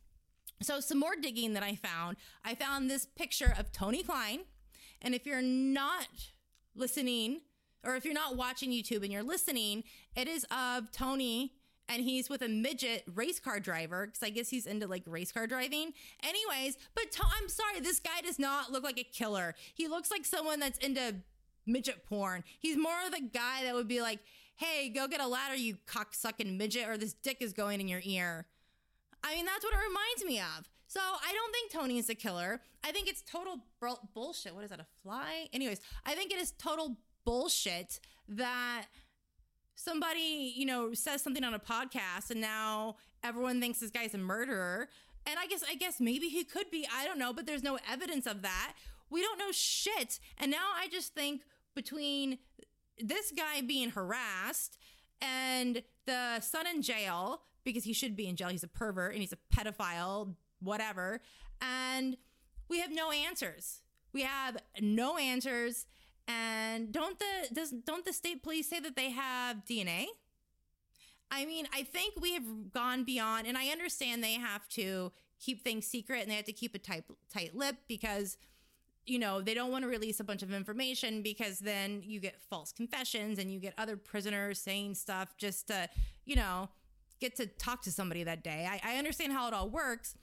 so 0.61 0.79
some 0.79 0.99
more 0.99 1.15
digging 1.21 1.53
that 1.53 1.63
I 1.63 1.75
found. 1.75 2.17
I 2.43 2.55
found 2.55 2.89
this 2.89 3.05
picture 3.05 3.53
of 3.57 3.71
Tony 3.71 4.03
Kline. 4.03 4.41
And 5.01 5.13
if 5.13 5.25
you're 5.25 5.41
not 5.41 6.07
listening, 6.75 7.41
or 7.83 7.95
if 7.95 8.05
you're 8.05 8.13
not 8.13 8.35
watching 8.35 8.71
YouTube 8.71 9.03
and 9.03 9.11
you're 9.11 9.23
listening, 9.23 9.83
it 10.15 10.27
is 10.27 10.45
of 10.51 10.91
Tony 10.91 11.53
and 11.87 12.01
he's 12.01 12.29
with 12.29 12.41
a 12.41 12.47
midget 12.47 13.03
race 13.13 13.39
car 13.39 13.59
driver 13.59 14.07
because 14.07 14.23
I 14.23 14.29
guess 14.29 14.49
he's 14.49 14.65
into 14.65 14.87
like 14.87 15.03
race 15.05 15.31
car 15.31 15.47
driving. 15.47 15.93
Anyways, 16.23 16.77
but 16.95 17.11
to- 17.11 17.23
I'm 17.39 17.47
sorry, 17.49 17.79
this 17.79 17.99
guy 17.99 18.21
does 18.23 18.39
not 18.39 18.71
look 18.71 18.83
like 18.83 18.99
a 18.99 19.03
killer. 19.03 19.55
He 19.73 19.87
looks 19.87 20.09
like 20.11 20.25
someone 20.25 20.59
that's 20.59 20.79
into 20.79 21.15
midget 21.65 22.05
porn. 22.05 22.43
He's 22.59 22.77
more 22.77 22.97
of 23.05 23.11
the 23.11 23.21
guy 23.21 23.63
that 23.63 23.75
would 23.75 23.87
be 23.87 24.01
like, 24.01 24.19
"Hey, 24.55 24.89
go 24.89 25.07
get 25.07 25.21
a 25.21 25.27
ladder, 25.27 25.55
you 25.55 25.77
cocksucking 25.87 26.57
midget, 26.57 26.87
or 26.87 26.97
this 26.97 27.13
dick 27.13 27.37
is 27.41 27.53
going 27.53 27.79
in 27.81 27.87
your 27.87 28.01
ear." 28.03 28.47
I 29.23 29.35
mean, 29.35 29.45
that's 29.45 29.63
what 29.63 29.73
it 29.73 29.77
reminds 29.77 30.25
me 30.25 30.39
of. 30.39 30.69
So 30.95 31.01
I 31.01 31.33
don't 31.33 31.51
think 31.51 31.71
Tony 31.73 31.97
is 31.97 32.09
a 32.09 32.15
killer. 32.15 32.61
I 32.81 32.93
think 32.93 33.09
it's 33.09 33.21
total 33.21 33.59
bullshit. 34.13 34.55
What 34.55 34.63
is 34.63 34.69
that? 34.69 34.79
A 34.79 34.85
fly? 35.03 35.49
Anyways, 35.51 35.81
I 36.05 36.15
think 36.15 36.31
it 36.31 36.39
is 36.39 36.51
total 36.51 36.95
bullshit 37.25 37.99
that 38.29 38.85
somebody, 39.75 40.53
you 40.55 40.65
know, 40.65 40.93
says 40.93 41.21
something 41.21 41.43
on 41.43 41.53
a 41.53 41.59
podcast 41.59 42.31
and 42.31 42.39
now 42.39 42.95
everyone 43.25 43.59
thinks 43.59 43.79
this 43.79 43.89
guy's 43.89 44.13
a 44.13 44.17
murderer. 44.17 44.87
And 45.27 45.37
I 45.37 45.47
guess 45.47 45.65
I 45.69 45.75
guess 45.75 45.99
maybe 45.99 46.29
he 46.29 46.45
could 46.45 46.71
be, 46.71 46.87
I 46.89 47.05
don't 47.05 47.19
know, 47.19 47.33
but 47.33 47.45
there's 47.45 47.63
no 47.63 47.77
evidence 47.91 48.25
of 48.25 48.41
that. 48.43 48.73
We 49.09 49.21
don't 49.21 49.37
know 49.37 49.51
shit. 49.51 50.21
And 50.37 50.49
now 50.49 50.69
I 50.81 50.87
just 50.87 51.13
think 51.13 51.41
between 51.75 52.37
this 52.97 53.33
guy 53.35 53.59
being 53.59 53.89
harassed 53.89 54.77
and 55.19 55.83
the 56.05 56.39
son 56.39 56.67
in 56.67 56.81
jail 56.81 57.41
because 57.65 57.83
he 57.83 57.91
should 57.91 58.15
be 58.15 58.27
in 58.27 58.37
jail, 58.37 58.47
he's 58.47 58.63
a 58.63 58.69
pervert 58.69 59.11
and 59.11 59.19
he's 59.19 59.33
a 59.33 59.37
pedophile, 59.53 60.35
whatever. 60.59 61.21
And 61.61 62.17
we 62.69 62.79
have 62.79 62.91
no 62.91 63.11
answers. 63.11 63.81
We 64.13 64.21
have 64.21 64.57
no 64.81 65.17
answers 65.17 65.85
and 66.27 66.91
don't 66.91 67.19
the 67.19 67.53
does 67.53 67.71
don't 67.71 68.05
the 68.05 68.13
state 68.13 68.41
police 68.41 68.69
say 68.69 68.79
that 68.79 68.95
they 68.95 69.11
have 69.11 69.63
DNA? 69.65 70.07
I 71.31 71.45
mean, 71.45 71.67
I 71.73 71.83
think 71.83 72.19
we 72.19 72.33
have 72.33 72.71
gone 72.71 73.03
beyond, 73.03 73.47
and 73.47 73.57
I 73.57 73.67
understand 73.67 74.23
they 74.23 74.33
have 74.33 74.67
to 74.69 75.11
keep 75.39 75.63
things 75.63 75.85
secret 75.85 76.21
and 76.21 76.31
they 76.31 76.35
have 76.35 76.45
to 76.45 76.53
keep 76.53 76.73
a 76.75 76.79
tight 76.79 77.03
tight 77.31 77.55
lip 77.55 77.75
because 77.87 78.37
you 79.05 79.19
know 79.19 79.41
they 79.41 79.53
don't 79.53 79.71
want 79.71 79.83
to 79.83 79.89
release 79.89 80.19
a 80.19 80.23
bunch 80.23 80.41
of 80.41 80.51
information 80.51 81.21
because 81.21 81.59
then 81.59 82.01
you 82.03 82.19
get 82.19 82.41
false 82.49 82.71
confessions 82.71 83.37
and 83.37 83.51
you 83.51 83.59
get 83.59 83.73
other 83.77 83.97
prisoners 83.97 84.59
saying 84.59 84.95
stuff 84.95 85.35
just 85.37 85.67
to 85.67 85.87
you 86.25 86.35
know 86.35 86.69
get 87.19 87.35
to 87.35 87.45
talk 87.45 87.81
to 87.83 87.91
somebody 87.91 88.23
that 88.23 88.43
day. 88.43 88.67
I, 88.69 88.93
I 88.93 88.97
understand 88.97 89.31
how 89.31 89.47
it 89.47 89.53
all 89.53 89.69
works, 89.69 90.15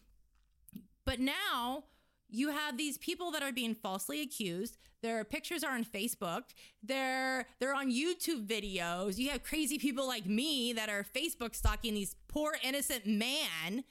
but 1.04 1.20
now 1.20 1.84
you 2.28 2.48
have 2.48 2.78
these 2.78 2.96
people 2.96 3.30
that 3.32 3.42
are 3.42 3.52
being 3.52 3.74
falsely 3.74 4.22
accused. 4.22 4.78
Their 5.02 5.22
pictures 5.22 5.62
are 5.62 5.72
on 5.72 5.84
Facebook. 5.84 6.44
They're 6.82 7.46
they're 7.60 7.74
on 7.74 7.92
YouTube 7.92 8.46
videos. 8.46 9.18
You 9.18 9.30
have 9.30 9.42
crazy 9.42 9.78
people 9.78 10.06
like 10.06 10.26
me 10.26 10.72
that 10.72 10.88
are 10.88 11.04
Facebook 11.04 11.54
stalking 11.54 11.94
these 11.94 12.16
poor 12.28 12.56
innocent 12.62 13.06
man. 13.06 13.84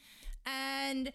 And 0.45 1.13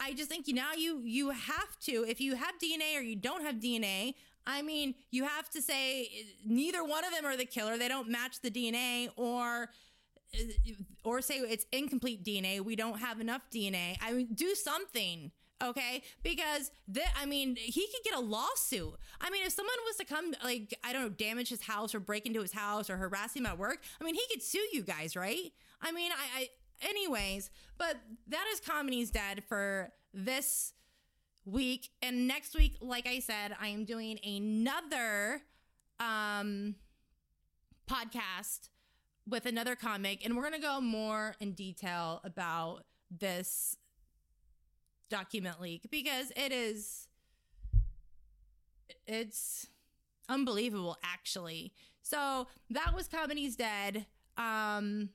I 0.00 0.14
just 0.14 0.30
think 0.30 0.46
now 0.48 0.72
you 0.72 1.00
you 1.04 1.30
have 1.30 1.78
to 1.82 2.06
if 2.08 2.20
you 2.20 2.34
have 2.34 2.54
DNA 2.62 2.98
or 2.98 3.02
you 3.02 3.16
don't 3.16 3.44
have 3.44 3.56
DNA, 3.56 4.14
I 4.46 4.62
mean, 4.62 4.94
you 5.10 5.24
have 5.24 5.50
to 5.50 5.62
say 5.62 6.02
eh, 6.02 6.22
neither 6.46 6.84
one 6.84 7.04
of 7.04 7.12
them 7.12 7.24
are 7.24 7.36
the 7.36 7.44
killer. 7.46 7.76
They 7.76 7.88
don't 7.88 8.08
match 8.08 8.40
the 8.40 8.50
DNA 8.50 9.10
or 9.16 9.68
or 11.04 11.20
say 11.20 11.36
it's 11.38 11.66
incomplete 11.72 12.24
DNA. 12.24 12.60
We 12.60 12.76
don't 12.76 13.00
have 13.00 13.20
enough 13.20 13.42
DNA. 13.52 13.96
I 14.00 14.12
mean, 14.12 14.28
do 14.34 14.54
something 14.54 15.30
okay 15.62 16.02
because 16.22 16.70
i 17.16 17.24
mean 17.24 17.56
he 17.56 17.86
could 17.86 18.02
get 18.04 18.14
a 18.14 18.20
lawsuit 18.20 18.94
i 19.20 19.30
mean 19.30 19.44
if 19.44 19.52
someone 19.52 19.74
was 19.86 19.96
to 19.96 20.04
come 20.04 20.34
like 20.42 20.74
i 20.82 20.92
don't 20.92 21.02
know 21.02 21.08
damage 21.08 21.48
his 21.48 21.62
house 21.62 21.94
or 21.94 22.00
break 22.00 22.26
into 22.26 22.40
his 22.40 22.52
house 22.52 22.90
or 22.90 22.96
harass 22.96 23.34
him 23.34 23.46
at 23.46 23.56
work 23.56 23.78
i 24.00 24.04
mean 24.04 24.14
he 24.14 24.22
could 24.30 24.42
sue 24.42 24.66
you 24.72 24.82
guys 24.82 25.14
right 25.14 25.52
i 25.80 25.92
mean 25.92 26.10
i, 26.12 26.40
I 26.40 26.48
anyways 26.88 27.50
but 27.78 27.96
that 28.28 28.44
is 28.52 28.60
comedy's 28.60 29.10
dead 29.10 29.44
for 29.48 29.92
this 30.12 30.72
week 31.44 31.90
and 32.02 32.26
next 32.26 32.56
week 32.56 32.76
like 32.80 33.06
i 33.06 33.20
said 33.20 33.54
i 33.60 33.68
am 33.68 33.84
doing 33.84 34.18
another 34.24 35.40
um 36.00 36.74
podcast 37.88 38.70
with 39.28 39.46
another 39.46 39.74
comic 39.74 40.24
and 40.24 40.36
we're 40.36 40.42
going 40.42 40.54
to 40.54 40.60
go 40.60 40.80
more 40.80 41.34
in 41.40 41.52
detail 41.52 42.20
about 42.24 42.84
this 43.10 43.76
document 45.08 45.60
leak 45.60 45.82
because 45.90 46.32
it 46.36 46.52
is 46.52 47.08
it's 49.06 49.68
unbelievable 50.28 50.96
actually. 51.04 51.72
So 52.02 52.46
that 52.70 52.94
was 52.94 53.08
Comedy's 53.08 53.56
Dead. 53.56 54.06
Um 54.36 55.10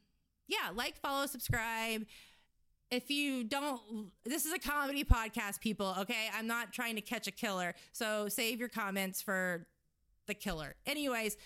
yeah, 0.47 0.71
like, 0.73 0.97
follow, 0.97 1.27
subscribe. 1.27 2.05
If 2.89 3.11
you 3.11 3.43
don't 3.43 4.11
this 4.25 4.45
is 4.45 4.53
a 4.53 4.59
comedy 4.59 5.03
podcast 5.03 5.59
people, 5.59 5.95
okay? 5.99 6.29
I'm 6.35 6.47
not 6.47 6.73
trying 6.73 6.95
to 6.95 7.01
catch 7.01 7.27
a 7.27 7.31
killer. 7.31 7.75
So 7.91 8.29
save 8.29 8.59
your 8.59 8.69
comments 8.69 9.21
for 9.21 9.67
the 10.27 10.33
killer. 10.33 10.75
Anyways, 10.85 11.37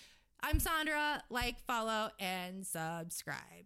I'm 0.45 0.59
Sandra. 0.59 1.23
Like, 1.29 1.55
follow, 1.65 2.09
and 2.19 2.67
subscribe. 2.67 3.65